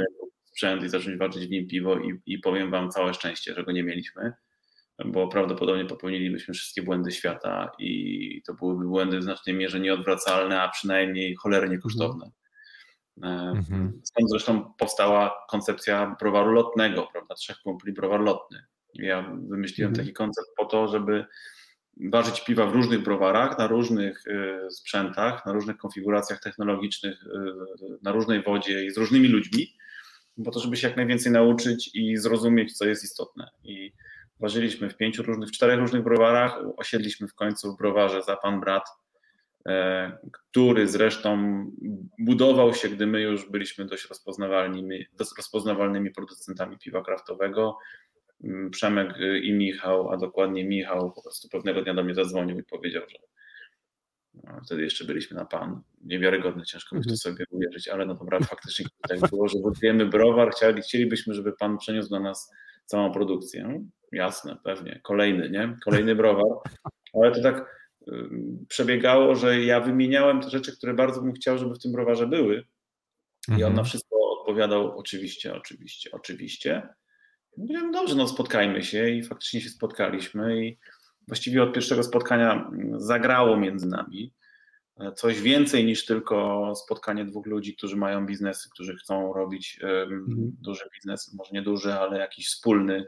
sprzęt 0.43 0.83
i 0.83 0.89
zacząć 0.89 1.17
walczyć 1.17 1.47
w 1.47 1.51
nim 1.51 1.67
piwo 1.67 1.99
i, 1.99 2.19
i 2.25 2.39
powiem 2.39 2.71
Wam 2.71 2.91
całe 2.91 3.13
szczęście, 3.13 3.53
że 3.53 3.63
go 3.63 3.71
nie 3.71 3.83
mieliśmy 3.83 4.33
bo 5.05 5.27
prawdopodobnie 5.27 5.85
popełnilibyśmy 5.85 6.53
wszystkie 6.53 6.81
błędy 6.81 7.11
świata 7.11 7.71
i 7.79 8.41
to 8.45 8.53
byłyby 8.53 8.85
błędy 8.85 9.19
w 9.19 9.23
znacznej 9.23 9.55
mierze 9.55 9.79
nieodwracalne, 9.79 10.61
a 10.61 10.69
przynajmniej 10.69 11.35
cholernie 11.35 11.75
mhm. 11.75 11.81
kosztowne. 11.81 12.31
Mhm. 13.23 14.01
Stąd 14.03 14.29
zresztą 14.29 14.73
powstała 14.77 15.45
koncepcja 15.49 16.15
browaru 16.19 16.51
lotnego, 16.51 17.07
prawda? 17.11 17.35
Trzech 17.35 17.57
kumpli 17.63 17.93
browar 17.93 18.19
lotny. 18.19 18.63
Ja 18.93 19.35
wymyśliłem 19.49 19.89
mhm. 19.89 20.05
taki 20.05 20.13
koncept 20.13 20.47
po 20.57 20.65
to, 20.65 20.87
żeby 20.87 21.25
ważyć 22.11 22.43
piwa 22.43 22.65
w 22.65 22.73
różnych 22.73 23.03
browarach, 23.03 23.57
na 23.57 23.67
różnych 23.67 24.27
y, 24.27 24.71
sprzętach, 24.71 25.45
na 25.45 25.51
różnych 25.51 25.77
konfiguracjach 25.77 26.39
technologicznych, 26.39 27.23
y, 27.23 27.27
na 28.01 28.11
różnej 28.11 28.43
wodzie 28.43 28.85
i 28.85 28.91
z 28.91 28.97
różnymi 28.97 29.27
ludźmi, 29.27 29.67
po 30.45 30.51
to, 30.51 30.59
żeby 30.59 30.77
się 30.77 30.87
jak 30.87 30.97
najwięcej 30.97 31.31
nauczyć 31.31 31.91
i 31.93 32.17
zrozumieć, 32.17 32.77
co 32.77 32.85
jest 32.85 33.03
istotne. 33.03 33.49
I 33.63 33.93
Ważyliśmy 34.39 34.89
w 34.89 34.97
pięciu 34.97 35.23
różnych, 35.23 35.49
w 35.49 35.51
czterech 35.51 35.79
różnych 35.79 36.03
browarach. 36.03 36.59
Osiedliśmy 36.77 37.27
w 37.27 37.35
końcu 37.35 37.73
w 37.73 37.77
browarze 37.77 38.23
za 38.23 38.37
pan 38.37 38.59
brat, 38.59 38.83
e, 39.67 40.17
który 40.31 40.87
zresztą 40.87 41.65
budował 42.19 42.73
się, 42.73 42.89
gdy 42.89 43.07
my 43.07 43.21
już 43.21 43.49
byliśmy 43.49 43.85
dość 43.85 44.09
rozpoznawalnymi, 44.09 45.05
dość 45.13 45.31
rozpoznawalnymi 45.37 46.11
producentami 46.11 46.77
piwa 46.77 47.03
kraftowego. 47.03 47.77
Mm, 48.43 48.71
Przemek 48.71 49.13
i 49.43 49.53
Michał, 49.53 50.11
a 50.11 50.17
dokładnie 50.17 50.65
Michał, 50.65 51.11
po 51.11 51.21
prostu 51.21 51.49
pewnego 51.49 51.81
dnia 51.81 51.93
do 51.93 52.03
mnie 52.03 52.15
zadzwonił 52.15 52.59
i 52.59 52.63
powiedział, 52.63 53.03
że 53.09 53.17
no, 54.43 54.61
wtedy 54.65 54.81
jeszcze 54.81 55.05
byliśmy 55.05 55.37
na 55.37 55.45
pan. 55.45 55.81
Niewiarygodne, 56.01 56.65
ciężko 56.65 56.95
mi 56.95 57.01
to 57.01 57.09
mhm. 57.11 57.17
sobie 57.17 57.45
uwierzyć, 57.49 57.87
ale 57.87 58.05
no 58.05 58.15
dobra, 58.15 58.39
faktycznie 58.39 58.85
tak 59.07 59.29
było, 59.29 59.47
że 59.47 59.59
budujemy 59.59 60.05
browar, 60.05 60.51
chcieli, 60.51 60.81
chcielibyśmy, 60.81 61.33
żeby 61.33 61.53
pan 61.53 61.77
przeniósł 61.77 62.09
do 62.09 62.19
nas 62.19 62.51
całą 62.85 63.11
produkcję. 63.11 63.83
Jasne, 64.11 64.57
pewnie. 64.63 64.99
Kolejny, 65.03 65.49
nie? 65.49 65.77
Kolejny 65.85 66.15
browar. 66.15 66.57
Ale 67.13 67.31
to 67.31 67.41
tak 67.41 67.79
przebiegało, 68.67 69.35
że 69.35 69.61
ja 69.61 69.79
wymieniałem 69.79 70.41
te 70.41 70.49
rzeczy, 70.49 70.77
które 70.77 70.93
bardzo 70.93 71.21
bym 71.21 71.33
chciał, 71.33 71.57
żeby 71.57 71.75
w 71.75 71.79
tym 71.79 71.91
browarze 71.91 72.27
były. 72.27 72.63
I 73.47 73.53
on 73.53 73.59
na 73.59 73.67
mhm. 73.67 73.85
wszystko 73.85 74.39
odpowiadał 74.39 74.99
oczywiście, 74.99 75.55
oczywiście, 75.55 76.09
oczywiście. 76.11 76.87
Mówiłem, 77.57 77.91
dobrze, 77.91 78.15
no 78.15 78.27
spotkajmy 78.27 78.83
się 78.83 79.09
i 79.09 79.23
faktycznie 79.23 79.61
się 79.61 79.69
spotkaliśmy 79.69 80.65
i 80.65 80.77
właściwie 81.27 81.63
od 81.63 81.73
pierwszego 81.73 82.03
spotkania 82.03 82.71
zagrało 82.97 83.57
między 83.57 83.87
nami 83.87 84.33
coś 85.15 85.41
więcej 85.41 85.85
niż 85.85 86.05
tylko 86.05 86.73
spotkanie 86.75 87.25
dwóch 87.25 87.45
ludzi, 87.45 87.75
którzy 87.75 87.95
mają 87.95 88.25
biznesy, 88.25 88.69
którzy 88.73 88.95
chcą 88.95 89.33
robić 89.33 89.79
mhm. 89.81 90.51
duży 90.61 90.83
biznes, 90.93 91.33
może 91.33 91.51
nie 91.53 91.61
duży, 91.61 91.93
ale 91.93 92.19
jakiś 92.19 92.47
wspólny, 92.47 93.07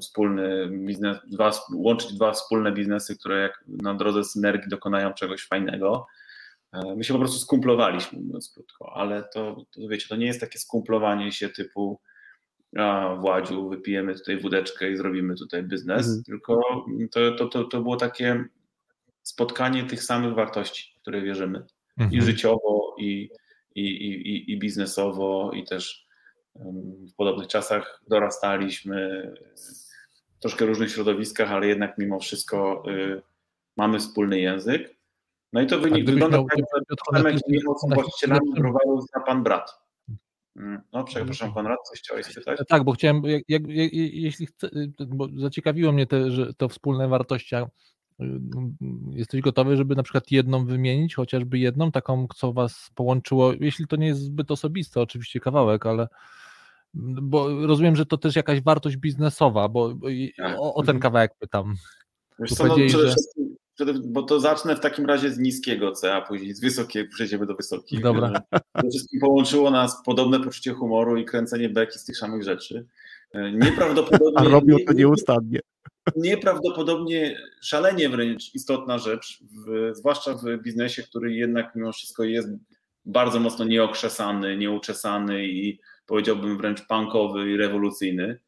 wspólny 0.00 0.68
biznes, 0.70 1.18
dwa, 1.26 1.50
łączyć 1.74 2.12
dwa 2.12 2.32
wspólne 2.32 2.72
biznesy, 2.72 3.18
które 3.18 3.42
jak 3.42 3.64
na 3.68 3.94
drodze 3.94 4.24
synergii 4.24 4.68
dokonają 4.68 5.12
czegoś 5.12 5.46
fajnego. 5.46 6.06
E, 6.72 6.94
my 6.96 7.04
się 7.04 7.12
po 7.12 7.18
prostu 7.18 7.38
skumplowaliśmy, 7.38 8.20
mówiąc 8.20 8.52
krótko, 8.54 8.92
ale 8.96 9.24
to, 9.34 9.64
to 9.70 9.88
wiecie, 9.88 10.06
to 10.08 10.16
nie 10.16 10.26
jest 10.26 10.40
takie 10.40 10.58
skumplowanie 10.58 11.32
się 11.32 11.48
typu 11.48 12.00
a 12.76 13.16
Władziu, 13.20 13.68
wypijemy 13.68 14.14
tutaj 14.14 14.40
wódeczkę 14.40 14.90
i 14.90 14.96
zrobimy 14.96 15.34
tutaj 15.34 15.62
biznes, 15.62 16.06
mhm. 16.06 16.24
tylko 16.24 16.60
to, 17.10 17.32
to, 17.32 17.46
to, 17.46 17.64
to 17.64 17.82
było 17.82 17.96
takie 17.96 18.44
spotkanie 19.22 19.84
tych 19.84 20.02
samych 20.02 20.34
wartości, 20.34 20.94
w 20.98 21.02
które 21.02 21.22
wierzymy. 21.22 21.66
Mhm. 21.98 22.12
I 22.12 22.22
życiowo, 22.22 22.96
i, 22.98 23.30
i, 23.74 23.82
i, 23.82 24.52
i 24.52 24.58
biznesowo, 24.58 25.50
i 25.54 25.64
też 25.64 26.07
w 27.12 27.14
podobnych 27.16 27.48
czasach 27.48 28.02
dorastaliśmy 28.08 29.32
w 30.36 30.40
troszkę 30.40 30.66
różnych 30.66 30.92
środowiskach, 30.92 31.52
ale 31.52 31.66
jednak 31.66 31.98
mimo 31.98 32.18
wszystko 32.18 32.82
y, 32.88 33.22
mamy 33.76 33.98
wspólny 33.98 34.40
język. 34.40 34.98
No 35.52 35.60
i 35.60 35.66
to 35.66 35.78
wynik 35.78 36.06
wygląda 36.06 36.38
tak, 36.38 37.24
że 37.24 37.32
i 37.32 37.52
Michał 37.52 37.78
są 37.78 37.88
właścicielami 37.88 38.52
zna 39.12 39.20
pan 39.26 39.42
brat. 39.42 39.88
Mm, 40.56 40.80
no, 40.92 41.04
przepraszam, 41.04 41.54
Konrad, 41.54 41.78
coś 41.90 41.98
chciałeś 41.98 42.26
spytać? 42.26 42.60
Tak, 42.68 42.84
bo 42.84 42.92
chciałem, 42.92 43.22
jak, 43.24 43.42
jak, 43.48 43.62
jeśli 44.12 44.46
chcę, 44.46 44.68
bo 45.08 45.28
zaciekawiło 45.36 45.92
mnie 45.92 46.06
te, 46.06 46.30
że 46.30 46.54
to 46.54 46.68
wspólne 46.68 47.08
wartości, 47.08 47.56
jesteś 49.10 49.40
gotowy, 49.40 49.76
żeby 49.76 49.96
na 49.96 50.02
przykład 50.02 50.30
jedną 50.30 50.66
wymienić, 50.66 51.14
chociażby 51.14 51.58
jedną, 51.58 51.92
taką, 51.92 52.26
co 52.36 52.52
was 52.52 52.90
połączyło, 52.94 53.52
jeśli 53.60 53.86
to 53.86 53.96
nie 53.96 54.06
jest 54.06 54.20
zbyt 54.20 54.50
osobiste, 54.50 55.00
oczywiście 55.00 55.40
kawałek, 55.40 55.86
ale 55.86 56.08
bo 56.94 57.66
rozumiem, 57.66 57.96
że 57.96 58.06
to 58.06 58.18
też 58.18 58.36
jakaś 58.36 58.60
wartość 58.60 58.96
biznesowa, 58.96 59.68
bo 59.68 59.94
tak. 60.36 60.56
o, 60.58 60.74
o 60.74 60.82
ten 60.82 60.96
mhm. 60.96 61.00
kawałek 61.00 61.32
pytam. 61.38 61.74
Wiesz 62.38 62.50
co, 62.50 62.66
no, 62.66 62.74
przede 62.74 62.88
że... 62.88 63.06
wszystkim 63.06 63.58
bo 64.04 64.22
to 64.22 64.40
zacznę 64.40 64.76
w 64.76 64.80
takim 64.80 65.06
razie 65.06 65.30
z 65.30 65.38
niskiego 65.38 65.92
C, 65.92 66.14
a 66.14 66.22
później 66.22 66.54
z 66.54 66.60
wysokiego 66.60 67.10
przejdziemy 67.10 67.46
do 67.46 67.54
wysokich. 67.54 68.02
Dobra. 68.02 68.42
Przede 68.74 68.90
wszystkim 68.90 69.20
połączyło 69.20 69.70
nas 69.70 70.02
podobne 70.04 70.40
poczucie 70.40 70.72
humoru 70.72 71.16
i 71.16 71.24
kręcenie 71.24 71.68
beki 71.68 71.98
z 71.98 72.04
tych 72.04 72.16
samych 72.16 72.42
rzeczy. 72.42 72.86
E, 73.32 73.52
nieprawdopodobnie. 73.52 74.38
A 74.40 74.44
robią 74.44 74.76
to 74.86 74.92
nieustannie. 74.92 75.60
Nieprawdopodobnie, 76.16 77.38
szalenie 77.62 78.08
wręcz 78.08 78.54
istotna 78.54 78.98
rzecz, 78.98 79.38
w, 79.42 79.90
zwłaszcza 79.96 80.34
w 80.34 80.62
biznesie, 80.62 81.02
który 81.02 81.34
jednak 81.34 81.74
mimo 81.74 81.92
wszystko 81.92 82.24
jest 82.24 82.48
bardzo 83.04 83.40
mocno 83.40 83.64
nieokrzesany, 83.64 84.56
nieuczesany 84.56 85.46
i 85.46 85.80
powiedziałbym 86.08 86.58
wręcz 86.58 86.86
punkowy 86.86 87.50
i 87.50 87.56
rewolucyjny. 87.56 88.40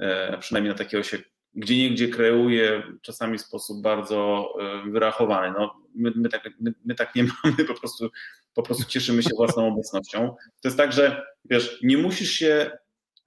E, 0.00 0.38
przynajmniej 0.38 0.72
na 0.72 0.78
takiego 0.78 1.02
się 1.02 1.18
gdzie 1.56 1.76
niegdzie 1.76 2.08
kreuje 2.08 2.82
czasami 3.02 3.38
w 3.38 3.40
sposób 3.40 3.82
bardzo 3.82 4.48
e, 4.60 4.90
wyrachowany. 4.90 5.54
No, 5.58 5.74
my, 5.94 6.12
my, 6.16 6.28
tak, 6.28 6.50
my, 6.60 6.74
my, 6.84 6.94
tak 6.94 7.14
nie 7.14 7.26
mamy, 7.44 7.64
po 7.64 7.74
prostu, 7.74 8.10
po 8.54 8.62
prostu 8.62 8.84
cieszymy 8.84 9.22
się 9.22 9.30
własną 9.36 9.68
obecnością. 9.72 10.34
To 10.62 10.68
jest 10.68 10.76
tak, 10.76 10.92
że 10.92 11.26
wiesz, 11.44 11.80
nie 11.82 11.98
musisz 11.98 12.30
się 12.30 12.70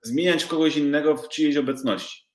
zmieniać 0.01 0.43
w 0.43 0.47
kogoś 0.47 0.77
innego 0.77 1.17
w 1.17 1.29
czyjejś 1.29 1.57
obecności. 1.57 2.29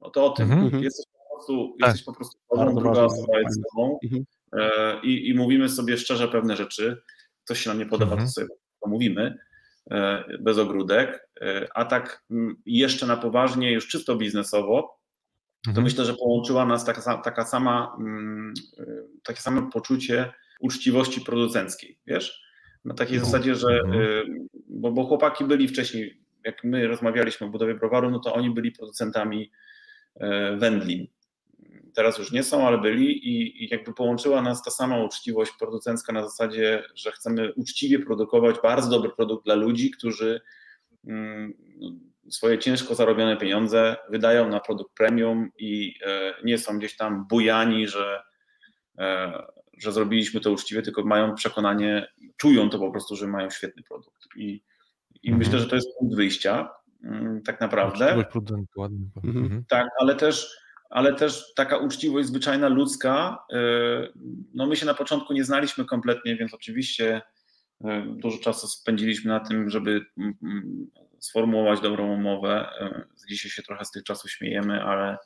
No 0.00 0.10
to 0.10 0.24
o 0.24 0.30
tym. 0.30 0.52
Mhm. 0.52 0.82
Jesteś 0.82 1.06
po 1.12 1.34
prostu, 1.34 1.76
tak. 1.80 1.88
jesteś 1.88 2.04
po 2.04 2.14
prostu 2.14 2.38
sobą, 2.48 2.74
druga 2.74 3.02
osoba 3.02 3.38
jest 3.38 3.54
z 3.54 3.62
tobą 3.70 3.98
mhm. 4.04 4.24
e, 4.52 5.00
i, 5.02 5.28
i 5.28 5.34
mówimy 5.34 5.68
sobie 5.68 5.98
szczerze 5.98 6.28
pewne 6.28 6.56
rzeczy. 6.56 7.02
Coś 7.44 7.60
się 7.60 7.70
nam 7.70 7.78
nie 7.78 7.86
podoba, 7.86 8.12
mhm. 8.12 8.28
to 8.28 8.32
sobie 8.32 8.48
to 8.82 8.88
mówimy 8.88 9.38
bez 10.40 10.58
ogródek, 10.58 11.28
a 11.74 11.84
tak 11.84 12.24
jeszcze 12.66 13.06
na 13.06 13.16
poważnie, 13.16 13.72
już 13.72 13.88
czysto 13.88 14.16
biznesowo, 14.16 14.98
to 15.64 15.70
mhm. 15.70 15.84
myślę, 15.84 16.04
że 16.04 16.14
połączyła 16.14 16.66
nas 16.66 16.84
taka, 16.84 17.18
taka 17.18 17.44
sama, 17.44 17.96
mm, 17.98 18.54
y, 18.78 19.04
takie 19.24 19.40
samo 19.40 19.70
poczucie 19.70 20.32
uczciwości 20.60 21.20
producenckiej, 21.20 21.98
wiesz? 22.06 22.42
Na 22.84 22.94
takiej 22.94 23.16
mhm. 23.16 23.32
zasadzie, 23.32 23.54
że, 23.54 23.80
mhm. 23.84 24.48
bo, 24.68 24.92
bo 24.92 25.04
chłopaki 25.04 25.44
byli 25.44 25.68
wcześniej, 25.68 26.20
jak 26.44 26.64
my 26.64 26.86
rozmawialiśmy 26.86 27.46
o 27.46 27.50
budowie 27.50 27.74
browaru, 27.74 28.10
no 28.10 28.18
to 28.18 28.34
oni 28.34 28.50
byli 28.50 28.72
producentami 28.72 29.50
e, 30.14 30.56
wędlin. 30.56 31.06
Teraz 31.98 32.18
już 32.18 32.32
nie 32.32 32.42
są, 32.42 32.66
ale 32.66 32.78
byli 32.78 33.28
i, 33.28 33.64
i 33.64 33.68
jakby 33.68 33.94
połączyła 33.94 34.42
nas 34.42 34.62
ta 34.62 34.70
sama 34.70 35.02
uczciwość 35.02 35.52
producencka 35.58 36.12
na 36.12 36.22
zasadzie, 36.22 36.84
że 36.94 37.12
chcemy 37.12 37.52
uczciwie 37.54 37.98
produkować 37.98 38.56
bardzo 38.62 38.90
dobry 38.90 39.10
produkt 39.10 39.44
dla 39.44 39.54
ludzi, 39.54 39.90
którzy 39.90 40.40
mm, 41.06 41.52
swoje 42.30 42.58
ciężko 42.58 42.94
zarobione 42.94 43.36
pieniądze 43.36 43.96
wydają 44.10 44.48
na 44.48 44.60
produkt 44.60 44.94
premium 44.94 45.50
i 45.58 45.94
e, 46.06 46.34
nie 46.44 46.58
są 46.58 46.78
gdzieś 46.78 46.96
tam 46.96 47.26
bujani, 47.28 47.88
że, 47.88 48.22
e, 48.98 49.32
że 49.78 49.92
zrobiliśmy 49.92 50.40
to 50.40 50.52
uczciwie, 50.52 50.82
tylko 50.82 51.04
mają 51.04 51.34
przekonanie, 51.34 52.08
czują 52.36 52.70
to 52.70 52.78
po 52.78 52.90
prostu, 52.90 53.16
że 53.16 53.26
mają 53.26 53.50
świetny 53.50 53.82
produkt. 53.82 54.26
I, 54.36 54.62
i 55.22 55.28
mhm. 55.28 55.38
myślę, 55.38 55.58
że 55.58 55.66
to 55.66 55.76
jest 55.76 55.88
punkt 55.98 56.16
wyjścia 56.16 56.70
mm, 57.04 57.42
tak 57.42 57.60
naprawdę. 57.60 58.16
ładnie. 58.76 59.06
Mhm. 59.16 59.44
mhm. 59.44 59.64
Tak, 59.68 59.86
ale 60.00 60.14
też, 60.14 60.67
ale 60.88 61.14
też 61.14 61.54
taka 61.54 61.76
uczciwość 61.76 62.28
zwyczajna, 62.28 62.68
ludzka. 62.68 63.38
E, 63.52 63.58
no 64.54 64.66
my 64.66 64.76
się 64.76 64.86
na 64.86 64.94
początku 64.94 65.32
nie 65.32 65.44
znaliśmy 65.44 65.84
kompletnie, 65.84 66.36
więc 66.36 66.54
oczywiście 66.54 67.22
dużo 68.06 68.38
czasu 68.38 68.66
spędziliśmy 68.66 69.32
na 69.32 69.40
tym, 69.40 69.70
żeby 69.70 70.00
mm, 70.18 70.34
mm, 70.42 70.90
sformułować 71.18 71.80
dobrą 71.80 72.14
umowę. 72.14 72.68
E, 72.80 73.04
dzisiaj 73.28 73.50
się 73.50 73.62
trochę 73.62 73.84
z 73.84 73.90
tych 73.90 74.04
czasów 74.04 74.30
śmiejemy, 74.30 74.82
ale 74.82 75.16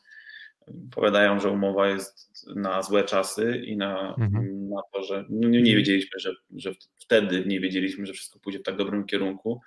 powiadają, 0.95 1.41
że 1.41 1.51
umowa 1.51 1.89
jest 1.89 2.47
na 2.57 2.83
złe 2.83 3.05
czasy 3.05 3.63
i 3.67 3.77
na, 3.77 4.15
mhm. 4.19 4.69
na 4.69 4.83
to, 4.93 5.03
że 5.03 5.25
nie, 5.31 5.63
nie 5.63 5.77
wiedzieliśmy, 5.77 6.21
że, 6.21 6.35
że 6.57 6.73
wtedy 7.01 7.45
nie 7.47 7.61
wiedzieliśmy, 7.61 8.07
że 8.07 8.13
wszystko 8.13 8.39
pójdzie 8.39 8.59
w 8.59 8.63
tak 8.63 8.77
dobrym 8.77 9.07
kierunku. 9.07 9.61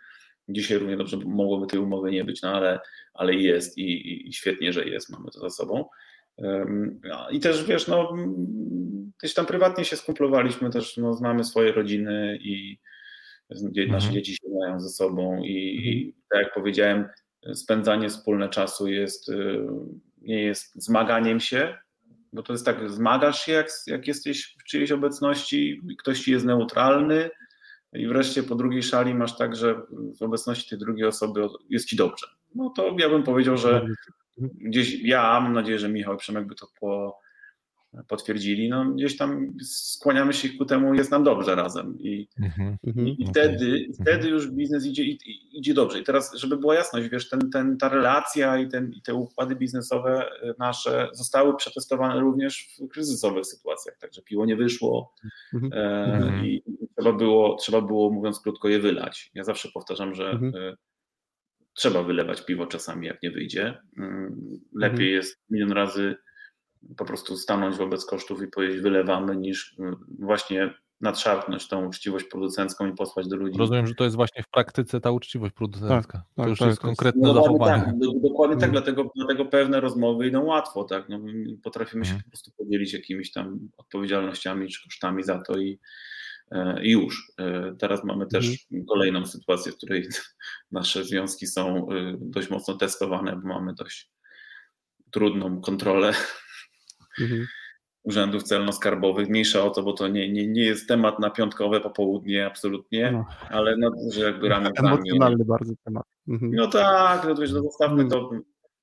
Dzisiaj 0.50 0.78
równie 0.78 0.98
dobrze 0.98 1.18
mogłoby 1.18 1.68
tej 1.68 1.80
umowy 1.80 2.12
nie 2.12 2.24
być, 2.24 2.42
no 2.42 2.50
ale, 2.50 2.80
ale 3.14 3.34
jest 3.34 3.78
i, 3.78 4.28
i 4.30 4.34
świetnie, 4.34 4.74
że 4.74 4.86
jest, 4.86 5.10
mamy 5.10 5.32
to 5.32 5.40
za 5.40 5.50
sobą. 5.50 5.86
I 7.32 7.40
też 7.40 7.64
wiesz, 7.64 7.88
no, 7.88 8.14
gdzieś 9.20 9.34
tam 9.34 9.46
prywatnie 9.46 9.86
się 9.86 9.96
skumplowaliśmy, 9.96 10.70
też 10.70 10.98
no, 10.98 11.14
znamy 11.14 11.44
swoje 11.44 11.72
rodziny 11.72 12.38
i 12.42 12.80
nasze 13.50 13.94
mhm. 13.96 14.14
dzieci 14.14 14.34
się 14.34 14.50
mają 14.60 14.80
ze 14.80 14.90
sobą 14.90 15.44
i, 15.44 15.78
mhm. 15.78 15.96
i, 15.96 16.16
tak 16.30 16.44
jak 16.44 16.54
powiedziałem, 16.54 17.06
spędzanie 17.54 18.10
wspólne 18.10 18.50
czasu 18.50 18.88
jest, 18.88 19.30
y, 19.30 19.68
nie 20.22 20.44
jest 20.44 20.84
zmaganiem 20.84 21.40
się, 21.40 21.78
bo 22.34 22.44
to 22.44 22.54
jest 22.54 22.66
tak, 22.66 22.90
zmagasz 22.90 23.46
się, 23.46 23.52
jak, 23.52 23.68
jak 23.88 24.08
jesteś 24.08 24.56
w 24.60 24.64
czyjejś 24.64 24.92
obecności, 24.92 25.82
ktoś 26.00 26.20
ci 26.20 26.32
jest 26.32 26.46
neutralny 26.46 27.30
i 27.94 28.08
wreszcie 28.08 28.44
po 28.44 28.56
drugiej 28.56 28.84
szali 28.84 29.14
masz 29.14 29.38
tak, 29.38 29.56
że 29.56 29.82
w 30.20 30.22
obecności 30.22 30.70
tej 30.70 30.80
drugiej 30.80 31.08
osoby 31.08 31.48
jest 31.70 31.86
ci 31.86 31.96
dobrze. 31.96 32.28
No 32.56 32.70
to 32.70 32.96
ja 33.00 33.10
bym 33.10 33.24
powiedział, 33.24 33.58
że 33.58 33.70
mhm. 33.70 33.96
gdzieś 34.62 35.04
ja, 35.04 35.40
mam 35.40 35.54
nadzieję, 35.54 35.80
że 35.80 35.90
Michał 35.90 36.16
i 36.16 36.18
Przemek 36.18 36.48
by 36.48 36.56
to 36.56 36.68
po, 36.80 37.20
potwierdzili, 38.08 38.70
no 38.70 38.86
gdzieś 38.86 39.18
tam 39.18 39.54
skłaniamy 39.64 40.34
się 40.34 40.50
ku 40.50 40.66
temu, 40.66 40.94
jest 40.94 41.12
nam 41.12 41.24
dobrze 41.24 41.56
razem 41.56 42.00
i, 42.00 42.28
-hmm. 42.40 42.76
i, 43.08 43.24
i 43.24 43.28
wtedy, 43.28 43.88
okay. 43.94 44.06
wtedy 44.06 44.30
już 44.30 44.52
biznes 44.52 44.86
idzie, 44.86 45.04
idzie 45.52 45.74
dobrze. 45.74 46.00
I 46.00 46.04
teraz, 46.04 46.36
żeby 46.36 46.58
była 46.58 46.76
jasność, 46.76 47.10
wiesz, 47.10 47.30
ten, 47.30 47.50
ten, 47.50 47.78
ta 47.78 47.90
relacja 47.90 48.58
i, 48.58 48.68
ten, 48.68 48.92
i 48.94 49.02
te 49.02 49.14
układy 49.14 49.56
biznesowe 49.56 50.30
nasze 50.60 51.10
zostały 51.14 51.58
przetestowane 51.58 52.20
również 52.20 52.70
w 52.80 52.88
kryzysowych 52.88 53.46
sytuacjach, 53.46 53.98
także 53.98 54.22
piło 54.22 54.46
nie 54.46 54.56
wyszło 54.56 55.14
-hmm. 55.54 55.70
e, 55.74 56.48
i 56.48 56.64
trzeba 56.98 57.14
było, 57.18 57.56
trzeba 57.56 57.82
było, 57.82 58.12
mówiąc 58.12 58.40
krótko, 58.40 58.70
je 58.70 58.80
wylać. 58.80 59.32
Ja 59.34 59.44
zawsze 59.44 59.70
powtarzam, 59.74 60.16
że 60.16 60.34
-hmm. 60.34 60.56
e, 60.56 60.76
trzeba 61.74 62.04
wylewać 62.04 62.46
piwo 62.46 62.68
czasami, 62.68 63.08
jak 63.08 63.24
nie 63.24 63.32
wyjdzie. 63.32 63.78
Mm, 63.98 64.60
lepiej 64.74 65.08
mhm. 65.08 65.12
jest 65.12 65.42
milion 65.50 65.72
razy 65.72 66.16
po 66.98 67.06
prostu 67.06 67.38
stanąć 67.38 67.76
wobec 67.76 68.06
kosztów 68.06 68.42
i 68.42 68.48
powiedzieć 68.48 68.82
wylewamy, 68.82 69.36
niż 69.36 69.76
mm, 69.80 69.96
właśnie 70.20 70.74
nadszarpnąć 71.02 71.68
tą 71.68 71.88
uczciwość 71.88 72.26
producencką 72.26 72.88
i 72.88 72.94
posłać 72.96 73.28
do 73.28 73.36
ludzi. 73.36 73.60
Rozumiem, 73.60 73.88
że 73.88 73.96
to 73.96 74.04
jest 74.04 74.16
właśnie 74.16 74.44
w 74.44 74.50
praktyce 74.50 75.02
ta 75.02 75.12
uczciwość 75.12 75.54
producencka. 75.54 76.18
Tak, 76.18 76.28
to 76.36 76.42
tak, 76.42 76.50
już 76.50 76.60
tak, 76.60 76.68
jest 76.68 76.80
konkretne 76.82 77.28
no, 77.28 77.34
zachowanie. 77.34 77.84
Tak, 77.84 77.96
dokładnie 78.22 78.56
tak, 78.56 78.70
mm. 78.70 78.72
dlatego, 78.72 79.12
dlatego 79.16 79.46
pewne 79.46 79.80
rozmowy 79.80 80.28
idą 80.28 80.44
łatwo, 80.44 80.84
tak. 80.84 81.10
No, 81.10 81.20
potrafimy 81.64 82.06
się 82.06 82.10
hmm. 82.10 82.24
po 82.24 82.30
prostu 82.30 82.52
podzielić 82.58 82.94
jakimiś 82.94 83.32
tam 83.32 83.60
odpowiedzialnościami 83.78 84.68
czy 84.68 84.84
kosztami 84.84 85.24
za 85.24 85.42
to 85.42 85.58
i, 85.58 85.80
i 86.84 86.92
już. 86.92 87.32
Teraz 87.80 88.04
mamy 88.04 88.28
też 88.28 88.46
mhm. 88.46 88.86
kolejną 88.86 89.26
sytuację, 89.26 89.72
w 89.72 89.78
której 89.78 90.08
nasze 90.72 91.04
związki 91.04 91.48
są 91.48 91.88
dość 92.20 92.50
mocno 92.50 92.74
testowane, 92.74 93.36
bo 93.36 93.48
mamy 93.48 93.74
dość 93.74 94.12
trudną 95.12 95.62
kontrolę 95.62 96.14
mhm. 97.22 97.48
urzędów 98.04 98.44
celno-skarbowych. 98.44 99.30
Mniejsza 99.30 99.64
o 99.64 99.70
to, 99.70 99.84
bo 99.84 99.94
to 99.94 100.08
nie, 100.08 100.32
nie, 100.32 100.48
nie 100.48 100.66
jest 100.66 100.88
temat 100.88 101.20
na 101.20 101.30
piątkowe 101.30 101.82
popołudnie, 101.82 102.46
absolutnie, 102.46 103.12
no. 103.12 103.26
ale 103.50 103.78
no, 103.78 103.92
że 104.12 104.22
jakby 104.22 104.50
ramię 104.50 104.72
Emocjonalny 104.76 105.46
bardzo 105.46 105.74
temat. 105.84 106.04
Mhm. 106.28 106.52
No 106.56 106.68
tak, 106.68 107.28
no, 107.28 107.36
wiesz, 107.36 107.52
no, 107.52 107.62
zostawmy 107.62 108.08
to. 108.08 108.30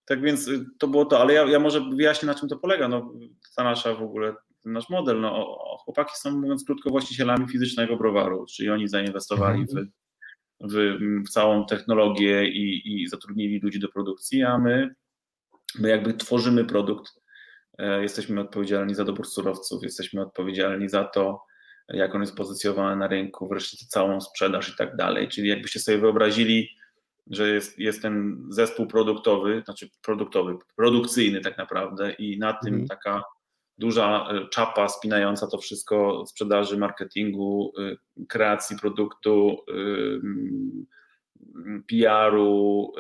Tak 0.05 0.21
więc 0.21 0.49
y, 0.49 0.65
to 0.79 0.89
było 0.89 1.05
to, 1.05 1.21
ale 1.21 1.35
ja, 1.35 1.45
ja 1.45 1.59
może 1.59 1.81
wyjaśnię, 1.81 2.27
na 2.27 2.35
czym 2.35 2.49
to 2.49 2.57
polega. 2.57 2.89
No, 2.89 3.13
ta 3.57 3.65
nasza 3.65 3.95
w 3.95 4.03
ogóle, 4.03 4.35
ten 4.63 4.73
nasz 4.73 4.89
model. 4.89 5.21
No, 5.21 5.59
chłopaki 5.85 6.13
są, 6.17 6.41
mówiąc 6.41 6.65
krótko, 6.65 6.91
właścicielami 6.91 7.49
fizycznego 7.49 7.97
browaru, 7.97 8.47
czyli 8.57 8.71
oni 8.71 8.89
zainwestowali 8.89 9.61
mhm. 9.61 9.91
w, 10.61 10.73
w, 10.73 10.99
w, 11.27 11.31
całą 11.31 11.67
technologię 11.67 12.49
i, 12.49 12.83
i 13.03 13.09
zatrudnili 13.09 13.61
ludzi 13.61 13.81
do 13.81 13.89
produkcji, 13.89 14.43
a 14.43 14.59
my, 14.59 14.95
my 15.79 15.89
jakby 15.89 16.15
tworzymy 16.15 16.65
produkt 16.65 17.23
E, 17.79 18.03
jesteśmy 18.03 18.41
odpowiedzialni 18.41 18.95
za 18.95 19.05
dobór 19.05 19.27
surowców, 19.27 19.83
jesteśmy 19.83 20.23
odpowiedzialni 20.23 20.89
za 20.89 21.05
to, 21.05 21.45
jak 21.89 22.15
on 22.15 22.21
jest 22.21 22.37
pozycjonowany 22.37 22.97
na 22.97 23.07
rynku, 23.07 23.49
wreszcie 23.49 23.87
całą 23.87 24.21
sprzedaż 24.21 24.69
i 24.69 24.77
tak 24.77 24.97
dalej. 24.97 25.29
Czyli 25.29 25.49
jakbyście 25.49 25.81
sobie 25.81 25.99
wyobrazili, 25.99 26.69
że 27.27 27.49
jest, 27.49 27.79
jest 27.79 28.03
ten 28.03 28.47
zespół 28.49 28.87
produktowy, 28.87 29.63
znaczy 29.65 29.89
produktowy, 30.03 30.57
produkcyjny 30.77 31.41
tak 31.41 31.59
naprawdę 31.59 32.13
i 32.13 32.39
na 32.39 32.53
tym 32.53 32.75
mhm. 32.75 32.89
taka 32.89 33.23
duża 33.79 34.29
e, 34.31 34.49
czapa 34.49 34.89
spinająca 34.89 35.47
to 35.47 35.59
wszystko 35.59 36.27
sprzedaży, 36.27 36.79
marketingu, 36.79 37.73
e, 37.79 37.97
kreacji 38.27 38.79
produktu, 38.79 39.57
PR-u, 41.89 42.93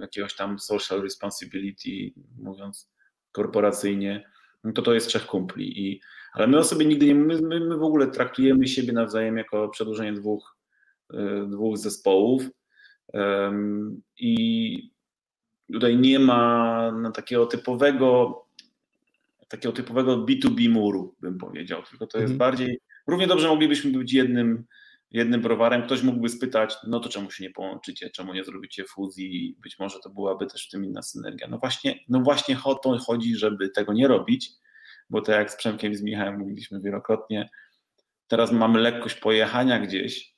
jakiegoś 0.00 0.36
tam 0.36 0.58
social 0.58 1.02
responsibility, 1.02 2.20
mówiąc 2.38 2.90
korporacyjnie, 3.32 4.30
no 4.64 4.72
to 4.72 4.82
to 4.82 4.94
jest 4.94 5.08
trzech 5.08 5.26
kumpli. 5.26 5.88
I, 5.88 6.00
ale 6.32 6.46
my 6.46 6.58
o 6.58 6.64
sobie 6.64 6.86
nigdy 6.86 7.06
nie, 7.06 7.14
my, 7.14 7.40
my 7.40 7.76
w 7.76 7.82
ogóle 7.82 8.06
traktujemy 8.06 8.68
siebie 8.68 8.92
nawzajem 8.92 9.36
jako 9.36 9.68
przedłużenie 9.68 10.12
dwóch, 10.12 10.56
dwóch 11.46 11.78
zespołów 11.78 12.42
i 14.18 14.92
tutaj 15.72 15.96
nie 15.96 16.18
ma 16.18 16.92
takiego 17.14 17.46
typowego 17.46 18.40
takiego 19.50 19.72
typowego 19.72 20.16
B2B 20.16 20.70
muru, 20.70 21.16
bym 21.20 21.38
powiedział, 21.38 21.82
tylko 21.82 22.06
to 22.06 22.18
jest 22.18 22.32
mhm. 22.32 22.38
bardziej, 22.38 22.80
równie 23.06 23.26
dobrze 23.26 23.48
moglibyśmy 23.48 23.90
być 23.98 24.12
jednym 24.12 24.64
jednym 25.10 25.40
browarem, 25.40 25.82
ktoś 25.82 26.02
mógłby 26.02 26.28
spytać, 26.28 26.76
no 26.86 27.00
to 27.00 27.08
czemu 27.08 27.30
się 27.30 27.44
nie 27.44 27.50
połączycie, 27.50 28.10
czemu 28.10 28.34
nie 28.34 28.44
zrobicie 28.44 28.84
fuzji, 28.84 29.56
być 29.62 29.78
może 29.78 29.98
to 30.00 30.10
byłaby 30.10 30.46
też 30.46 30.66
w 30.66 30.70
tym 30.70 30.84
inna 30.84 31.02
synergia. 31.02 31.48
No 31.48 31.58
właśnie, 31.58 31.98
no 32.08 32.20
właśnie 32.20 32.56
o 32.64 32.74
to 32.74 32.98
chodzi, 32.98 33.36
żeby 33.36 33.70
tego 33.70 33.92
nie 33.92 34.08
robić, 34.08 34.50
bo 35.10 35.20
tak 35.20 35.36
jak 35.36 35.50
z 35.50 35.56
Przemkiem 35.56 35.92
i 35.92 35.96
z 35.96 36.02
Michałem 36.02 36.38
mówiliśmy 36.38 36.80
wielokrotnie, 36.80 37.50
teraz 38.28 38.52
mamy 38.52 38.80
lekkość 38.80 39.14
pojechania 39.14 39.78
gdzieś, 39.78 40.34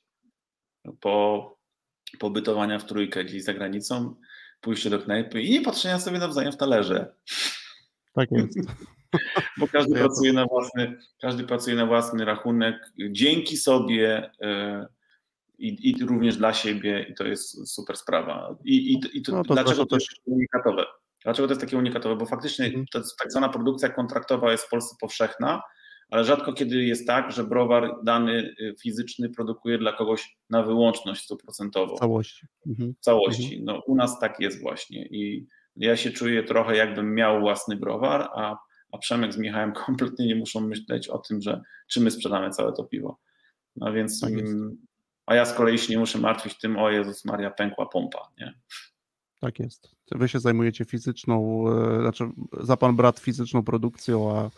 po 0.99 1.53
pobytowania 2.19 2.79
w 2.79 2.85
trójkę 2.85 3.25
gdzieś 3.25 3.43
za 3.43 3.53
granicą, 3.53 4.15
pójście 4.61 4.89
do 4.89 4.99
knajpy 4.99 5.41
i 5.41 5.51
nie 5.51 5.61
patrzenia 5.61 5.99
sobie 5.99 6.19
nawzajem 6.19 6.51
w 6.51 6.57
talerze. 6.57 7.15
Tak 8.13 8.31
jest. 8.31 8.57
bo 9.59 9.67
każdy 9.67 9.93
pracuje 9.95 10.33
na 10.33 10.45
własny, 10.45 10.97
każdy 11.21 11.43
pracuje 11.43 11.75
na 11.75 11.85
własny 11.85 12.25
rachunek, 12.25 12.91
dzięki 13.11 13.57
sobie 13.57 14.31
e, 14.41 14.87
i, 15.57 15.89
i 15.89 16.05
również 16.05 16.37
dla 16.37 16.53
siebie 16.53 17.05
i 17.09 17.13
to 17.13 17.27
jest 17.27 17.73
super 17.73 17.97
sprawa. 17.97 18.55
I, 18.65 18.93
i, 18.93 19.17
i 19.17 19.21
to, 19.21 19.31
no 19.31 19.43
to 19.43 19.53
dlaczego 19.53 19.85
to 19.85 19.95
jest 19.95 20.07
unikatowe? 20.25 20.85
Dlaczego 21.23 21.47
to 21.47 21.51
jest 21.51 21.61
takie 21.61 21.77
unikatowe? 21.77 22.15
Bo 22.15 22.25
faktycznie 22.25 22.65
mhm. 22.65 22.85
tak 22.91 23.31
zwana 23.31 23.49
produkcja 23.49 23.89
kontraktowa 23.89 24.51
jest 24.51 24.63
w 24.63 24.69
Polsce 24.69 24.95
powszechna, 25.01 25.61
ale 26.09 26.23
rzadko 26.23 26.53
kiedy 26.53 26.83
jest 26.83 27.07
tak, 27.07 27.31
że 27.31 27.43
browar 27.43 27.95
dany 28.03 28.55
y, 28.61 28.75
fizyczny 28.81 29.29
produkuje 29.29 29.77
dla 29.77 29.93
kogoś 29.93 30.37
na 30.49 30.63
wyłączność 30.63 31.23
stuprocentową. 31.23 31.95
Całości. 31.95 32.47
Mhm. 32.67 32.93
Całości. 32.99 33.55
Mhm. 33.55 33.65
No, 33.65 33.83
u 33.87 33.95
nas 33.95 34.19
tak 34.19 34.39
jest 34.39 34.61
właśnie 34.61 35.05
i 35.05 35.47
ja 35.75 35.97
się 35.97 36.11
czuję 36.11 36.43
trochę 36.43 36.75
jakbym 36.75 37.15
miał 37.15 37.39
własny 37.39 37.75
browar, 37.75 38.29
a 38.35 38.57
a 38.93 38.97
Przemek 38.97 39.33
z 39.33 39.37
Michałem 39.37 39.73
kompletnie 39.85 40.27
nie 40.27 40.35
muszą 40.35 40.61
myśleć 40.61 41.07
o 41.07 41.17
tym, 41.17 41.41
że 41.41 41.61
czy 41.87 42.01
my 42.01 42.11
sprzedamy 42.11 42.49
całe 42.49 42.73
to 42.73 42.83
piwo. 42.83 43.19
No 43.75 43.93
więc, 43.93 44.21
tak 44.21 44.31
mm, 44.31 44.77
a 45.25 45.35
ja 45.35 45.45
z 45.45 45.53
kolei 45.53 45.77
się 45.77 45.93
nie 45.93 45.99
muszę 45.99 46.19
martwić 46.19 46.59
tym, 46.59 46.77
o 46.77 46.89
Jezus 46.89 47.25
Maria, 47.25 47.51
pękła 47.51 47.85
pompa, 47.85 48.31
nie? 48.39 48.53
Tak 49.43 49.59
jest. 49.59 49.95
Wy 50.11 50.27
się 50.27 50.39
zajmujecie 50.39 50.85
fizyczną, 50.85 51.65
e, 51.69 52.01
znaczy 52.01 52.29
za 52.59 52.77
pan 52.77 52.95
brat 52.95 53.19
fizyczną 53.19 53.63
produkcją, 53.63 54.37
a 54.37 54.49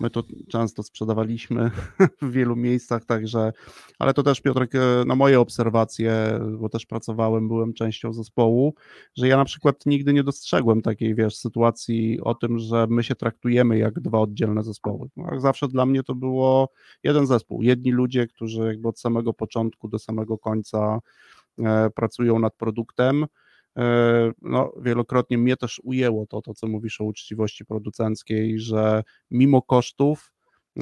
my 0.00 0.10
to 0.10 0.22
często 0.48 0.82
sprzedawaliśmy 0.82 1.70
w 2.22 2.30
wielu 2.30 2.56
miejscach, 2.56 3.04
także, 3.04 3.52
ale 3.98 4.14
to 4.14 4.22
też 4.22 4.40
Piotrek, 4.40 4.74
e, 4.74 5.04
na 5.06 5.14
moje 5.14 5.40
obserwacje, 5.40 6.40
bo 6.58 6.68
też 6.68 6.86
pracowałem, 6.86 7.48
byłem 7.48 7.72
częścią 7.72 8.12
zespołu, 8.12 8.74
że 9.16 9.28
ja 9.28 9.36
na 9.36 9.44
przykład 9.44 9.86
nigdy 9.86 10.12
nie 10.12 10.24
dostrzegłem 10.24 10.82
takiej, 10.82 11.14
wiesz, 11.14 11.36
sytuacji 11.36 12.20
o 12.20 12.34
tym, 12.34 12.58
że 12.58 12.86
my 12.90 13.02
się 13.02 13.14
traktujemy 13.14 13.78
jak 13.78 14.00
dwa 14.00 14.18
oddzielne 14.18 14.62
zespoły. 14.62 15.08
No, 15.16 15.40
zawsze 15.40 15.68
dla 15.68 15.86
mnie 15.86 16.02
to 16.02 16.14
było 16.14 16.72
jeden 17.02 17.26
zespół, 17.26 17.62
jedni 17.62 17.92
ludzie, 17.92 18.26
którzy 18.26 18.66
jakby 18.66 18.88
od 18.88 19.00
samego 19.00 19.32
początku 19.32 19.88
do 19.88 19.98
samego 19.98 20.38
końca 20.38 20.98
e, 21.58 21.90
pracują 21.90 22.38
nad 22.38 22.54
produktem, 22.56 23.26
no, 24.42 24.72
wielokrotnie 24.82 25.38
mnie 25.38 25.56
też 25.56 25.80
ujęło 25.84 26.26
to, 26.26 26.42
to, 26.42 26.54
co 26.54 26.66
mówisz 26.66 27.00
o 27.00 27.04
uczciwości 27.04 27.64
producenckiej, 27.64 28.60
że 28.60 29.02
mimo 29.30 29.62
kosztów 29.62 30.32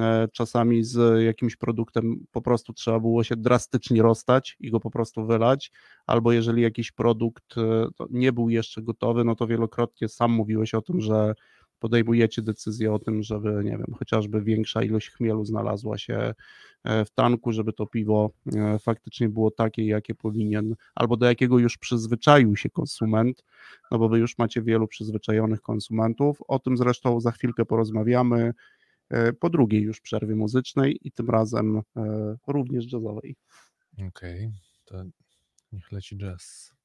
e, 0.00 0.28
czasami 0.32 0.84
z 0.84 1.22
jakimś 1.24 1.56
produktem 1.56 2.26
po 2.30 2.42
prostu 2.42 2.72
trzeba 2.72 3.00
było 3.00 3.24
się 3.24 3.36
drastycznie 3.36 4.02
rozstać 4.02 4.56
i 4.60 4.70
go 4.70 4.80
po 4.80 4.90
prostu 4.90 5.26
wylać, 5.26 5.72
albo 6.06 6.32
jeżeli 6.32 6.62
jakiś 6.62 6.92
produkt 6.92 7.58
e, 7.58 7.86
nie 8.10 8.32
był 8.32 8.48
jeszcze 8.48 8.82
gotowy, 8.82 9.24
no 9.24 9.34
to 9.34 9.46
wielokrotnie 9.46 10.08
sam 10.08 10.32
mówiłeś 10.32 10.74
o 10.74 10.82
tym, 10.82 11.00
że 11.00 11.34
podejmujecie 11.78 12.42
decyzję 12.42 12.92
o 12.92 12.98
tym, 12.98 13.22
żeby, 13.22 13.64
nie 13.64 13.70
wiem, 13.70 13.94
chociażby 13.98 14.42
większa 14.42 14.82
ilość 14.82 15.10
chmielu 15.10 15.44
znalazła 15.44 15.98
się 15.98 16.34
e, 16.84 17.04
w 17.04 17.10
tanku, 17.10 17.52
żeby 17.52 17.72
to 17.72 17.86
piwo 17.86 18.30
e, 18.56 18.78
faktycznie 18.78 19.28
było 19.28 19.50
takie, 19.50 19.86
jakie 19.86 20.14
powinien, 20.14 20.74
albo 20.94 21.16
do 21.16 21.26
jakiego 21.26 21.58
już 21.58 21.78
przyzwyczaił 21.78 22.56
się 22.56 22.70
konsument, 22.70 23.44
no 23.90 23.98
bo 23.98 24.08
wy 24.08 24.18
już 24.18 24.38
macie 24.38 24.62
wielu 24.62 24.88
przyzwyczajonych 24.88 25.62
konsumentów. 25.62 26.42
O 26.48 26.58
tym 26.58 26.76
zresztą 26.76 27.20
za 27.20 27.30
chwilkę 27.30 27.64
porozmawiamy 27.64 28.54
e, 29.10 29.32
po 29.32 29.50
drugiej 29.50 29.82
już 29.82 30.00
przerwie 30.00 30.36
muzycznej 30.36 30.98
i 31.02 31.12
tym 31.12 31.30
razem 31.30 31.80
również 32.46 32.92
jazzowej. 32.92 33.36
Okej, 33.92 34.46
okay, 34.46 34.52
to 34.84 35.04
niech 35.72 35.92
leci 35.92 36.16
jazz. 36.16 36.77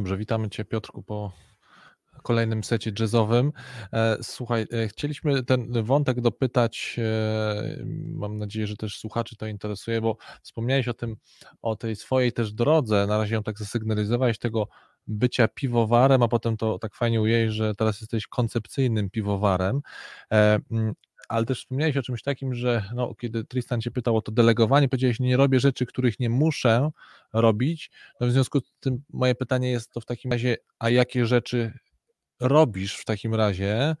Dobrze, 0.00 0.16
witamy 0.16 0.50
Cię 0.50 0.64
Piotrku 0.64 1.02
po 1.02 1.32
kolejnym 2.22 2.64
secie 2.64 2.92
jazzowym. 3.00 3.52
E, 3.92 4.16
słuchaj, 4.22 4.66
e, 4.72 4.88
chcieliśmy 4.88 5.42
ten 5.42 5.82
wątek 5.82 6.20
dopytać, 6.20 6.96
e, 6.98 7.84
mam 8.14 8.38
nadzieję, 8.38 8.66
że 8.66 8.76
też 8.76 8.98
słuchaczy 8.98 9.36
to 9.36 9.46
interesuje, 9.46 10.00
bo 10.00 10.16
wspomniałeś 10.42 10.88
o 10.88 10.94
tym, 10.94 11.16
o 11.62 11.76
tej 11.76 11.96
swojej 11.96 12.32
też 12.32 12.52
drodze, 12.52 13.06
na 13.06 13.18
razie 13.18 13.34
ją 13.34 13.42
tak 13.42 13.58
zasygnalizowałeś, 13.58 14.38
tego 14.38 14.68
bycia 15.06 15.48
piwowarem, 15.48 16.22
a 16.22 16.28
potem 16.28 16.56
to 16.56 16.78
tak 16.78 16.94
fajnie 16.94 17.20
ujeść, 17.20 17.54
że 17.54 17.74
teraz 17.74 18.00
jesteś 18.00 18.26
koncepcyjnym 18.26 19.10
piwowarem 19.10 19.80
ale 21.30 21.46
też 21.46 21.58
wspomniałeś 21.58 21.96
o 21.96 22.02
czymś 22.02 22.22
takim, 22.22 22.54
że 22.54 22.84
no, 22.94 23.14
kiedy 23.14 23.44
Tristan 23.44 23.80
cię 23.80 23.90
pytał 23.90 24.16
o 24.16 24.22
to 24.22 24.32
delegowanie, 24.32 24.88
powiedziałeś, 24.88 25.20
nie 25.20 25.36
robię 25.36 25.60
rzeczy, 25.60 25.86
których 25.86 26.20
nie 26.20 26.30
muszę 26.30 26.90
robić. 27.32 27.90
No 28.20 28.26
w 28.26 28.30
związku 28.30 28.60
z 28.60 28.72
tym 28.80 29.02
moje 29.12 29.34
pytanie 29.34 29.70
jest 29.70 29.92
to 29.92 30.00
w 30.00 30.06
takim 30.06 30.32
razie, 30.32 30.56
a 30.78 30.90
jakie 30.90 31.26
rzeczy 31.26 31.72
robisz 32.40 32.96
w 32.96 33.04
takim 33.04 33.34
razie 33.34 33.96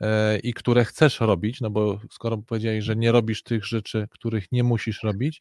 yy, 0.00 0.08
i 0.42 0.54
które 0.54 0.84
chcesz 0.84 1.20
robić, 1.20 1.60
no 1.60 1.70
bo 1.70 2.00
skoro 2.10 2.38
powiedziałeś, 2.38 2.84
że 2.84 2.96
nie 2.96 3.12
robisz 3.12 3.42
tych 3.42 3.66
rzeczy, 3.66 4.08
których 4.10 4.52
nie 4.52 4.64
musisz 4.64 5.02
robić 5.02 5.40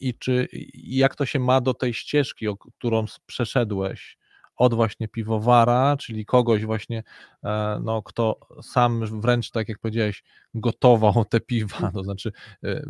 i 0.00 0.14
czy 0.14 0.48
jak 0.74 1.14
to 1.14 1.26
się 1.26 1.38
ma 1.38 1.60
do 1.60 1.74
tej 1.74 1.94
ścieżki, 1.94 2.48
o 2.48 2.56
którą 2.56 3.04
przeszedłeś, 3.26 4.18
od 4.56 4.74
właśnie 4.74 5.08
piwowara, 5.08 5.96
czyli 5.96 6.26
kogoś 6.26 6.64
właśnie, 6.64 7.02
e, 7.44 7.80
no, 7.84 8.02
kto 8.02 8.40
sam 8.62 9.20
wręcz, 9.20 9.50
tak 9.50 9.68
jak 9.68 9.78
powiedziałeś, 9.78 10.24
gotował 10.54 11.24
te 11.24 11.40
piwa, 11.40 11.90
to 11.94 12.02
znaczy 12.02 12.32
e, 12.64 12.68
e, 12.68 12.82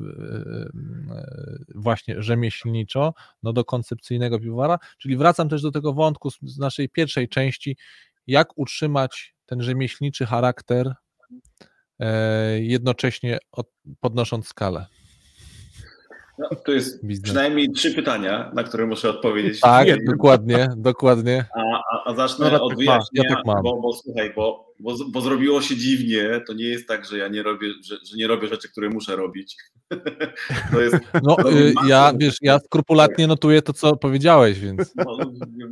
właśnie 1.75 2.23
rzemieślniczo, 2.23 3.15
no 3.43 3.53
do 3.53 3.65
koncepcyjnego 3.65 4.41
piwowara, 4.41 4.79
czyli 4.99 5.17
wracam 5.17 5.49
też 5.49 5.63
do 5.63 5.71
tego 5.71 5.93
wątku 5.93 6.31
z 6.31 6.59
naszej 6.59 6.89
pierwszej 6.89 7.29
części, 7.29 7.77
jak 8.27 8.59
utrzymać 8.59 9.35
ten 9.47 9.63
rzemieślniczy 9.63 10.27
charakter 10.27 10.95
jednocześnie 12.59 13.39
podnosząc 14.01 14.49
skalę. 14.49 14.87
No, 16.39 16.49
to 16.65 16.73
jest 16.73 17.05
Biznes. 17.05 17.25
przynajmniej 17.25 17.71
trzy 17.71 17.95
pytania, 17.95 18.51
na 18.55 18.65
które 18.65 18.87
muszę 18.87 19.11
odpowiedzieć. 19.11 19.61
Tak, 19.61 20.05
dokładnie, 20.05 20.69
dokładnie. 20.77 21.45
A, 21.55 21.61
a, 21.61 22.11
a 22.11 22.15
zacznę 22.15 22.51
no, 22.53 22.63
od 22.63 22.71
tak 22.71 22.79
wyjaśnienia, 22.79 23.29
ja 23.31 23.37
tak 23.37 23.45
mam. 23.47 23.63
Bo, 23.63 23.81
bo 23.81 23.93
słuchaj, 23.93 24.33
bo, 24.37 24.75
bo, 24.81 24.95
bo, 25.09 25.21
zrobiło 25.21 25.63
się 25.63 25.77
dziwnie, 25.77 26.41
to 26.47 26.53
nie 26.53 26.65
jest 26.65 26.89
tak, 26.89 27.07
że 27.07 27.19
ja 27.19 27.29
nie 27.29 27.43
robię, 27.43 27.69
że, 27.85 27.97
że 28.11 28.17
nie 28.17 28.27
robię 28.27 28.49
rzeczy, 28.49 28.69
które 28.69 28.89
muszę 28.89 29.17
robić. 29.17 29.57
to 30.73 30.81
jest, 30.81 30.97
no, 31.23 31.37
y, 31.51 31.75
ja, 31.87 32.13
wiesz, 32.17 32.37
ja 32.43 32.59
skrupulatnie 32.59 33.27
notuję 33.27 33.63
to, 33.63 33.73
co 33.73 33.97
powiedziałeś, 33.97 34.61
więc... 34.61 34.95
No, 34.97 35.19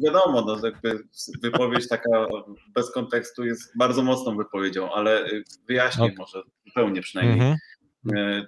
wiadomo, 0.04 0.44
no, 0.46 0.66
jakby 0.66 0.98
wypowiedź 1.42 1.88
taka 1.88 2.26
bez 2.74 2.90
kontekstu 2.90 3.44
jest 3.44 3.72
bardzo 3.78 4.02
mocną 4.02 4.36
wypowiedzią, 4.36 4.92
ale 4.92 5.26
y, 5.26 5.44
wyjaśnię 5.68 6.08
no. 6.08 6.14
może 6.18 6.42
zupełnie 6.66 7.02
przynajmniej. 7.02 7.34
Mhm. 7.34 7.52
E, 7.52 7.58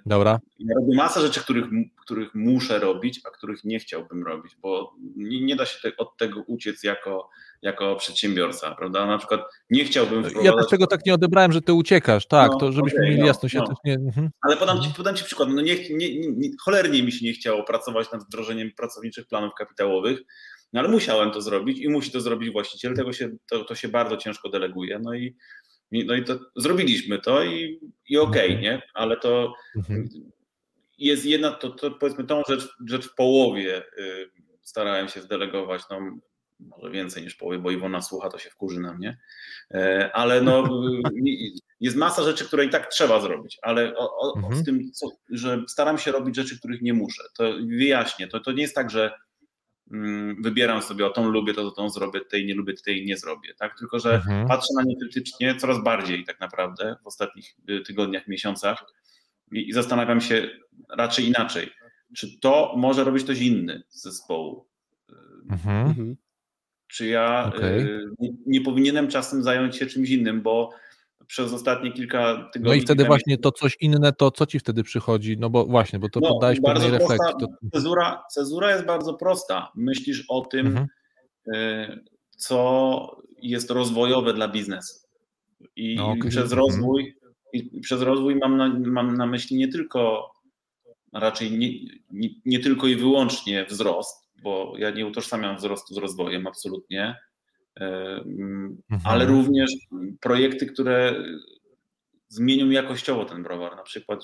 Dobra. 0.05 0.39
Ja 0.59 0.75
robię 0.75 0.95
masę 0.95 1.21
rzeczy, 1.21 1.39
których, 1.39 1.65
których 2.01 2.35
muszę 2.35 2.79
robić, 2.79 3.21
a 3.27 3.29
których 3.29 3.63
nie 3.63 3.79
chciałbym 3.79 4.23
robić, 4.23 4.55
bo 4.61 4.95
nie, 5.15 5.41
nie 5.41 5.55
da 5.55 5.65
się 5.65 5.79
te, 5.81 5.97
od 5.97 6.17
tego 6.17 6.43
uciec 6.47 6.83
jako, 6.83 7.29
jako 7.61 7.95
przedsiębiorca, 7.95 8.75
prawda? 8.75 9.05
Na 9.05 9.17
przykład 9.17 9.41
nie 9.69 9.85
chciałbym 9.85 10.23
wprowadzać... 10.23 10.45
Ja 10.45 10.61
też 10.61 10.69
tego 10.69 10.87
tak 10.87 11.05
nie 11.05 11.13
odebrałem, 11.13 11.51
że 11.51 11.61
ty 11.61 11.73
uciekasz, 11.73 12.27
tak, 12.27 12.51
no, 12.51 12.57
to 12.57 12.71
żebyśmy 12.71 12.99
okay, 12.99 13.09
mieli 13.09 13.21
no, 13.21 13.27
jasność. 13.27 13.55
No. 13.55 13.65
Ja 13.83 13.95
nie... 13.95 14.05
Mhm. 14.05 14.29
Ale 14.41 14.57
podam 14.57 14.81
ci, 14.81 14.89
podam 14.97 15.15
ci 15.15 15.23
przykład, 15.23 15.49
no 15.49 15.61
nie, 15.61 15.75
nie, 15.89 16.19
nie, 16.19 16.49
cholernie 16.65 17.03
mi 17.03 17.11
się 17.11 17.25
nie 17.25 17.33
chciało 17.33 17.63
pracować 17.63 18.11
nad 18.11 18.23
wdrożeniem 18.23 18.71
pracowniczych 18.77 19.27
planów 19.27 19.53
kapitałowych, 19.57 20.19
no 20.73 20.79
ale 20.79 20.89
musiałem 20.89 21.31
to 21.31 21.41
zrobić 21.41 21.79
i 21.79 21.89
musi 21.89 22.11
to 22.11 22.21
zrobić 22.21 22.51
właściciel, 22.51 22.95
tego 22.95 23.13
się, 23.13 23.29
to, 23.49 23.63
to 23.63 23.75
się 23.75 23.87
bardzo 23.87 24.17
ciężko 24.17 24.49
deleguje, 24.49 24.99
no 24.99 25.13
i 25.13 25.35
no 25.91 26.13
i 26.13 26.23
to 26.23 26.39
zrobiliśmy 26.55 27.19
to 27.19 27.43
i, 27.43 27.79
i 28.09 28.17
okej, 28.17 28.45
okay, 28.45 28.55
mhm. 28.55 28.61
nie? 28.61 28.81
Ale 28.93 29.17
to 29.17 29.53
mhm. 29.75 30.09
jest 30.97 31.25
jedna, 31.25 31.51
to, 31.51 31.69
to 31.69 31.91
powiedzmy 31.91 32.23
tą 32.23 32.41
rzecz, 32.49 32.69
rzecz 32.87 33.07
w 33.07 33.15
połowie 33.15 33.83
y, 33.99 34.29
starałem 34.61 35.07
się 35.07 35.21
zdelegować, 35.21 35.81
no 35.89 35.99
może 36.59 36.91
więcej 36.91 37.23
niż 37.23 37.35
połowie, 37.35 37.59
bo 37.59 37.71
Iwona 37.71 38.01
słucha, 38.01 38.29
to 38.29 38.37
się 38.37 38.49
wkurzy 38.49 38.79
na 38.79 38.93
mnie, 38.93 39.17
e, 39.71 40.11
ale 40.13 40.41
no 40.41 40.69
jest 41.79 41.95
masa 41.95 42.23
rzeczy, 42.23 42.45
które 42.45 42.65
i 42.65 42.69
tak 42.69 42.87
trzeba 42.87 43.21
zrobić, 43.21 43.57
ale 43.61 43.95
o, 43.95 44.17
o, 44.19 44.37
mhm. 44.37 44.55
z 44.55 44.65
tym, 44.65 44.91
co, 44.91 45.07
że 45.29 45.63
staram 45.67 45.97
się 45.97 46.11
robić 46.11 46.35
rzeczy, 46.35 46.59
których 46.59 46.81
nie 46.81 46.93
muszę, 46.93 47.23
to 47.37 47.53
wyjaśnię, 47.77 48.27
to, 48.27 48.39
to 48.39 48.51
nie 48.51 48.61
jest 48.61 48.75
tak, 48.75 48.89
że 48.89 49.11
wybieram 50.39 50.81
sobie, 50.81 51.05
o 51.05 51.09
tą 51.09 51.29
lubię, 51.29 51.53
to, 51.53 51.63
to 51.63 51.71
tą 51.71 51.89
zrobię, 51.89 52.21
tej 52.21 52.45
nie 52.45 52.53
lubię, 52.53 52.73
tej 52.73 53.05
nie 53.05 53.17
zrobię, 53.17 53.53
tak? 53.53 53.79
Tylko, 53.79 53.99
że 53.99 54.15
mhm. 54.15 54.47
patrzę 54.47 54.73
na 54.77 54.83
nie 54.83 54.97
krytycznie 54.97 55.55
coraz 55.55 55.83
bardziej 55.83 56.25
tak 56.25 56.39
naprawdę 56.39 56.95
w 57.03 57.07
ostatnich 57.07 57.55
y, 57.69 57.81
tygodniach, 57.81 58.27
miesiącach 58.27 58.85
i, 59.51 59.69
i 59.69 59.73
zastanawiam 59.73 60.21
się 60.21 60.49
raczej 60.89 61.27
inaczej. 61.27 61.69
Czy 62.17 62.39
to 62.39 62.73
może 62.77 63.03
robić 63.03 63.23
ktoś 63.23 63.41
inny 63.41 63.83
z 63.89 64.03
zespołu? 64.03 64.67
Y, 65.09 65.13
mhm. 65.51 65.87
mhm. 65.87 66.17
Czy 66.87 67.07
ja 67.07 67.51
okay. 67.55 67.99
nie, 68.19 68.29
nie 68.45 68.61
powinienem 68.61 69.07
czasem 69.07 69.43
zająć 69.43 69.75
się 69.75 69.85
czymś 69.85 70.09
innym, 70.09 70.41
bo 70.41 70.69
przez 71.27 71.53
ostatnie 71.53 71.91
kilka 71.91 72.49
tygodni. 72.53 72.69
No 72.69 72.73
i 72.73 72.81
wtedy 72.81 73.05
właśnie 73.05 73.37
to 73.37 73.51
coś 73.51 73.77
inne, 73.79 74.13
to 74.13 74.31
co 74.31 74.45
ci 74.45 74.59
wtedy 74.59 74.83
przychodzi? 74.83 75.37
No 75.39 75.49
bo 75.49 75.65
właśnie, 75.65 75.99
bo 75.99 76.09
to 76.09 76.19
no, 76.19 76.29
poddałeś 76.29 76.59
pewnej 76.61 76.91
refleksji. 76.91 77.33
To... 77.39 77.47
Cezura, 77.73 78.23
cezura 78.31 78.71
jest 78.71 78.85
bardzo 78.85 79.13
prosta. 79.13 79.71
Myślisz 79.75 80.25
o 80.29 80.41
tym, 80.41 80.67
mhm. 80.67 80.87
Y, 81.55 82.03
co 82.37 83.21
jest 83.41 83.71
rozwojowe 83.71 84.33
dla 84.33 84.47
biznesu. 84.47 84.99
I 85.75 85.95
no, 85.95 86.11
okay. 86.11 86.29
przez 86.29 86.51
mhm. 86.51 86.59
rozwój, 86.59 87.15
i 87.53 87.81
przez 87.81 88.01
rozwój 88.01 88.35
mam 88.35 88.57
na, 88.57 88.79
mam 88.85 89.17
na 89.17 89.25
myśli 89.25 89.57
nie 89.57 89.67
tylko, 89.67 90.31
raczej 91.13 91.51
nie, 91.51 91.69
nie, 92.11 92.29
nie 92.45 92.59
tylko 92.59 92.87
i 92.87 92.95
wyłącznie 92.95 93.65
wzrost, 93.65 94.27
bo 94.43 94.73
ja 94.77 94.89
nie 94.89 95.07
utożsamiam 95.07 95.57
wzrostu 95.57 95.93
z 95.93 95.97
rozwojem 95.97 96.47
absolutnie, 96.47 97.15
mhm. 97.79 98.77
ale 99.03 99.25
również 99.25 99.71
projekty, 100.21 100.65
które 100.65 101.15
zmienią 102.27 102.69
jakościowo 102.69 103.25
ten 103.25 103.43
browar. 103.43 103.75
Na 103.75 103.83
przykład, 103.83 104.19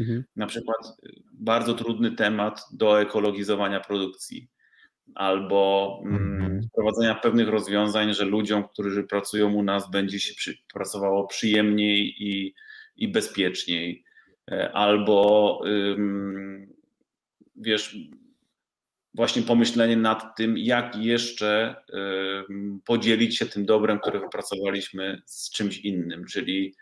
mhm. 0.00 0.24
na 0.36 0.46
przykład 0.46 0.96
bardzo 1.32 1.74
trudny 1.74 2.10
temat 2.10 2.60
do 2.72 3.00
ekologizowania 3.00 3.80
produkcji 3.80 4.48
albo 5.14 6.00
mhm. 6.04 6.62
wprowadzenia 6.62 7.14
pewnych 7.14 7.48
rozwiązań, 7.48 8.14
że 8.14 8.24
ludziom, 8.24 8.68
którzy 8.68 9.04
pracują 9.04 9.52
u 9.54 9.62
nas, 9.62 9.90
będzie 9.90 10.20
się 10.20 10.34
przy, 10.34 10.58
pracowało 10.74 11.26
przyjemniej 11.26 12.14
i, 12.18 12.54
i 12.96 13.08
bezpieczniej. 13.08 14.04
E, 14.50 14.72
albo 14.72 15.60
wiesz, 17.56 17.96
właśnie 19.18 19.42
pomyślenie 19.42 19.96
nad 19.96 20.36
tym, 20.36 20.58
jak 20.58 20.96
jeszcze 20.96 21.76
podzielić 22.84 23.38
się 23.38 23.46
tym 23.46 23.66
dobrem, 23.66 24.00
które 24.00 24.20
wypracowaliśmy 24.20 25.22
z 25.26 25.50
czymś 25.50 25.78
innym, 25.78 26.24
czyli 26.24 26.74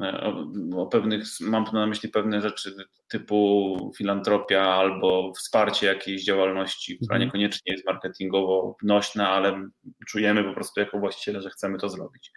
o, 0.00 0.44
o, 0.76 0.86
pewnych, 0.86 1.24
mam 1.40 1.64
na 1.72 1.86
myśli 1.86 2.08
pewne 2.08 2.40
rzeczy 2.40 2.74
typu 3.08 3.92
filantropia 3.96 4.62
albo 4.62 5.32
wsparcie 5.36 5.86
jakiejś 5.86 6.24
działalności, 6.24 6.96
która 6.96 7.16
mhm. 7.16 7.26
niekoniecznie 7.26 7.72
jest 7.72 7.86
marketingowo 7.86 8.76
nośna, 8.82 9.28
ale 9.28 9.68
czujemy 10.08 10.44
po 10.44 10.54
prostu 10.54 10.80
jako 10.80 10.98
właściciele, 10.98 11.42
że 11.42 11.50
chcemy 11.50 11.78
to 11.78 11.88
zrobić. 11.88 12.32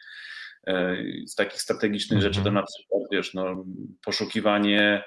Z 1.25 1.35
takich 1.35 1.61
strategicznych 1.61 2.21
rzeczy 2.21 2.43
to 2.43 2.49
mhm. 2.49 2.55
na 2.55 2.63
przykład, 2.63 3.01
wiesz, 3.11 3.33
no, 3.33 3.65
poszukiwanie 4.05 5.03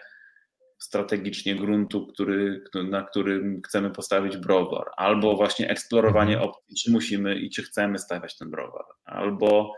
strategicznie 0.81 1.57
gruntu, 1.57 2.07
który, 2.07 2.65
na 2.91 3.03
którym 3.03 3.63
chcemy 3.67 3.91
postawić 3.91 4.37
browar, 4.37 4.87
albo 4.97 5.37
właśnie 5.37 5.69
eksplorowanie 5.69 6.33
mhm. 6.33 6.51
opcji, 6.51 6.77
czy 6.77 6.91
musimy 6.91 7.39
i 7.39 7.51
czy 7.51 7.63
chcemy 7.63 7.99
stawiać 7.99 8.39
ten 8.39 8.51
browar, 8.51 8.85
albo, 9.05 9.73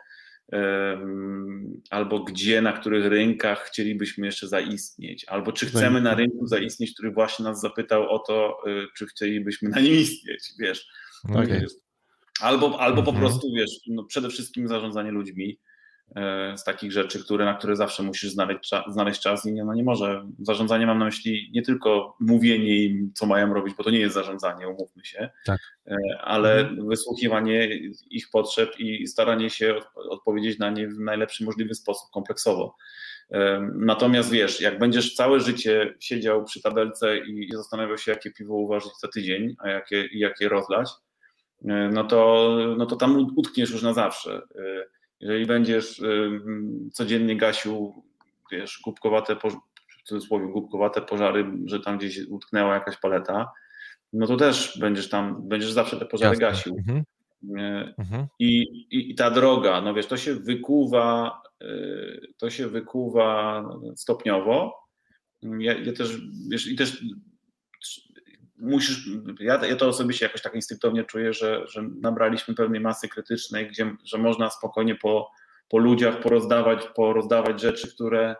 um, 0.53 1.82
albo 1.90 2.24
gdzie, 2.24 2.62
na 2.62 2.72
których 2.72 3.07
rynkach 3.07 3.64
chcielibyśmy 3.64 4.26
jeszcze 4.26 4.48
zaistnieć, 4.48 5.24
albo 5.28 5.53
czy 5.53 5.66
chcemy 5.66 6.00
na 6.00 6.14
rynku 6.14 6.46
zaistnieć, 6.46 6.94
który 6.94 7.11
właśnie 7.11 7.44
nas 7.44 7.61
zapytał 7.61 8.11
o 8.11 8.18
to, 8.18 8.59
y, 8.66 8.86
czy 8.96 9.07
chcielibyśmy 9.07 9.68
na 9.68 9.80
nim 9.80 9.94
istnieć, 9.94 10.53
wiesz. 10.59 10.86
Okay. 11.28 11.66
Albo, 12.40 12.80
albo 12.80 13.03
po 13.03 13.11
mhm. 13.11 13.18
prostu, 13.20 13.53
wiesz, 13.57 13.70
no 13.86 14.05
przede 14.05 14.28
wszystkim 14.28 14.68
zarządzanie 14.68 15.11
ludźmi, 15.11 15.59
z 16.56 16.64
takich 16.64 16.92
rzeczy, 16.92 17.24
które, 17.24 17.44
na 17.44 17.54
które 17.54 17.76
zawsze 17.76 18.02
musisz 18.02 18.30
znaleźć, 18.30 18.70
znaleźć 18.88 19.20
czas 19.20 19.46
i 19.46 19.52
nie, 19.52 19.64
no 19.64 19.74
nie 19.74 19.84
może. 19.84 20.28
Zarządzanie 20.38 20.86
mam 20.86 20.98
na 20.98 21.04
myśli 21.04 21.50
nie 21.54 21.62
tylko 21.62 22.16
mówienie 22.20 22.84
im, 22.84 23.12
co 23.14 23.26
mają 23.26 23.54
robić, 23.54 23.74
bo 23.74 23.84
to 23.84 23.90
nie 23.90 23.98
jest 23.98 24.14
zarządzanie, 24.14 24.68
umówmy 24.68 25.04
się, 25.04 25.30
tak. 25.46 25.60
E, 25.86 25.96
ale 26.20 26.60
mhm. 26.60 26.88
wysłuchiwanie 26.88 27.68
ich 28.10 28.30
potrzeb 28.30 28.80
i 28.80 29.06
staranie 29.06 29.50
się 29.50 29.78
odpowiedzieć 30.10 30.58
na 30.58 30.70
nie 30.70 30.88
w 30.88 30.98
najlepszy 30.98 31.44
możliwy 31.44 31.74
sposób, 31.74 32.10
kompleksowo. 32.10 32.76
E, 33.30 33.70
natomiast 33.74 34.30
wiesz, 34.30 34.60
jak 34.60 34.78
będziesz 34.78 35.14
całe 35.14 35.40
życie 35.40 35.94
siedział 36.00 36.44
przy 36.44 36.62
tabelce 36.62 37.18
i 37.18 37.50
zastanawiał 37.52 37.98
się, 37.98 38.12
jakie 38.12 38.30
piwo 38.30 38.54
uważać 38.54 38.92
za 39.00 39.08
tydzień, 39.08 39.54
a 39.58 39.68
jakie, 39.68 40.08
jakie 40.12 40.48
rozlać, 40.48 40.90
no 41.92 42.04
to, 42.04 42.50
no 42.78 42.86
to 42.86 42.96
tam 42.96 43.26
utkniesz 43.36 43.70
już 43.70 43.82
na 43.82 43.94
zawsze. 43.94 44.42
Jeżeli 45.22 45.46
będziesz 45.46 46.02
codziennie 46.92 47.36
gasił, 47.36 48.04
wiesz, 48.52 48.80
głupkowate, 48.84 49.36
w 49.36 50.02
cudzysłowie, 50.04 50.46
głupkowate 50.46 51.02
pożary, 51.02 51.52
że 51.66 51.80
tam 51.80 51.98
gdzieś 51.98 52.18
utknęła 52.28 52.74
jakaś 52.74 52.96
paleta, 52.96 53.52
no 54.12 54.26
to 54.26 54.36
też 54.36 54.78
będziesz 54.80 55.08
tam, 55.08 55.48
będziesz 55.48 55.72
zawsze 55.72 55.96
te 55.96 56.06
pożary 56.06 56.30
Jasne. 56.30 56.46
gasił. 56.46 56.76
Mhm. 56.78 57.04
mhm. 57.98 58.26
I, 58.38 58.62
i, 58.90 59.10
I, 59.10 59.14
ta 59.14 59.30
droga, 59.30 59.80
no 59.80 59.94
wiesz, 59.94 60.06
to 60.06 60.16
się 60.16 60.34
wykuwa, 60.34 61.40
e, 61.60 61.66
to 62.38 62.50
się 62.50 62.68
wykuwa 62.68 63.64
stopniowo. 63.96 64.82
Ja, 65.42 65.78
ja 65.78 65.92
też, 65.92 66.20
wiesz, 66.50 66.66
i 66.66 66.76
też 66.76 67.04
musisz, 68.62 69.08
ja, 69.40 69.66
ja 69.66 69.76
to 69.76 69.88
osobiście 69.88 70.26
jakoś 70.26 70.42
tak 70.42 70.54
instynktownie 70.54 71.04
czuję, 71.04 71.32
że, 71.32 71.68
że 71.68 71.82
nabraliśmy 72.00 72.54
pewnej 72.54 72.80
masy 72.80 73.08
krytycznej, 73.08 73.68
gdzie, 73.68 73.96
że 74.04 74.18
można 74.18 74.50
spokojnie 74.50 74.94
po, 74.94 75.30
po 75.68 75.78
ludziach 75.78 76.20
porozdawać, 76.20 76.86
porozdawać 76.94 77.60
rzeczy, 77.60 77.94
które, 77.94 78.36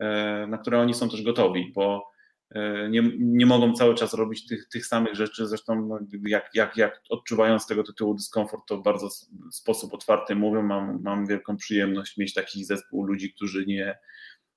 e, 0.00 0.46
na 0.46 0.58
które 0.58 0.80
oni 0.80 0.94
są 0.94 1.08
też 1.08 1.22
gotowi, 1.22 1.72
bo 1.74 2.10
e, 2.50 2.88
nie, 2.88 3.02
nie 3.18 3.46
mogą 3.46 3.72
cały 3.72 3.94
czas 3.94 4.14
robić 4.14 4.46
tych, 4.46 4.68
tych 4.68 4.86
samych 4.86 5.14
rzeczy. 5.14 5.46
Zresztą, 5.46 5.86
no, 5.86 5.98
jak, 6.26 6.50
jak, 6.54 6.76
jak 6.76 7.02
odczuwają 7.10 7.58
z 7.58 7.66
tego 7.66 7.82
tytułu 7.82 8.14
dyskomfort, 8.14 8.62
to 8.66 8.76
w 8.76 8.82
bardzo 8.82 9.08
sposób 9.52 9.94
otwarty 9.94 10.34
mówią. 10.34 10.62
Mam, 10.62 11.00
mam 11.02 11.26
wielką 11.26 11.56
przyjemność 11.56 12.16
mieć 12.16 12.34
taki 12.34 12.64
zespół 12.64 13.04
ludzi, 13.04 13.32
którzy 13.32 13.66
nie, 13.66 13.98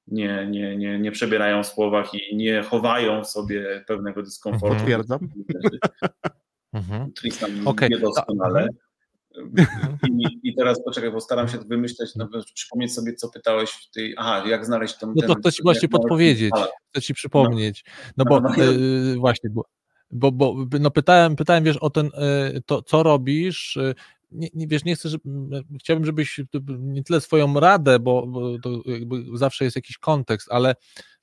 nie, 0.07 0.47
nie, 0.49 0.77
nie, 0.77 0.99
nie 0.99 1.11
przebierają 1.11 1.63
w 1.63 1.67
słowach 1.67 2.13
i 2.13 2.35
nie 2.35 2.61
chowają 2.61 3.23
sobie 3.23 3.83
pewnego 3.87 4.23
dyskomfortu. 4.23 4.75
Potwierdzam. 4.77 5.19
Mhm. 6.73 7.13
Tristan 7.13 7.67
okay. 7.67 7.89
doskonale. 7.89 8.67
Mhm. 9.37 9.97
I, 10.19 10.49
I, 10.49 10.55
teraz 10.55 10.83
poczekaj, 10.83 11.11
bo 11.11 11.21
staram 11.21 11.47
się 11.47 11.57
wymyśleć, 11.57 12.15
no, 12.15 12.29
przypomnieć 12.53 12.93
sobie, 12.93 13.13
co 13.13 13.29
pytałeś 13.29 13.69
w 13.71 13.91
tej. 13.91 14.15
Aha, 14.17 14.43
jak 14.47 14.65
znaleźć 14.65 14.97
tą. 14.97 15.13
No 15.15 15.27
to 15.27 15.35
chcę 15.35 15.51
ci 15.51 15.63
właśnie 15.63 15.89
podpowiedzieć, 15.89 16.51
chcę 16.89 17.01
ci 17.01 17.13
przypomnieć. 17.13 17.83
No, 17.87 18.11
no 18.17 18.25
bo 18.25 18.39
no, 18.39 18.49
no, 18.57 18.63
yy, 18.63 19.15
właśnie, 19.15 19.49
bo, 19.49 19.63
bo, 20.11 20.31
bo 20.31 20.65
no 20.79 20.91
pytałem, 20.91 21.35
pytałem, 21.35 21.63
wiesz, 21.63 21.77
o 21.77 21.89
ten, 21.89 22.05
yy, 22.53 22.61
to 22.65 22.81
co 22.81 23.03
robisz, 23.03 23.75
yy, 23.75 23.95
nie, 24.33 24.47
nie, 24.53 24.67
wiesz, 24.67 24.83
nie 24.83 24.95
chcę, 24.95 25.09
żeby, 25.09 25.23
chciałbym, 25.79 26.05
żebyś 26.05 26.39
nie 26.79 27.03
tyle 27.03 27.21
swoją 27.21 27.59
radę, 27.59 27.99
bo, 27.99 28.27
bo 28.27 28.59
to 28.59 28.81
zawsze 29.33 29.65
jest 29.65 29.75
jakiś 29.75 29.97
kontekst, 29.97 30.47
ale 30.51 30.75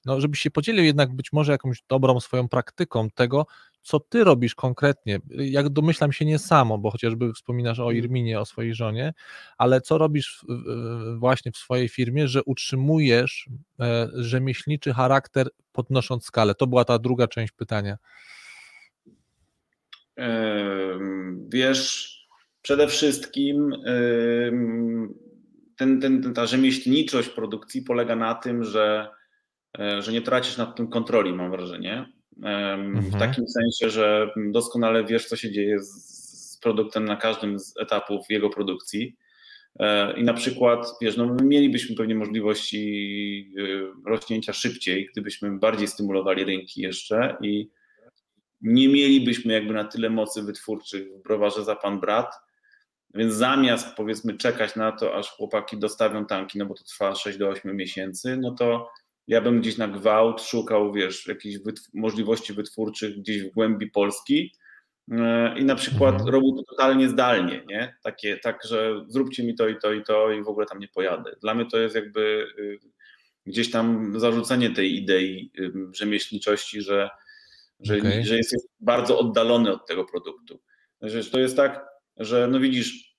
no, 0.04 0.20
żebyś 0.20 0.40
się 0.40 0.50
podzielił 0.50 0.84
jednak 0.84 1.16
być 1.16 1.32
może 1.32 1.52
jakąś 1.52 1.82
dobrą 1.88 2.20
swoją 2.20 2.48
praktyką 2.48 3.10
tego, 3.10 3.46
co 3.82 4.00
ty 4.00 4.24
robisz 4.24 4.54
konkretnie. 4.54 5.20
Jak 5.28 5.68
domyślam 5.68 6.12
się 6.12 6.24
nie 6.24 6.38
samo, 6.38 6.78
bo 6.78 6.90
chociażby 6.90 7.32
wspominasz 7.32 7.78
o 7.78 7.84
mm. 7.84 7.96
Irminie, 7.96 8.40
o 8.40 8.44
swojej 8.44 8.74
żonie, 8.74 9.14
ale 9.58 9.80
co 9.80 9.98
robisz 9.98 10.44
właśnie 11.16 11.52
w 11.52 11.56
swojej 11.56 11.88
firmie, 11.88 12.28
że 12.28 12.44
utrzymujesz 12.44 13.48
e, 13.80 14.08
rzemieślniczy 14.14 14.92
charakter 14.92 15.48
podnosząc 15.72 16.24
skalę? 16.24 16.54
To 16.54 16.66
była 16.66 16.84
ta 16.84 16.98
druga 16.98 17.28
część 17.28 17.52
pytania. 17.52 17.98
Wiesz, 21.48 22.19
Przede 22.62 22.88
wszystkim 22.88 23.72
ten, 25.80 26.00
ten, 26.00 26.34
ta 26.34 26.46
rzemieślniczość 26.46 27.28
produkcji 27.28 27.82
polega 27.82 28.16
na 28.16 28.34
tym, 28.34 28.64
że, 28.64 29.08
e, 29.78 30.02
że 30.02 30.12
nie 30.12 30.22
tracisz 30.22 30.56
nad 30.56 30.76
tym 30.76 30.88
kontroli, 30.88 31.32
mam 31.32 31.50
wrażenie. 31.50 32.12
Mhm. 32.42 33.00
W 33.00 33.18
takim 33.18 33.44
sensie, 33.48 33.90
że 33.90 34.30
doskonale 34.36 35.04
wiesz, 35.04 35.26
co 35.26 35.36
się 35.36 35.52
dzieje 35.52 35.82
z, 35.82 36.58
produktem 36.62 37.04
na 37.04 37.16
każdym 37.16 37.58
z 37.58 37.74
etapów 37.80 38.26
jego 38.30 38.50
produkcji. 38.50 39.16
E, 39.78 40.12
I 40.20 40.24
na 40.24 40.34
przykład, 40.34 40.86
wiesz, 41.02 41.16
no 41.16 41.26
my 41.26 41.44
mielibyśmy 41.44 41.96
pewnie 41.96 42.14
możliwości 42.14 43.54
e, 44.06 44.10
rośnięcia 44.10 44.52
szybciej, 44.52 45.08
gdybyśmy 45.12 45.58
bardziej 45.58 45.88
stymulowali 45.88 46.44
rynki 46.44 46.80
jeszcze 46.80 47.36
i 47.42 47.70
nie 48.60 48.88
mielibyśmy 48.88 49.52
jakby 49.52 49.74
na 49.74 49.84
tyle 49.84 50.10
mocy 50.10 50.42
wytwórczych 50.42 51.08
w 51.18 51.22
browarze 51.22 51.64
za 51.64 51.76
pan 51.76 52.00
brat, 52.00 52.34
więc 53.14 53.34
zamiast 53.34 53.94
powiedzmy 53.96 54.36
czekać 54.36 54.76
na 54.76 54.92
to, 54.92 55.14
aż 55.14 55.30
chłopaki 55.30 55.78
dostawią 55.78 56.26
tanki, 56.26 56.58
no 56.58 56.66
bo 56.66 56.74
to 56.74 56.84
trwa 56.84 57.14
6 57.14 57.38
do 57.38 57.48
8 57.48 57.76
miesięcy, 57.76 58.36
no 58.36 58.54
to 58.54 58.90
ja 59.26 59.40
bym 59.40 59.60
gdzieś 59.60 59.76
na 59.78 59.88
gwałt 59.88 60.42
szukał, 60.42 60.92
wiesz, 60.92 61.26
jakichś 61.26 61.58
wytw 61.58 61.82
możliwości 61.94 62.52
wytwórczych 62.52 63.16
gdzieś 63.18 63.42
w 63.42 63.50
głębi 63.50 63.90
Polski 63.90 64.52
yy, 65.08 65.18
i 65.58 65.64
na 65.64 65.74
przykład 65.74 66.14
mhm. 66.14 66.30
robił 66.30 66.56
to 66.56 66.62
totalnie 66.62 67.08
zdalnie, 67.08 67.64
nie? 67.68 67.96
Takie, 68.02 68.36
tak, 68.36 68.60
że 68.68 69.04
zróbcie 69.08 69.44
mi 69.44 69.54
to 69.54 69.68
i 69.68 69.78
to 69.78 69.92
i 69.92 70.02
to 70.02 70.32
i 70.32 70.42
w 70.42 70.48
ogóle 70.48 70.66
tam 70.66 70.78
nie 70.78 70.88
pojadę. 70.88 71.36
Dla 71.40 71.54
mnie 71.54 71.66
to 71.66 71.78
jest 71.78 71.94
jakby 71.94 72.46
yy, 72.58 72.78
gdzieś 73.46 73.70
tam 73.70 74.14
zarzucenie 74.20 74.70
tej 74.70 74.96
idei 74.96 75.50
yy, 75.54 75.72
rzemieślniczości, 75.92 76.82
że, 76.82 77.10
że, 77.80 77.98
okay. 77.98 78.24
że 78.24 78.36
jest, 78.36 78.52
jest 78.52 78.68
bardzo 78.80 79.18
oddalony 79.18 79.72
od 79.72 79.86
tego 79.86 80.04
produktu. 80.04 80.60
Że 81.02 81.24
to 81.24 81.38
jest 81.38 81.56
tak, 81.56 81.89
że 82.16 82.48
no 82.50 82.60
widzisz, 82.60 83.10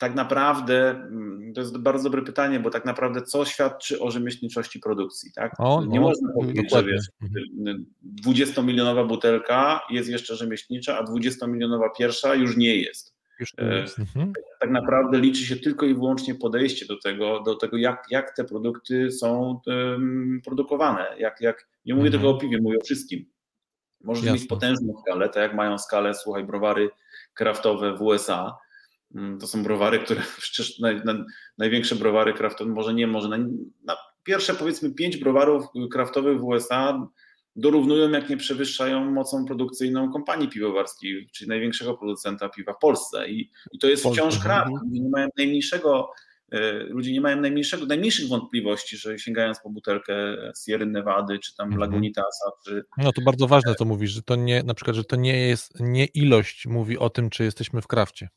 tak 0.00 0.14
naprawdę, 0.14 0.90
mm, 0.90 1.52
to 1.54 1.60
jest 1.60 1.78
bardzo 1.78 2.04
dobre 2.04 2.22
pytanie, 2.22 2.60
bo 2.60 2.70
tak 2.70 2.84
naprawdę 2.84 3.22
co 3.22 3.44
świadczy 3.44 4.00
o 4.00 4.10
rzemieślniczości 4.10 4.80
produkcji, 4.80 5.32
tak? 5.34 5.52
O, 5.58 5.84
nie 5.84 6.00
no, 6.00 6.06
można 6.06 6.32
powiedzieć, 6.32 6.64
dokładnie. 6.64 6.92
że 6.92 7.28
wiesz, 7.28 7.76
20-milionowa 8.26 9.08
butelka 9.08 9.80
jest 9.90 10.08
jeszcze 10.08 10.36
rzemieślnicza, 10.36 10.98
a 10.98 11.04
20-milionowa 11.04 11.88
pierwsza 11.98 12.34
już 12.34 12.56
nie 12.56 12.76
jest. 12.76 13.14
Już 13.40 13.56
nie 13.58 13.64
jest. 13.64 13.98
E, 13.98 14.02
mhm. 14.02 14.32
Tak 14.60 14.70
naprawdę 14.70 15.18
liczy 15.18 15.46
się 15.46 15.56
tylko 15.56 15.86
i 15.86 15.94
wyłącznie 15.94 16.34
podejście 16.34 16.86
do 16.86 16.98
tego, 16.98 17.40
do 17.40 17.54
tego 17.54 17.76
jak, 17.76 18.04
jak 18.10 18.36
te 18.36 18.44
produkty 18.44 19.10
są 19.10 19.60
um, 19.66 20.40
produkowane. 20.44 21.06
Jak, 21.18 21.40
jak, 21.40 21.68
nie 21.84 21.94
mówię 21.94 22.06
mhm. 22.06 22.22
tego 22.22 22.30
o 22.36 22.38
piwie, 22.38 22.58
mówię 22.62 22.78
o 22.78 22.84
wszystkim. 22.84 23.26
Możesz 24.04 24.24
Jasne. 24.24 24.38
mieć 24.38 24.48
potężną 24.48 24.94
skalę, 25.02 25.28
tak 25.28 25.42
jak 25.42 25.54
mają 25.54 25.78
skalę, 25.78 26.14
słuchaj, 26.14 26.44
browary 26.44 26.90
kraftowe 27.34 27.96
w 27.96 28.02
USA. 28.02 28.56
Mm, 29.14 29.38
to 29.38 29.46
są 29.46 29.62
browary, 29.62 29.98
które 29.98 30.22
przecież 30.42 30.78
naj, 30.78 31.00
naj, 31.04 31.16
największe 31.58 31.94
browary 31.94 32.34
kraftowe, 32.34 32.70
może 32.70 32.94
nie, 32.94 33.06
może 33.06 33.28
na, 33.28 33.38
na 33.84 33.96
pierwsze 34.24 34.54
powiedzmy 34.54 34.94
pięć 34.94 35.16
browarów 35.16 35.64
kraftowych 35.92 36.40
w 36.40 36.44
USA 36.44 37.06
dorównują, 37.56 38.10
jak 38.10 38.30
nie 38.30 38.36
przewyższają 38.36 39.10
mocą 39.10 39.44
produkcyjną 39.44 40.12
kompanii 40.12 40.48
piwowarskiej, 40.48 41.30
czyli 41.32 41.48
największego 41.48 41.94
producenta 41.94 42.48
piwa 42.48 42.72
w 42.72 42.78
Polsce. 42.78 43.28
I, 43.28 43.50
i 43.72 43.78
to 43.78 43.88
jest 43.88 44.06
wciąż 44.06 44.38
kraft. 44.38 44.70
Mhm. 44.70 44.92
Nie 44.92 45.10
mają 45.10 45.28
najmniejszego 45.36 46.10
ludzie 46.88 47.12
nie 47.12 47.20
mają 47.20 47.40
najmniejszego, 47.40 47.86
najmniejszych 47.86 48.28
wątpliwości, 48.28 48.96
że 48.96 49.18
sięgając 49.18 49.60
po 49.60 49.70
butelkę 49.70 50.14
Sierra 50.64 50.86
Nevady, 50.86 51.38
czy 51.38 51.56
tam 51.56 51.66
mhm. 51.66 51.80
Lagunitasa, 51.80 52.50
czy... 52.64 52.84
No 52.98 53.12
to 53.12 53.22
bardzo 53.22 53.46
ważne 53.46 53.74
to 53.74 53.84
mówisz, 53.84 54.10
że 54.10 54.22
to 54.22 54.36
nie, 54.36 54.62
na 54.62 54.74
przykład, 54.74 54.96
że 54.96 55.04
to 55.04 55.16
nie 55.16 55.48
jest, 55.48 55.80
nie 55.80 56.04
ilość 56.04 56.66
mówi 56.66 56.98
o 56.98 57.10
tym, 57.10 57.30
czy 57.30 57.44
jesteśmy 57.44 57.82
w 57.82 57.86
krafcie. 57.86 58.28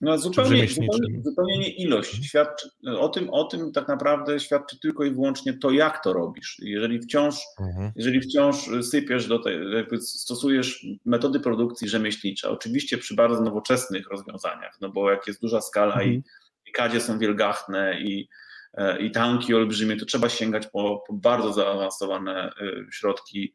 No, 0.00 0.18
zupełnie, 0.18 0.68
zupełnie, 0.68 1.22
zupełnie 1.24 1.58
nie 1.58 1.70
ilość. 1.70 2.10
Mhm. 2.10 2.24
Świadczy, 2.24 2.68
o, 2.98 3.08
tym, 3.08 3.30
o 3.30 3.44
tym 3.44 3.72
tak 3.72 3.88
naprawdę 3.88 4.40
świadczy 4.40 4.78
tylko 4.80 5.04
i 5.04 5.10
wyłącznie 5.10 5.52
to, 5.52 5.70
jak 5.70 6.04
to 6.04 6.12
robisz. 6.12 6.56
Jeżeli 6.62 7.00
wciąż, 7.00 7.34
mhm. 7.60 7.92
jeżeli 7.96 8.20
wciąż 8.20 8.56
sypiesz 8.82 9.26
do 9.26 9.38
tej, 9.38 9.58
stosujesz 10.00 10.86
metody 11.04 11.40
produkcji 11.40 11.88
rzemieślnicze, 11.88 12.50
oczywiście 12.50 12.98
przy 12.98 13.14
bardzo 13.14 13.42
nowoczesnych 13.42 14.10
rozwiązaniach, 14.10 14.78
no 14.80 14.88
bo 14.88 15.10
jak 15.10 15.26
jest 15.26 15.40
duża 15.40 15.60
skala 15.60 15.94
mhm. 15.94 16.12
i 16.12 16.22
kadzie 16.70 17.00
są 17.00 17.18
wielgachne 17.18 18.00
i, 18.00 18.28
e, 18.74 18.98
i 18.98 19.10
tanki 19.10 19.54
olbrzymie, 19.54 19.96
to 19.96 20.06
trzeba 20.06 20.28
sięgać 20.28 20.66
po, 20.66 21.02
po 21.06 21.12
bardzo 21.12 21.52
zaawansowane 21.52 22.52
e, 22.60 22.92
środki 22.92 23.54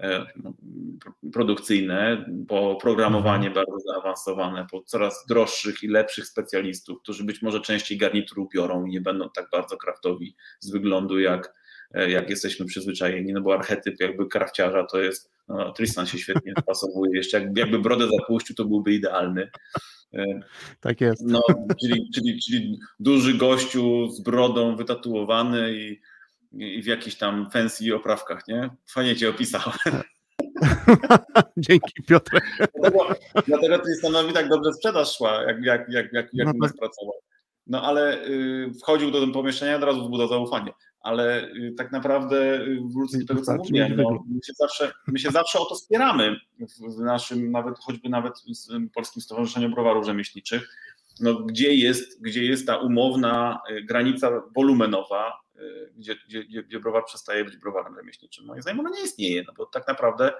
E, 0.00 0.26
produkcyjne, 1.32 2.26
po 2.48 2.76
programowanie 2.80 3.48
mhm. 3.48 3.54
bardzo 3.54 3.78
zaawansowane, 3.92 4.66
po 4.70 4.82
coraz 4.82 5.26
droższych 5.28 5.82
i 5.82 5.88
lepszych 5.88 6.26
specjalistów, 6.26 7.02
którzy 7.02 7.24
być 7.24 7.42
może 7.42 7.60
częściej 7.60 7.98
garnituru 7.98 8.48
biorą 8.54 8.86
i 8.86 8.90
nie 8.90 9.00
będą 9.00 9.30
tak 9.30 9.48
bardzo 9.52 9.76
kraftowi 9.76 10.36
z 10.60 10.70
wyglądu, 10.70 11.18
jak, 11.18 11.54
jak 12.00 12.30
jesteśmy 12.30 12.66
przyzwyczajeni, 12.66 13.32
no 13.32 13.40
bo 13.40 13.54
archetyp 13.54 14.00
jakby 14.00 14.26
krafciarza 14.26 14.84
to 14.84 15.00
jest, 15.00 15.30
no, 15.48 15.72
Tristan 15.72 16.06
się 16.06 16.18
świetnie 16.18 16.52
pasowuje, 16.66 17.16
jeszcze 17.16 17.40
jakby, 17.40 17.60
jakby 17.60 17.78
brodę 17.78 18.08
zapuścił, 18.20 18.56
to 18.56 18.64
byłby 18.64 18.92
idealny. 18.92 19.50
E, 20.14 20.24
tak 20.80 21.00
jest. 21.00 21.22
No, 21.26 21.42
czyli, 21.80 22.10
czyli, 22.14 22.40
czyli 22.42 22.78
duży 23.00 23.34
gościu 23.34 24.10
z 24.10 24.20
brodą 24.20 24.76
wytatuowany 24.76 25.74
i 25.74 26.00
i 26.52 26.82
w 26.82 26.86
jakichś 26.86 27.16
tam 27.16 27.50
fancy 27.50 27.94
oprawkach, 27.94 28.48
nie? 28.48 28.70
Fajnie 28.90 29.16
cię 29.16 29.30
opisałem. 29.30 29.78
Dzięki 31.56 32.02
Piotr. 32.02 32.40
Dlatego, 32.74 33.14
dlatego 33.46 33.78
Tristanowi 33.78 34.32
tak 34.32 34.48
dobrze 34.48 34.72
sprzedaż 34.72 35.16
szła, 35.16 35.42
jak, 35.42 35.64
jak, 35.64 35.88
jak, 35.88 36.12
jak, 36.12 36.28
jak 36.32 36.46
no 36.46 36.68
tak. 36.68 36.76
pracował. 36.76 37.14
No 37.66 37.82
ale 37.82 38.26
y, 38.26 38.70
wchodził 38.82 39.10
do 39.10 39.20
tego 39.20 39.32
pomieszczenia, 39.32 39.76
od 39.76 39.82
razu 39.82 40.02
wzbudzał 40.02 40.28
zaufanie. 40.28 40.72
Ale 41.06 41.48
y, 41.48 41.74
tak 41.76 41.92
naprawdę 41.92 42.60
y, 42.60 42.78
wrócę 42.94 43.18
do 43.18 43.26
tego, 43.26 43.42
co 43.42 43.56
mówiłem. 43.56 43.96
No, 43.96 44.24
my, 44.28 44.40
się 44.46 44.52
zawsze, 44.56 44.92
my 45.06 45.18
się 45.18 45.30
zawsze 45.30 45.58
o 45.58 45.64
to 45.64 45.74
spieramy 45.74 46.36
w, 46.58 46.98
naszym, 46.98 47.50
nawet 47.50 47.78
choćby 47.78 48.08
nawet 48.08 48.34
w 48.38 48.90
Polskim 48.94 49.22
Stowarzyszeniu 49.22 49.70
Browarów 49.70 50.06
Rzemieślniczych, 50.06 50.76
no, 51.20 51.34
gdzie, 51.34 51.74
jest, 51.74 52.22
gdzie 52.22 52.44
jest 52.44 52.66
ta 52.66 52.76
umowna 52.76 53.60
y, 53.70 53.82
granica 53.82 54.42
wolumenowa, 54.56 55.46
Y, 55.60 55.92
gdzie, 55.96 56.16
gdzie, 56.28 56.62
gdzie 56.62 56.80
browar 56.80 57.04
przestaje 57.04 57.44
być 57.44 57.56
browarem 57.56 57.94
rzemieślniczym. 57.94 58.46
Moim 58.46 58.62
zdaniem 58.62 58.80
ona 58.80 58.90
nie 58.90 59.04
istnieje, 59.04 59.44
no 59.46 59.52
bo 59.56 59.66
tak 59.66 59.88
naprawdę, 59.88 60.32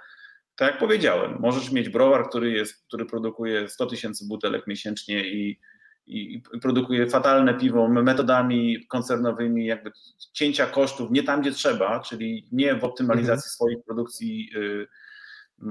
tak 0.56 0.70
jak 0.70 0.78
powiedziałem, 0.78 1.36
możesz 1.40 1.72
mieć 1.72 1.88
browar, 1.88 2.28
który, 2.28 2.50
jest, 2.50 2.86
który 2.86 3.06
produkuje 3.06 3.68
100 3.68 3.86
tysięcy 3.86 4.28
butelek 4.28 4.66
miesięcznie 4.66 5.28
i, 5.28 5.60
i, 6.06 6.34
i, 6.34 6.60
produkuje 6.60 7.10
fatalne 7.10 7.54
piwo 7.54 7.88
metodami 7.88 8.86
koncernowymi, 8.86 9.66
jakby 9.66 9.92
cięcia 10.32 10.66
kosztów 10.66 11.10
nie 11.10 11.22
tam, 11.22 11.40
gdzie 11.40 11.52
trzeba, 11.52 12.00
czyli 12.00 12.48
nie 12.52 12.74
w 12.74 12.84
optymalizacji 12.84 13.48
mhm. 13.48 13.50
swojej 13.50 13.82
produkcji 13.82 14.50
y, 14.56 14.86
y, 15.62 15.66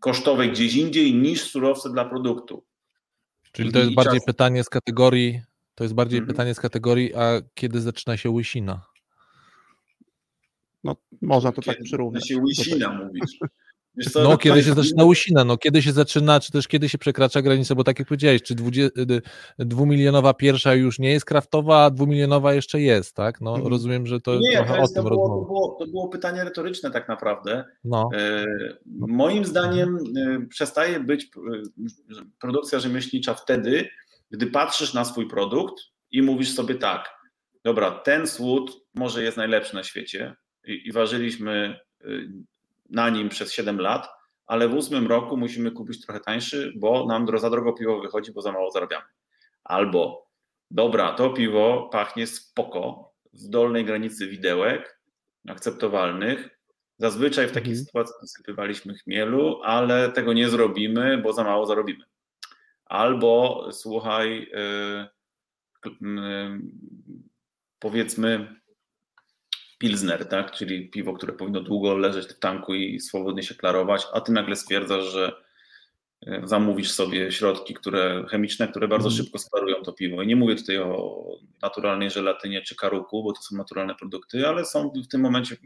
kosztowej 0.00 0.50
gdzieś 0.50 0.74
indziej 0.76 1.14
niż 1.14 1.42
surowce 1.42 1.90
dla 1.90 2.04
produktu. 2.04 2.64
Czyli 3.52 3.72
to 3.72 3.78
jest 3.78 3.94
bardziej 3.94 4.20
czas... 4.20 4.26
pytanie 4.26 4.64
z 4.64 4.68
kategorii 4.68 5.40
to 5.74 5.84
jest 5.84 5.94
bardziej 5.94 6.18
mhm. 6.18 6.34
pytanie 6.34 6.54
z 6.54 6.60
kategorii, 6.60 7.14
a 7.14 7.42
kiedy 7.54 7.80
zaczyna 7.80 8.16
się 8.16 8.30
łysina? 8.30 8.86
No, 10.84 10.96
można 11.22 11.52
to 11.52 11.62
tak 11.62 11.82
przyrównać. 11.82 12.28
się 12.28 12.38
łysina 12.38 13.10
Co, 14.12 14.22
no, 14.22 14.38
kiedy 14.38 14.62
się 14.62 14.74
zaczyna 14.74 15.04
łysina, 15.04 15.44
no, 15.44 15.58
kiedy 15.58 15.82
się 15.82 15.92
zaczyna, 15.92 16.40
czy 16.40 16.52
też 16.52 16.68
kiedy 16.68 16.88
się 16.88 16.98
przekracza 16.98 17.42
granicę, 17.42 17.74
bo 17.74 17.84
tak 17.84 17.98
jak 17.98 18.08
powiedziałeś, 18.08 18.42
czy 18.42 18.54
dwumilionowa 19.58 20.34
pierwsza 20.34 20.74
już 20.74 20.98
nie 20.98 21.10
jest 21.10 21.24
kraftowa, 21.24 21.84
a 21.84 21.90
dwumilionowa 21.90 22.54
jeszcze 22.54 22.80
jest, 22.80 23.16
tak? 23.16 23.40
No, 23.40 23.50
mhm. 23.50 23.70
rozumiem, 23.70 24.06
że 24.06 24.20
to 24.20 24.38
nie, 24.38 24.56
trochę 24.56 24.74
to 24.74 24.80
jest, 24.80 24.92
o 24.92 24.94
tym 24.94 25.04
to 25.04 25.10
było, 25.10 25.28
to 25.28 25.46
było, 25.46 25.76
to 25.78 25.86
było, 25.86 26.08
pytanie 26.08 26.44
retoryczne 26.44 26.90
tak 26.90 27.08
naprawdę. 27.08 27.64
No. 27.84 28.08
E, 28.14 28.46
moim 28.88 29.44
zdaniem 29.44 29.98
e, 30.16 30.46
przestaje 30.46 31.00
być 31.00 31.24
e, 31.24 31.28
produkcja 32.40 32.78
rzemieślnicza 32.78 33.34
wtedy, 33.34 33.88
gdy 34.30 34.46
patrzysz 34.46 34.94
na 34.94 35.04
swój 35.04 35.28
produkt 35.28 35.74
i 36.10 36.22
mówisz 36.22 36.54
sobie 36.54 36.74
tak, 36.74 37.14
dobra, 37.64 37.90
ten 37.90 38.26
słód 38.26 38.84
może 38.94 39.22
jest 39.22 39.36
najlepszy 39.36 39.74
na 39.74 39.82
świecie 39.82 40.36
i, 40.66 40.88
i 40.88 40.92
ważyliśmy 40.92 41.80
y, 42.04 42.28
na 42.94 43.10
nim 43.10 43.28
przez 43.28 43.52
7 43.52 43.80
lat, 43.80 44.08
ale 44.46 44.68
w 44.68 44.74
ósmym 44.74 45.06
roku 45.06 45.36
musimy 45.36 45.70
kupić 45.70 46.06
trochę 46.06 46.20
tańszy, 46.20 46.72
bo 46.76 47.06
nam 47.06 47.38
za 47.38 47.50
drogo 47.50 47.72
piwo 47.72 48.00
wychodzi, 48.00 48.32
bo 48.32 48.42
za 48.42 48.52
mało 48.52 48.70
zarabiamy. 48.70 49.06
Albo 49.64 50.28
dobra, 50.70 51.12
to 51.12 51.30
piwo 51.30 51.88
pachnie 51.92 52.26
spoko, 52.26 53.12
w 53.32 53.48
dolnej 53.48 53.84
granicy 53.84 54.28
widełek, 54.28 55.00
akceptowalnych. 55.48 56.58
Zazwyczaj 56.98 57.48
w 57.48 57.52
takiej 57.52 57.72
mhm. 57.72 57.86
sytuacji 57.86 58.14
nasypywaliśmy 58.22 58.94
chmielu, 58.94 59.60
ale 59.62 60.12
tego 60.12 60.32
nie 60.32 60.48
zrobimy, 60.48 61.18
bo 61.18 61.32
za 61.32 61.44
mało 61.44 61.66
zarobimy 61.66 62.04
albo 62.94 63.68
słuchaj, 63.72 64.42
y, 64.42 65.86
y, 65.86 65.90
powiedzmy 67.78 68.60
pilsner, 69.84 70.28
tak? 70.28 70.52
czyli 70.52 70.90
piwo, 70.90 71.12
które 71.12 71.32
powinno 71.32 71.60
długo 71.60 71.96
leżeć 71.96 72.26
w 72.26 72.38
tanku 72.38 72.74
i 72.74 73.00
swobodnie 73.00 73.42
się 73.42 73.54
klarować, 73.54 74.06
a 74.12 74.20
ty 74.20 74.32
nagle 74.32 74.56
stwierdzasz, 74.56 75.04
że 75.04 75.32
y, 76.28 76.40
zamówisz 76.44 76.90
sobie 76.90 77.32
środki 77.32 77.74
które, 77.74 78.24
chemiczne, 78.30 78.68
które 78.68 78.88
bardzo 78.88 79.08
mm. 79.08 79.16
szybko 79.16 79.38
sparują 79.38 79.82
to 79.82 79.92
piwo. 79.92 80.22
I 80.22 80.26
nie 80.26 80.36
mówię 80.36 80.56
tutaj 80.56 80.78
o 80.78 81.24
naturalnej 81.62 82.10
żelatynie 82.10 82.62
czy 82.62 82.76
karuku, 82.76 83.22
bo 83.22 83.32
to 83.32 83.42
są 83.42 83.56
naturalne 83.56 83.94
produkty, 83.94 84.48
ale 84.48 84.64
są 84.64 84.92
w 85.04 85.08
tym 85.08 85.20
momencie 85.20 85.56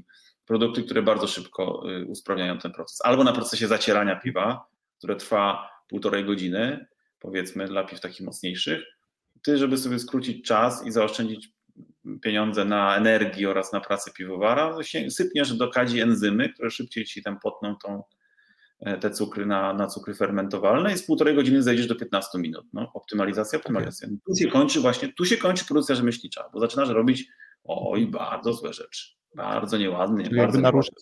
produkty, 0.46 0.82
które 0.82 1.02
bardzo 1.02 1.26
szybko 1.26 1.84
usprawniają 2.06 2.58
ten 2.58 2.72
proces. 2.72 3.00
Albo 3.04 3.24
na 3.24 3.32
procesie 3.32 3.66
zacierania 3.66 4.16
piwa, 4.16 4.66
które 4.98 5.16
trwa 5.16 5.70
półtorej 5.88 6.24
godziny, 6.24 6.86
powiedzmy, 7.20 7.68
dla 7.68 7.84
piw 7.84 8.00
takich 8.00 8.26
mocniejszych. 8.26 8.82
Ty, 9.42 9.58
żeby 9.58 9.78
sobie 9.78 9.98
skrócić 9.98 10.46
czas 10.46 10.86
i 10.86 10.90
zaoszczędzić 10.90 11.57
pieniądze 12.22 12.64
na 12.64 12.96
energii 12.96 13.46
oraz 13.46 13.72
na 13.72 13.80
pracę 13.80 14.10
piwowara, 14.16 14.76
sypniesz 15.08 15.56
do 15.56 15.68
kadzi 15.68 16.00
enzymy, 16.00 16.52
które 16.52 16.70
szybciej 16.70 17.04
ci 17.04 17.22
tam 17.22 17.38
potną 17.40 17.76
tą, 17.76 18.02
e, 18.80 18.98
te 18.98 19.10
cukry 19.10 19.46
na, 19.46 19.74
na 19.74 19.86
cukry 19.86 20.14
fermentowalne 20.14 20.92
i 20.92 20.98
z 20.98 21.06
półtorej 21.06 21.34
godziny 21.34 21.62
zejdziesz 21.62 21.86
do 21.86 21.94
15 21.94 22.38
minut. 22.38 22.66
No, 22.72 22.90
optymalizacja, 22.94 23.58
optymalizacja. 23.58 24.08
Tu 24.26 24.36
się 24.36 24.48
kończy 24.48 24.80
właśnie, 24.80 25.12
tu 25.12 25.24
się 25.24 25.36
kończy 25.36 25.64
produkcja 25.64 25.94
rzemieślnicza, 25.94 26.44
bo 26.52 26.60
zaczynasz 26.60 26.88
robić 26.88 27.28
oj, 27.64 28.06
bardzo 28.06 28.52
złe 28.52 28.72
rzeczy. 28.72 29.18
Bardzo 29.34 29.78
nieładnie. 29.78 30.24
Czyli, 30.24 30.36
bardzo 30.36 30.60
narusza, 30.60 30.92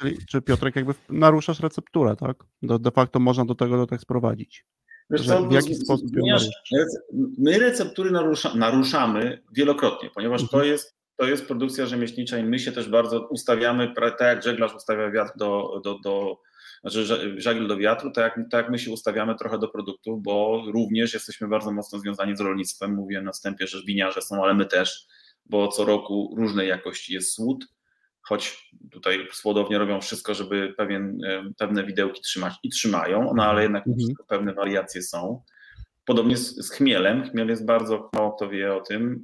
czyli 0.00 0.18
czy 0.30 0.42
Piotrek 0.42 0.76
jakby 0.76 0.94
naruszasz 1.08 1.60
recepturę, 1.60 2.16
tak? 2.16 2.44
De, 2.62 2.78
de 2.78 2.90
facto 2.90 3.20
można 3.20 3.44
do 3.44 3.54
tego 3.54 3.76
do 3.76 3.86
tak 3.86 4.00
sprowadzić. 4.00 4.66
Wiesz 5.10 5.26
co, 5.26 5.42
w 5.42 5.52
jaki 5.52 5.74
sposób 5.74 6.10
My 7.38 7.58
receptury 7.58 8.10
narusza, 8.10 8.54
naruszamy 8.54 9.42
wielokrotnie, 9.52 10.10
ponieważ 10.14 10.42
mhm. 10.42 10.60
to, 10.60 10.66
jest, 10.68 10.94
to 11.16 11.26
jest 11.26 11.46
produkcja 11.46 11.86
rzemieślnicza 11.86 12.38
i 12.38 12.44
my 12.44 12.58
się 12.58 12.72
też 12.72 12.88
bardzo 12.88 13.28
ustawiamy, 13.28 13.94
tak 13.96 14.20
jak 14.20 14.42
żeglarz 14.42 14.74
ustawia 14.74 15.10
wiatr 15.10 15.32
do, 15.36 15.80
do, 15.84 15.98
do 15.98 16.38
znaczy 16.80 17.04
żagiel 17.40 17.66
do 17.66 17.76
wiatru, 17.76 18.10
tak 18.10 18.36
jak, 18.36 18.50
tak 18.50 18.70
my 18.70 18.78
się 18.78 18.90
ustawiamy 18.90 19.34
trochę 19.34 19.58
do 19.58 19.68
produktów, 19.68 20.22
bo 20.22 20.62
również 20.72 21.14
jesteśmy 21.14 21.48
bardzo 21.48 21.72
mocno 21.72 21.98
związani 21.98 22.36
z 22.36 22.40
rolnictwem. 22.40 22.94
Mówiłem 22.94 23.24
na 23.24 23.32
wstępie, 23.32 23.66
że 23.66 23.82
winiarze 23.86 24.22
są, 24.22 24.44
ale 24.44 24.54
my 24.54 24.66
też, 24.66 25.06
bo 25.46 25.68
co 25.68 25.84
roku 25.84 26.34
różnej 26.36 26.68
jakości 26.68 27.14
jest 27.14 27.34
słód 27.34 27.66
choć 28.24 28.70
tutaj 28.90 29.28
słodownie 29.32 29.78
robią 29.78 30.00
wszystko, 30.00 30.34
żeby 30.34 30.74
pewien, 30.76 31.24
e, 31.24 31.44
pewne 31.58 31.84
widełki 31.84 32.20
trzymać 32.22 32.54
i 32.62 32.70
trzymają, 32.70 33.32
no 33.36 33.44
ale 33.44 33.62
jednak 33.62 33.86
mhm. 33.86 34.08
pewne 34.28 34.54
wariacje 34.54 35.02
są. 35.02 35.42
Podobnie 36.04 36.36
z, 36.36 36.56
z 36.56 36.70
chmielem. 36.70 37.30
Chmiel 37.30 37.48
jest 37.48 37.66
bardzo, 37.66 38.10
mało 38.12 38.32
kto 38.32 38.48
wie 38.48 38.74
o 38.74 38.80
tym, 38.80 39.22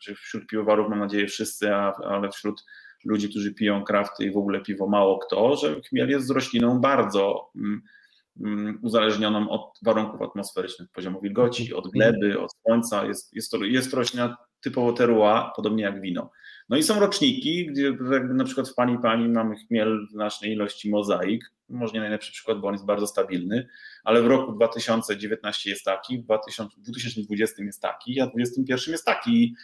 że 0.00 0.14
wśród 0.14 0.46
piwowarów 0.46 0.90
mam 0.90 0.98
nadzieję 0.98 1.26
wszyscy, 1.26 1.74
a, 1.74 1.92
ale 1.92 2.30
wśród 2.30 2.64
ludzi, 3.04 3.28
którzy 3.28 3.54
piją 3.54 3.84
krafty 3.84 4.24
i 4.24 4.32
w 4.32 4.36
ogóle 4.36 4.60
piwo 4.60 4.88
mało 4.88 5.18
kto, 5.18 5.56
że 5.56 5.80
chmiel 5.80 6.08
jest 6.08 6.26
z 6.26 6.30
rośliną 6.30 6.80
bardzo 6.80 7.50
um, 7.54 8.78
uzależnioną 8.82 9.50
od 9.50 9.78
warunków 9.82 10.22
atmosferycznych, 10.22 10.88
poziomu 10.90 11.20
wilgoci, 11.20 11.74
od 11.74 11.90
gleby, 11.90 12.40
od 12.40 12.50
słońca. 12.62 13.04
Jest, 13.04 13.34
jest, 13.34 13.50
to, 13.50 13.64
jest 13.64 13.94
roślina 13.94 14.36
typowo 14.60 14.92
terroir, 14.92 15.42
podobnie 15.56 15.84
jak 15.84 16.00
wino. 16.00 16.30
No 16.72 16.78
i 16.78 16.82
są 16.82 17.00
roczniki, 17.00 17.66
gdzie 17.66 17.96
na 18.34 18.44
przykład 18.44 18.68
w 18.68 18.74
Pani 18.74 18.98
Pani 18.98 19.28
mamy 19.28 19.56
chmiel 19.56 20.06
w 20.06 20.10
znacznej 20.10 20.52
ilości 20.52 20.90
mozaik, 20.90 21.52
może 21.68 21.92
nie 21.92 22.00
najlepszy 22.00 22.32
przykład, 22.32 22.60
bo 22.60 22.68
on 22.68 22.74
jest 22.74 22.86
bardzo 22.86 23.06
stabilny, 23.06 23.68
ale 24.04 24.22
w 24.22 24.26
roku 24.26 24.52
2019 24.52 25.70
jest 25.70 25.84
taki, 25.84 26.18
w 26.18 26.22
2020 26.22 27.64
jest 27.64 27.82
taki, 27.82 28.20
a 28.20 28.26
w 28.26 28.30
2021 28.30 28.92
jest 28.92 29.04
taki. 29.04 29.54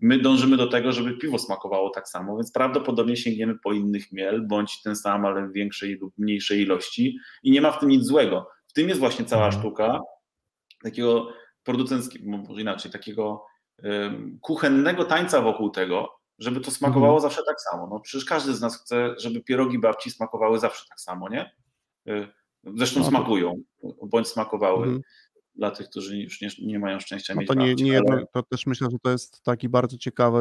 My 0.00 0.18
dążymy 0.18 0.56
do 0.56 0.66
tego, 0.66 0.92
żeby 0.92 1.18
piwo 1.18 1.38
smakowało 1.38 1.90
tak 1.90 2.08
samo, 2.08 2.36
więc 2.36 2.52
prawdopodobnie 2.52 3.16
sięgniemy 3.16 3.58
po 3.58 3.72
inny 3.72 4.00
chmiel, 4.00 4.46
bądź 4.46 4.82
ten 4.82 4.96
sam, 4.96 5.26
ale 5.26 5.48
w 5.48 5.52
większej 5.52 5.94
lub 5.94 6.18
mniejszej 6.18 6.60
ilości 6.60 7.18
i 7.42 7.50
nie 7.50 7.60
ma 7.60 7.72
w 7.72 7.80
tym 7.80 7.88
nic 7.88 8.04
złego. 8.04 8.48
W 8.66 8.72
tym 8.72 8.88
jest 8.88 9.00
właśnie 9.00 9.24
cała 9.24 9.46
mhm. 9.46 9.62
sztuka 9.62 10.00
takiego 10.82 11.28
producencki, 11.64 12.18
może 12.24 12.60
inaczej, 12.60 12.92
takiego 12.92 13.44
kuchennego 14.40 15.04
tańca 15.04 15.42
wokół 15.42 15.70
tego, 15.70 16.17
żeby 16.38 16.60
to 16.60 16.70
smakowało 16.70 17.14
mhm. 17.14 17.22
zawsze 17.22 17.42
tak 17.46 17.60
samo. 17.60 17.88
No 17.90 18.00
przecież 18.00 18.24
każdy 18.24 18.54
z 18.54 18.60
nas 18.60 18.82
chce, 18.82 19.14
żeby 19.18 19.42
pierogi 19.42 19.78
babci 19.78 20.10
smakowały 20.10 20.58
zawsze 20.58 20.84
tak 20.88 21.00
samo, 21.00 21.28
nie? 21.28 21.50
Y, 22.08 22.28
zresztą 22.76 23.00
no, 23.00 23.06
smakują, 23.06 23.54
bądź 24.06 24.28
smakowały. 24.28 24.84
Mhm. 24.84 25.02
Dla 25.54 25.70
tych, 25.70 25.88
którzy 25.90 26.18
już 26.18 26.40
nie, 26.40 26.48
nie 26.62 26.78
mają 26.78 27.00
szczęścia 27.00 27.34
no 27.34 27.40
mieć 27.40 27.48
to 27.48 27.54
nie, 27.54 27.66
babci, 27.66 27.84
nie 27.84 27.98
ale... 27.98 28.26
to 28.32 28.42
też 28.42 28.66
myślę, 28.66 28.88
że 28.90 28.96
to 29.02 29.10
jest 29.10 29.42
taki 29.42 29.68
bardzo 29.68 29.98
ciekawy 29.98 30.40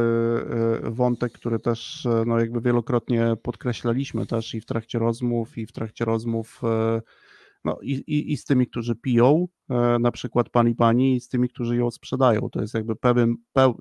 y, 0.88 0.92
wątek, 0.92 1.34
który 1.34 1.60
też 1.60 2.06
y, 2.06 2.10
no 2.26 2.40
jakby 2.40 2.62
wielokrotnie 2.62 3.36
podkreślaliśmy 3.44 4.26
też 4.26 4.56
i 4.56 4.62
w 4.62 4.66
trakcie 4.66 5.00
rozmów, 5.00 5.58
i 5.58 5.66
w 5.66 5.72
trakcie 5.72 6.06
rozmów 6.06 6.62
no 7.66 7.78
i, 7.82 7.92
i, 7.92 8.32
i 8.32 8.38
z 8.38 8.46
tymi, 8.46 8.68
którzy 8.68 8.96
piją, 8.96 9.48
na 10.00 10.12
przykład 10.12 10.50
pani 10.50 10.76
pani, 10.76 11.16
i 11.16 11.22
z 11.22 11.30
tymi, 11.30 11.50
którzy 11.50 11.76
ją 11.76 11.92
sprzedają. 11.92 12.50
To 12.50 12.62
jest 12.62 12.74
jakby 12.74 12.96
pewien, 12.96 13.36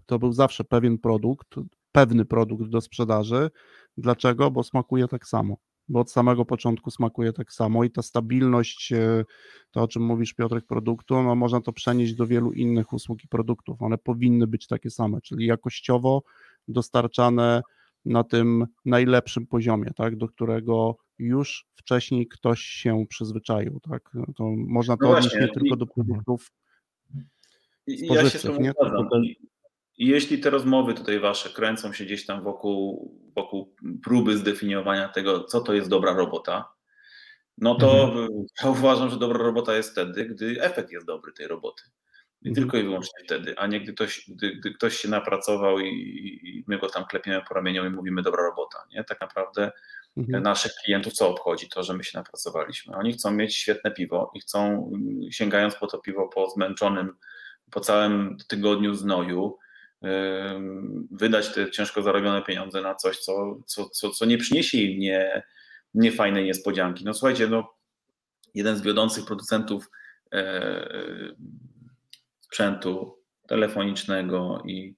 to 0.06 0.18
był 0.18 0.32
zawsze 0.32 0.64
pewien 0.64 0.98
produkt, 0.98 1.54
pewny 1.96 2.24
produkt 2.24 2.68
do 2.68 2.80
sprzedaży. 2.80 3.50
Dlaczego? 3.96 4.50
Bo 4.50 4.62
smakuje 4.62 5.08
tak 5.08 5.26
samo. 5.26 5.56
Bo 5.88 6.00
od 6.00 6.10
samego 6.10 6.44
początku 6.44 6.90
smakuje 6.90 7.32
tak 7.32 7.52
samo 7.52 7.84
i 7.84 7.90
ta 7.90 8.02
stabilność, 8.02 8.92
e, 8.92 9.24
to 9.70 9.82
o 9.82 9.88
czym 9.88 10.02
mówisz 10.02 10.34
Piotrek, 10.34 10.66
produktu, 10.66 11.22
no 11.22 11.34
można 11.34 11.60
to 11.60 11.72
przenieść 11.72 12.14
do 12.14 12.26
wielu 12.26 12.52
innych 12.52 12.92
usług 12.92 13.24
i 13.24 13.28
produktów. 13.28 13.82
One 13.82 13.98
powinny 13.98 14.46
być 14.46 14.66
takie 14.66 14.90
same, 14.90 15.20
czyli 15.20 15.46
jakościowo 15.46 16.22
dostarczane 16.68 17.62
na 18.04 18.24
tym 18.24 18.66
najlepszym 18.84 19.46
poziomie, 19.46 19.90
tak, 19.96 20.16
do 20.16 20.28
którego 20.28 20.96
już 21.18 21.66
wcześniej 21.74 22.28
ktoś 22.28 22.60
się 22.60 23.04
przyzwyczaił, 23.08 23.80
tak? 23.80 24.10
To 24.36 24.50
można 24.56 24.96
to 24.96 25.04
no 25.04 25.16
odnieść 25.16 25.36
nie 25.40 25.48
tylko 25.48 25.76
do 25.76 25.86
produktów 25.86 26.52
spożywczych, 28.04 28.44
ja 28.44 28.58
nie? 28.58 28.72
Jeśli 29.98 30.38
te 30.38 30.50
rozmowy 30.50 30.94
tutaj 30.94 31.20
wasze 31.20 31.50
kręcą 31.50 31.92
się 31.92 32.04
gdzieś 32.04 32.26
tam 32.26 32.42
wokół, 32.42 33.14
wokół 33.36 33.74
próby 34.04 34.36
zdefiniowania 34.38 35.08
tego, 35.08 35.44
co 35.44 35.60
to 35.60 35.74
jest 35.74 35.88
dobra 35.88 36.12
robota, 36.12 36.76
no 37.58 37.74
to 37.74 38.04
mhm. 38.04 38.28
ja 38.62 38.70
uważam, 38.70 39.10
że 39.10 39.18
dobra 39.18 39.38
robota 39.38 39.76
jest 39.76 39.92
wtedy, 39.92 40.24
gdy 40.24 40.62
efekt 40.62 40.90
jest 40.90 41.06
dobry 41.06 41.32
tej 41.32 41.46
roboty. 41.46 41.82
I 42.42 42.48
mhm. 42.48 42.54
tylko 42.54 42.78
i 42.78 42.82
wyłącznie 42.82 43.24
wtedy, 43.24 43.58
a 43.58 43.66
nie 43.66 43.80
gdy 43.80 43.92
ktoś, 43.92 44.30
gdy, 44.30 44.56
gdy 44.56 44.70
ktoś 44.70 44.96
się 44.96 45.08
napracował 45.08 45.78
i, 45.78 45.88
i, 45.88 46.64
my 46.66 46.78
go 46.78 46.88
tam 46.88 47.04
klepiemy 47.04 47.42
po 47.48 47.54
ramieniu 47.54 47.86
i 47.86 47.90
mówimy 47.90 48.22
dobra 48.22 48.42
robota. 48.42 48.78
Nie? 48.90 49.04
Tak 49.04 49.20
naprawdę 49.20 49.72
mhm. 50.16 50.42
naszych 50.42 50.72
klientów 50.84 51.12
co 51.12 51.28
obchodzi 51.28 51.68
to, 51.68 51.82
że 51.82 51.94
my 51.94 52.04
się 52.04 52.18
napracowaliśmy. 52.18 52.96
Oni 52.96 53.12
chcą 53.12 53.30
mieć 53.30 53.56
świetne 53.56 53.90
piwo 53.90 54.30
i 54.34 54.40
chcą, 54.40 54.90
sięgając 55.30 55.74
po 55.74 55.86
to 55.86 55.98
piwo 55.98 56.28
po 56.28 56.50
zmęczonym, 56.50 57.16
po 57.70 57.80
całym 57.80 58.36
tygodniu 58.48 58.94
znoju, 58.94 59.58
wydać 61.10 61.54
te 61.54 61.70
ciężko 61.70 62.02
zarobione 62.02 62.42
pieniądze 62.42 62.82
na 62.82 62.94
coś, 62.94 63.18
co, 63.18 63.58
co, 63.66 63.88
co, 63.88 64.10
co 64.10 64.24
nie 64.24 64.38
przyniesie 64.38 64.78
im 64.78 65.00
nie, 65.00 65.42
niefajnej 65.94 66.44
niespodzianki. 66.44 67.04
No 67.04 67.14
słuchajcie, 67.14 67.48
no, 67.48 67.74
jeden 68.54 68.76
z 68.76 68.82
wiodących 68.82 69.26
producentów 69.26 69.90
e, 70.32 70.88
sprzętu 72.40 73.18
telefonicznego 73.48 74.62
i, 74.66 74.94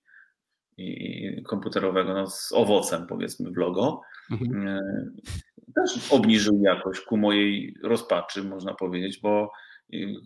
i 0.77 1.43
komputerowego 1.43 2.15
no, 2.15 2.31
z 2.31 2.53
owocem, 2.53 3.07
powiedzmy, 3.07 3.51
w 3.51 3.57
logo, 3.57 4.01
mhm. 4.31 4.69
E, 4.69 4.81
też 5.75 6.13
obniżył 6.13 6.61
jakoś 6.63 7.01
ku 7.01 7.17
mojej 7.17 7.75
rozpaczy, 7.83 8.45
można 8.45 8.75
powiedzieć, 8.75 9.21
bo 9.21 9.53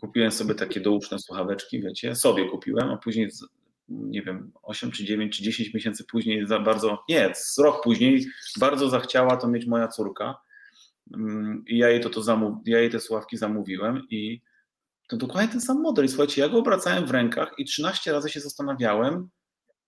kupiłem 0.01 0.31
sobie 0.31 0.55
takie 0.55 0.81
douczne 0.81 1.19
słuchaweczki, 1.19 1.81
wiecie, 1.81 2.15
sobie 2.15 2.51
kupiłem, 2.51 2.91
a 2.91 2.97
później 2.97 3.31
nie 3.93 4.23
wiem, 4.23 4.53
8 4.63 4.91
czy 4.91 5.05
9 5.05 5.37
czy 5.37 5.43
10 5.43 5.75
miesięcy 5.75 6.05
później 6.05 6.47
za 6.47 6.59
bardzo, 6.59 7.05
nie, 7.09 7.31
z 7.35 7.59
rok 7.59 7.83
później 7.85 8.27
bardzo 8.61 8.89
zachciała 8.89 9.37
to 9.37 9.49
mieć 9.49 9.67
moja 9.67 9.89
córka 9.89 10.35
mm, 11.15 11.65
i 11.67 11.79
ja 11.79 11.89
jej 11.89 12.01
to, 12.01 12.11
to 12.11 12.23
zamów, 12.23 12.59
ja 12.67 12.81
jej 12.81 12.91
te 12.91 13.01
słuchawki 13.01 13.37
zamówiłem 13.37 14.03
i 14.11 14.41
to 15.09 15.17
dokładnie 15.17 15.49
ten 15.49 15.61
sam 15.61 15.81
model. 15.81 16.05
I 16.05 16.09
słuchajcie, 16.09 16.43
ja 16.43 16.49
go 16.49 16.59
obracałem 16.59 17.07
w 17.07 17.11
rękach 17.11 17.55
i 17.59 17.65
13 17.65 18.13
razy 18.13 18.31
się 18.31 18.41
zastanawiałem, 18.41 19.29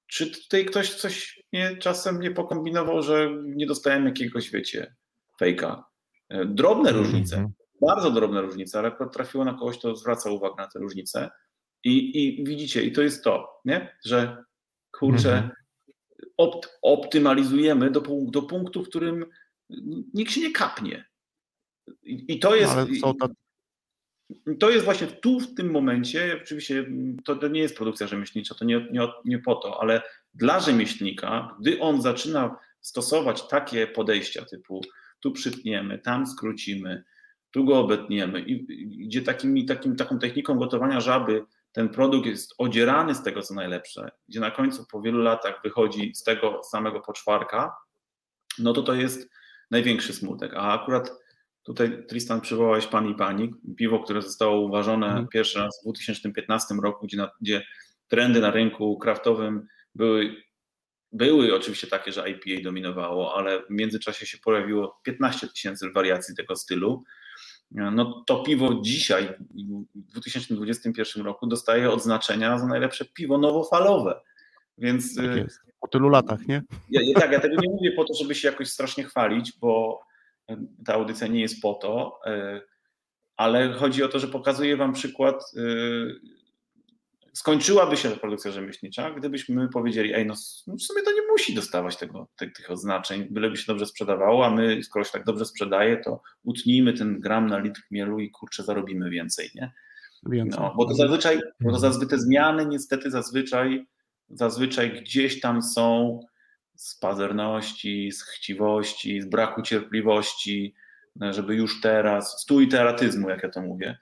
czy 0.06 0.30
tutaj 0.30 0.64
ktoś 0.64 0.94
coś 0.94 1.42
nie, 1.52 1.76
czasem 1.76 2.20
nie 2.20 2.30
pokombinował, 2.30 3.02
że 3.02 3.30
nie 3.44 3.66
dostałem 3.66 4.06
jakiegoś, 4.06 4.50
wiecie, 4.50 4.94
fejka. 5.38 5.84
E, 6.28 6.44
drobne 6.44 6.90
-hmm. 6.90 6.96
różnice, 6.96 7.50
bardzo 7.80 8.10
drobne 8.10 8.42
różnice, 8.42 8.78
ale 8.78 8.96
trafiło 9.12 9.44
na 9.44 9.54
kogoś, 9.54 9.78
kto 9.78 9.96
zwraca 9.96 10.30
uwagę 10.30 10.54
na 10.58 10.68
te 10.68 10.78
różnice. 10.78 11.30
I, 11.84 12.24
I 12.24 12.44
widzicie, 12.44 12.82
i 12.82 12.92
to 12.92 13.02
jest 13.02 13.24
to, 13.24 13.60
nie? 13.64 13.96
że 14.04 14.44
kurczę, 14.98 15.50
-hmm. 15.50 15.50
opt, 16.36 16.78
optymalizujemy 16.82 17.90
do, 17.90 18.02
do 18.30 18.42
punktu, 18.42 18.84
w 18.84 18.88
którym 18.88 19.26
nikt 20.14 20.32
się 20.32 20.40
nie 20.40 20.52
kapnie. 20.52 21.04
I, 22.02 22.24
i 22.28 22.38
to 22.38 22.50
no, 22.50 22.56
jest. 22.56 22.74
to 24.60 24.70
jest 24.70 24.84
właśnie 24.84 25.06
tu, 25.06 25.40
w 25.40 25.54
tym 25.54 25.70
momencie, 25.70 26.38
oczywiście 26.42 26.86
to, 27.24 27.36
to 27.36 27.48
nie 27.48 27.60
jest 27.60 27.76
produkcja 27.76 28.06
rzemieślnicza, 28.06 28.54
to 28.54 28.64
nie, 28.64 28.86
nie, 28.90 29.08
nie 29.24 29.38
po 29.38 29.54
to, 29.54 29.80
ale 29.80 30.02
dla 30.34 30.60
rzemieślnika, 30.60 31.56
gdy 31.60 31.80
on 31.80 32.02
zaczyna 32.02 32.56
stosować 32.80 33.48
takie 33.48 33.86
podejścia 33.86 34.44
typu 34.44 34.80
tu 35.20 35.32
przytniemy, 35.32 35.98
tam 35.98 36.26
skrócimy, 36.26 37.04
tu 37.50 37.64
go 37.64 37.78
obetniemy 37.78 38.40
i 38.40 38.66
gdzie 39.06 39.22
takimi, 39.22 39.64
takim, 39.64 39.96
taką 39.96 40.18
techniką 40.18 40.58
gotowania 40.58 41.00
żaby 41.00 41.44
ten 41.74 41.88
produkt 41.88 42.26
jest 42.26 42.54
odzierany 42.58 43.14
z 43.14 43.22
tego, 43.22 43.42
co 43.42 43.54
najlepsze, 43.54 44.10
gdzie 44.28 44.40
na 44.40 44.50
końcu 44.50 44.86
po 44.92 45.00
wielu 45.00 45.18
latach 45.18 45.60
wychodzi 45.64 46.14
z 46.14 46.22
tego 46.22 46.60
samego 46.62 47.00
poczwarka, 47.00 47.76
no 48.58 48.72
to 48.72 48.82
to 48.82 48.94
jest 48.94 49.30
największy 49.70 50.12
smutek. 50.12 50.54
A 50.54 50.82
akurat 50.82 51.10
Tutaj 51.64 52.06
Tristan 52.06 52.40
przywołałeś 52.40 52.86
Pan 52.86 53.08
i 53.08 53.14
Pani, 53.14 53.54
piwo, 53.76 53.98
które 53.98 54.22
zostało 54.22 54.60
uważone 54.60 55.06
mhm. 55.06 55.28
pierwszy 55.28 55.58
raz 55.58 55.80
w 55.80 55.82
2015 55.84 56.74
roku, 56.82 57.06
gdzie, 57.06 57.16
na, 57.16 57.30
gdzie 57.40 57.66
trendy 58.08 58.40
na 58.40 58.50
rynku 58.50 58.98
kraftowym 58.98 59.66
były, 59.94 60.36
były 61.12 61.54
oczywiście 61.54 61.86
takie, 61.86 62.12
że 62.12 62.30
IPA 62.30 62.62
dominowało, 62.62 63.36
ale 63.36 63.62
w 63.62 63.70
międzyczasie 63.70 64.26
się 64.26 64.38
pojawiło 64.38 65.00
15 65.02 65.48
tysięcy 65.48 65.90
wariacji 65.90 66.34
tego 66.36 66.56
stylu. 66.56 67.04
No 67.74 68.22
to 68.26 68.42
piwo 68.42 68.74
dzisiaj, 68.74 69.28
w 69.94 70.12
2021 70.12 71.24
roku, 71.24 71.46
dostaje 71.46 71.90
odznaczenia 71.90 72.58
za 72.58 72.66
najlepsze 72.66 73.04
piwo 73.04 73.38
nowofalowe. 73.38 74.20
Więc. 74.78 75.16
Tak 75.16 75.36
jest. 75.36 75.60
Po 75.80 75.88
tylu 75.88 76.08
latach, 76.08 76.48
nie? 76.48 76.62
Ja, 76.90 77.20
tak, 77.20 77.32
ja 77.32 77.40
tego 77.40 77.56
nie 77.62 77.68
mówię 77.68 77.92
po 77.92 78.04
to, 78.04 78.14
żeby 78.14 78.34
się 78.34 78.48
jakoś 78.48 78.68
strasznie 78.70 79.04
chwalić, 79.04 79.52
bo 79.60 80.00
ta 80.84 80.94
audycja 80.94 81.26
nie 81.26 81.40
jest 81.40 81.62
po 81.62 81.74
to, 81.74 82.20
e, 82.26 82.60
ale 83.36 83.72
chodzi 83.72 84.02
o 84.02 84.08
to, 84.08 84.18
że 84.18 84.28
pokazuję 84.28 84.76
Wam 84.76 84.92
przykład. 84.92 85.54
E, 87.34 87.36
skończyłaby 87.36 87.96
się 87.96 88.10
produkcja 88.10 88.50
rzemieślnicza, 88.50 89.10
gdybyśmy 89.10 89.68
powiedzieli, 89.68 90.14
ej, 90.14 90.26
no 90.26 90.34
w 90.78 90.82
sumie 90.82 91.02
to 91.02 91.12
nie 91.12 91.26
musi 91.30 91.54
dostawać 91.54 91.96
tego, 91.96 92.28
tych, 92.36 92.52
tych 92.52 92.70
oznaczeń, 92.70 93.26
byleby 93.30 93.56
się 93.56 93.64
dobrze 93.66 93.86
sprzedawało, 93.86 94.46
a 94.46 94.50
my, 94.50 94.82
skoro 94.82 95.04
się 95.04 95.12
tak 95.12 95.24
dobrze 95.24 95.44
sprzedaje, 95.44 95.96
to 95.96 96.22
utnijmy 96.42 96.92
ten 96.92 97.20
gram 97.20 97.46
na 97.46 97.58
litr 97.58 97.80
chmielu 97.80 98.20
i 98.20 98.30
kurczę, 98.30 98.62
zarobimy 98.62 99.10
więcej, 99.10 99.50
nie? 99.54 99.72
No, 100.60 100.74
bo 100.76 100.88
to 100.88 100.94
zazwyczaj, 100.94 101.40
bo 101.60 101.72
to 101.72 101.78
zazwyczaj 101.78 102.08
te 102.08 102.18
zmiany 102.18 102.66
niestety 102.66 103.10
zazwyczaj, 103.10 103.86
zazwyczaj 104.28 105.02
gdzieś 105.02 105.40
tam 105.40 105.62
są 105.62 106.20
z 106.76 106.98
pazerności, 106.98 108.12
z 108.12 108.22
chciwości, 108.22 109.20
z 109.20 109.26
braku 109.26 109.62
cierpliwości, 109.62 110.74
żeby 111.30 111.54
już 111.54 111.80
teraz, 111.80 112.40
z 112.42 112.44
tuiteratyzmu, 112.44 113.28
jak 113.28 113.42
ja 113.42 113.48
to 113.48 113.62
mówię, 113.62 113.98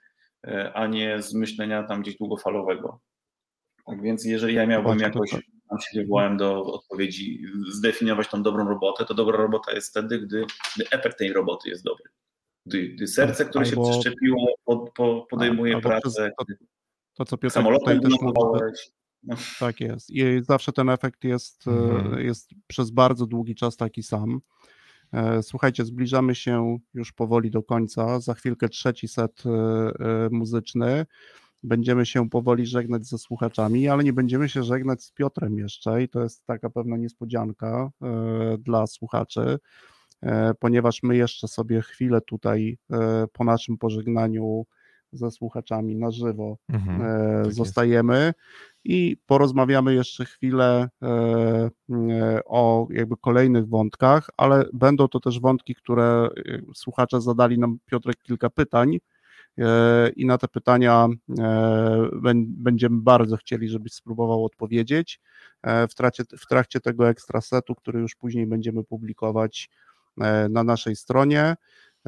e, 0.47 0.73
a 0.73 0.87
nie 0.87 1.21
z 1.21 1.33
myślenia 1.33 1.83
tam 1.83 2.01
gdzieś 2.01 2.17
długofalowego. 2.17 2.99
Tak 3.85 4.01
więc 4.01 4.25
jeżeli 4.25 4.55
ja 4.55 4.65
miałbym 4.67 4.99
jakoś, 4.99 5.31
tam 5.69 5.79
się 5.79 6.05
do 6.37 6.65
odpowiedzi, 6.65 7.45
zdefiniować 7.71 8.27
tą 8.27 8.43
dobrą 8.43 8.69
robotę, 8.69 9.05
to 9.05 9.13
dobra 9.13 9.37
robota 9.37 9.71
jest 9.71 9.89
wtedy, 9.89 10.19
gdy, 10.19 10.45
gdy 10.75 10.85
efekt 10.91 11.17
tej 11.17 11.33
roboty 11.33 11.69
jest 11.69 11.83
dobry. 11.83 12.05
Gdy, 12.65 12.89
gdy 12.89 13.07
serce, 13.07 13.45
które 13.45 13.65
Albo... 13.65 13.85
się 13.85 13.91
przeszczepiło, 13.91 14.55
pod, 14.65 14.93
po, 14.93 15.27
podejmuje 15.29 15.75
Albo 15.75 15.89
pracę, 15.89 16.31
to, 16.37 16.45
to, 17.13 17.25
co 17.25 17.37
Piotr 17.37 17.63
tutaj 17.63 18.01
też 18.01 18.13
mówił, 18.21 18.59
no. 19.23 19.35
Tak 19.59 19.79
jest. 19.79 20.09
I 20.09 20.23
zawsze 20.43 20.71
ten 20.71 20.89
efekt 20.89 21.23
jest, 21.23 21.67
e, 21.67 21.71
mhm. 21.71 22.25
jest 22.25 22.49
przez 22.67 22.91
bardzo 22.91 23.25
długi 23.25 23.55
czas 23.55 23.77
taki 23.77 24.03
sam. 24.03 24.39
E, 25.13 25.43
słuchajcie, 25.43 25.85
zbliżamy 25.85 26.35
się 26.35 26.77
już 26.93 27.11
powoli 27.11 27.51
do 27.51 27.63
końca. 27.63 28.19
Za 28.19 28.33
chwilkę 28.33 28.69
trzeci 28.69 29.07
set 29.07 29.43
e, 29.45 30.29
muzyczny. 30.31 31.05
Będziemy 31.63 32.05
się 32.05 32.29
powoli 32.29 32.65
żegnać 32.65 33.05
ze 33.05 33.17
słuchaczami, 33.17 33.87
ale 33.87 34.03
nie 34.03 34.13
będziemy 34.13 34.49
się 34.49 34.63
żegnać 34.63 35.03
z 35.03 35.11
Piotrem 35.11 35.57
jeszcze 35.57 36.03
i 36.03 36.09
to 36.09 36.23
jest 36.23 36.45
taka 36.45 36.69
pewna 36.69 36.97
niespodzianka 36.97 37.89
dla 38.59 38.87
słuchaczy, 38.87 39.57
ponieważ 40.59 41.03
my 41.03 41.17
jeszcze 41.17 41.47
sobie 41.47 41.81
chwilę 41.81 42.21
tutaj 42.21 42.77
po 43.33 43.43
naszym 43.43 43.77
pożegnaniu 43.77 44.65
ze 45.13 45.31
słuchaczami 45.31 45.95
na 45.95 46.11
żywo 46.11 46.57
Mhm, 46.69 47.01
e, 47.01 47.43
tak 47.43 47.53
zostajemy 47.53 48.33
i 48.83 49.17
porozmawiamy 49.25 49.93
jeszcze 49.93 50.25
chwilę 50.25 50.89
e, 51.01 51.07
e, 52.09 52.39
o 52.45 52.87
jakby 52.91 53.17
kolejnych 53.17 53.67
wątkach, 53.67 54.29
ale 54.37 54.65
będą 54.73 55.07
to 55.07 55.19
też 55.19 55.39
wątki, 55.39 55.75
które 55.75 56.03
e, 56.05 56.29
słuchacze 56.75 57.21
zadali 57.21 57.59
nam 57.59 57.77
Piotrek 57.85 58.17
kilka 58.23 58.49
pytań. 58.49 58.95
e, 58.95 58.99
i 60.15 60.25
na 60.25 60.37
te 60.37 60.47
pytania 60.47 61.07
e, 61.29 61.43
bę- 62.13 62.45
będziemy 62.47 63.01
bardzo 63.01 63.37
chcieli, 63.37 63.69
żebyś 63.69 63.93
spróbował 63.93 64.45
odpowiedzieć 64.45 65.21
e, 65.63 65.87
w 65.87 65.95
trakcie, 65.95 66.23
w 66.39 66.47
trakcie 66.47 66.79
tego 66.79 67.09
ekstrasetu, 67.09 67.75
który 67.75 67.99
już 67.99 68.15
później 68.15 68.47
będziemy 68.47 68.83
publikować 68.83 69.69
e, 70.21 70.49
na 70.49 70.63
naszej 70.63 70.95
stronie. 70.95 71.55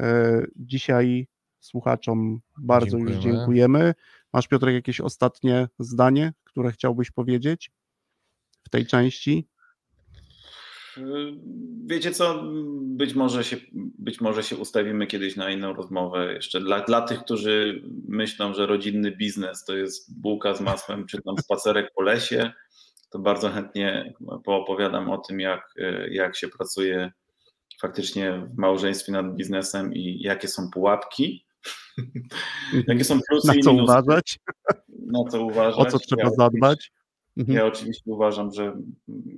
E, 0.00 0.42
Dzisiaj 0.56 1.26
słuchaczom 1.60 2.40
bardzo 2.58 2.98
już 2.98 3.10
Dziękujemy. 3.10 3.36
dziękujemy. 3.38 3.94
Masz 4.32 4.48
Piotrek 4.48 4.74
jakieś 4.74 5.00
ostatnie 5.00 5.68
zdanie, 5.78 6.32
które 6.44 6.72
chciałbyś 6.72 7.10
powiedzieć 7.10 7.70
w 8.64 8.68
tej 8.68 8.86
części? 8.86 9.48
Wiecie 11.86 12.10
co, 12.10 12.42
być 12.82 13.14
może, 13.14 13.44
się, 13.44 13.56
być 13.98 14.20
może 14.20 14.42
się 14.42 14.56
ustawimy 14.56 15.06
kiedyś 15.06 15.36
na 15.36 15.50
inną 15.50 15.72
rozmowę. 15.72 16.34
Jeszcze 16.34 16.60
dla, 16.60 16.80
dla 16.80 17.00
tych, 17.00 17.20
którzy 17.20 17.82
myślą, 18.08 18.54
że 18.54 18.66
rodzinny 18.66 19.10
biznes 19.16 19.64
to 19.64 19.76
jest 19.76 20.20
bułka 20.20 20.54
z 20.54 20.60
masłem, 20.60 21.06
czy 21.06 21.22
tam 21.22 21.38
spacerek 21.38 21.90
po 21.94 22.02
lesie, 22.02 22.52
to 23.10 23.18
bardzo 23.18 23.50
chętnie 23.50 24.14
poopowiadam 24.44 25.10
o 25.10 25.18
tym, 25.18 25.40
jak, 25.40 25.74
jak 26.10 26.36
się 26.36 26.48
pracuje 26.48 27.12
faktycznie 27.80 28.48
w 28.54 28.58
małżeństwie 28.58 29.12
nad 29.12 29.34
biznesem 29.34 29.94
i 29.94 30.20
jakie 30.20 30.48
są 30.48 30.70
pułapki, 30.70 31.46
jakie 32.88 33.04
są 33.04 33.20
plusy 33.28 33.48
Na 33.48 33.54
i 33.54 33.60
co 33.60 33.72
minusy, 33.72 33.92
uważać? 33.92 34.38
na 35.06 35.30
co 35.30 35.44
uważać. 35.44 35.86
O 35.86 35.90
co 35.90 35.98
trzeba 35.98 36.30
zadbać? 36.30 36.92
Mhm. 37.36 37.58
ja 37.58 37.66
oczywiście 37.66 38.10
uważam, 38.10 38.52
że 38.52 38.76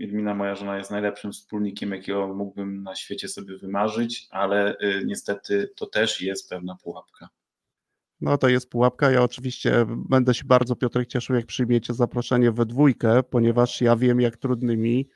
Edmina, 0.00 0.34
moja 0.34 0.54
żona, 0.54 0.78
jest 0.78 0.90
najlepszym 0.90 1.32
wspólnikiem, 1.32 1.90
jakiego 1.90 2.34
mógłbym 2.34 2.82
na 2.82 2.94
świecie 2.94 3.28
sobie 3.28 3.58
wymarzyć, 3.58 4.26
ale 4.30 4.76
y, 4.78 5.02
niestety 5.06 5.70
to 5.76 5.86
też 5.86 6.22
jest 6.22 6.50
pewna 6.50 6.76
pułapka. 6.82 7.28
No 8.20 8.38
to 8.38 8.48
jest 8.48 8.70
pułapka. 8.70 9.10
Ja 9.10 9.22
oczywiście 9.22 9.86
będę 9.88 10.34
się 10.34 10.44
bardzo, 10.44 10.76
Piotrek, 10.76 11.08
cieszył, 11.08 11.36
jak 11.36 11.46
przyjmiecie 11.46 11.94
zaproszenie 11.94 12.52
we 12.52 12.66
dwójkę, 12.66 13.22
ponieważ 13.22 13.80
ja 13.80 13.96
wiem, 13.96 14.20
jak 14.20 14.36
trudnymi 14.36 15.08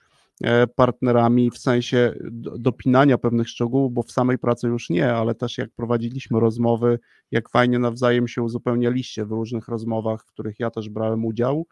e, 0.45 0.67
partnerami 0.67 1.51
w 1.51 1.59
sensie 1.59 2.15
do- 2.31 2.59
dopinania 2.59 3.19
pewnych 3.19 3.49
szczegółów, 3.49 3.93
bo 3.93 4.03
w 4.03 4.13
samej 4.13 4.39
pracy 4.39 4.67
już 4.67 4.91
nie, 4.91 5.13
ale 5.13 5.35
też 5.35 5.59
jak 5.59 5.71
prowadziliśmy 5.71 6.41
rozmowy, 6.41 6.99
jak 7.31 7.51
fajnie 7.51 7.79
nawzajem 7.79 8.29
się 8.29 8.43
uzupełnialiście 8.43 9.25
w 9.25 9.31
różnych 9.31 9.69
rozmowach, 9.69 10.23
w 10.23 10.27
których 10.27 10.61
ja 10.61 10.71
też 10.71 10.89
brałem 10.89 11.25
udział, 11.25 11.67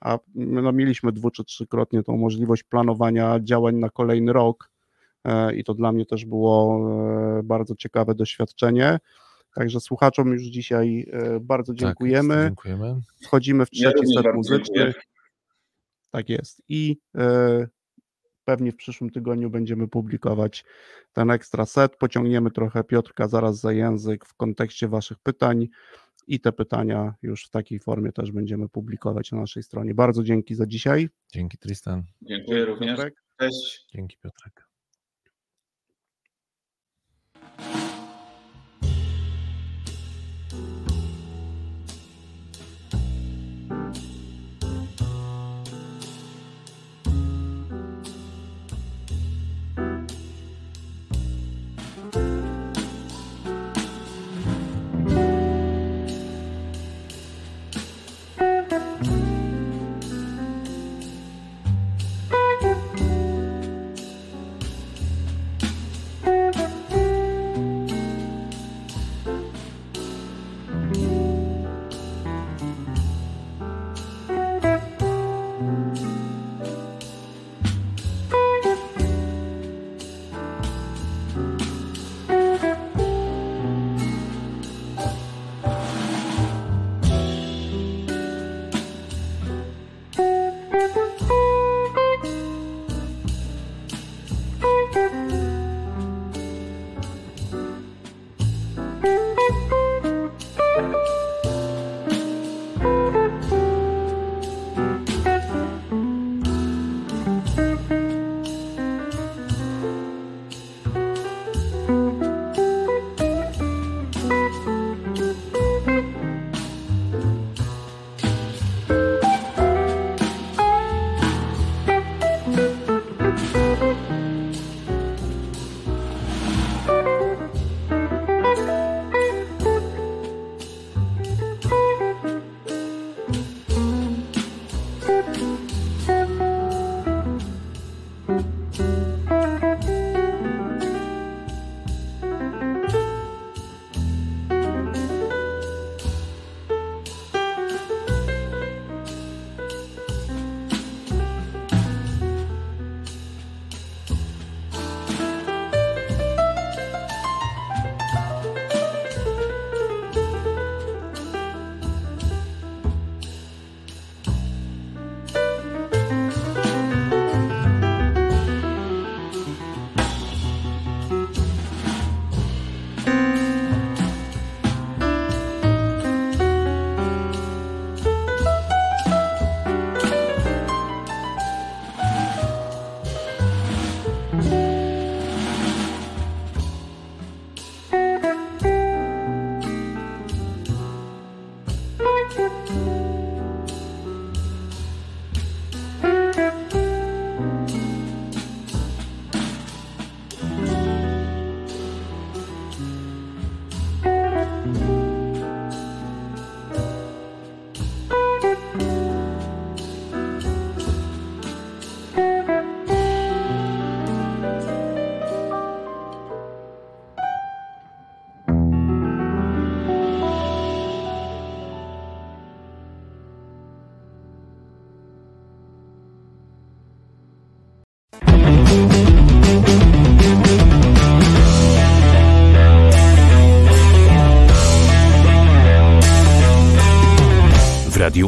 a 0.00 0.18
no, 0.34 0.72
mieliśmy 0.72 1.12
dwu 1.12 1.30
czy 1.30 1.44
trzykrotnie 1.44 2.02
tą 2.02 2.16
możliwość 2.16 2.62
planowania 2.62 3.40
działań 3.40 3.76
na 3.76 3.90
kolejny 3.90 4.32
rok 4.32 4.70
e, 5.24 5.54
i 5.54 5.64
to 5.64 5.74
dla 5.74 5.92
mnie 5.92 6.06
też 6.06 6.24
było 6.24 6.80
e, 7.38 7.42
bardzo 7.42 7.76
ciekawe 7.76 8.14
doświadczenie. 8.14 8.98
Także 9.54 9.80
słuchaczom 9.80 10.32
już 10.32 10.42
dzisiaj 10.42 11.06
e, 11.12 11.40
bardzo 11.40 11.72
Tak, 11.72 11.80
dziękujemy. 11.80 12.44
dziękujemy. 12.44 13.00
Wchodzimy 13.22 13.66
w 13.66 13.68
Ja 13.72 13.90
trzeci 13.90 14.04
również 14.06 14.24
set 14.24 14.34
muzyczny. 14.34 14.94
Tak 16.10 16.28
jest. 16.28 16.62
I 16.68 16.98
e, 17.16 17.66
pewnie 18.44 18.72
w 18.72 18.76
przyszłym 18.76 19.10
tygodniu 19.10 19.50
będziemy 19.50 19.88
publikować 19.88 20.64
ten 21.12 21.30
ekstra 21.30 21.66
set. 21.66 21.96
Pociągniemy 21.96 22.50
trochę 22.50 22.84
Piotrka 22.84 23.28
zaraz 23.28 23.60
za 23.60 23.72
język 23.72 24.24
w 24.24 24.34
kontekście 24.34 24.88
Waszych 24.88 25.18
pytań 25.18 25.68
i 26.28 26.40
te 26.40 26.52
pytania 26.52 27.14
już 27.22 27.44
w 27.44 27.50
takiej 27.50 27.78
formie 27.78 28.12
też 28.12 28.32
będziemy 28.32 28.68
publikować 28.68 29.32
na 29.32 29.40
naszej 29.40 29.62
stronie. 29.62 29.94
Bardzo 29.94 30.22
dzięki 30.22 30.54
za 30.54 30.66
dzisiaj. 30.66 31.08
Dzięki 31.32 31.58
Tristan. 31.58 32.02
Dziękuję 32.22 32.64
również. 32.64 32.96
Piotrek. 32.96 33.22
Cześć. 33.40 33.86
Dzięki 33.94 34.16
Piotrek. 34.22 34.67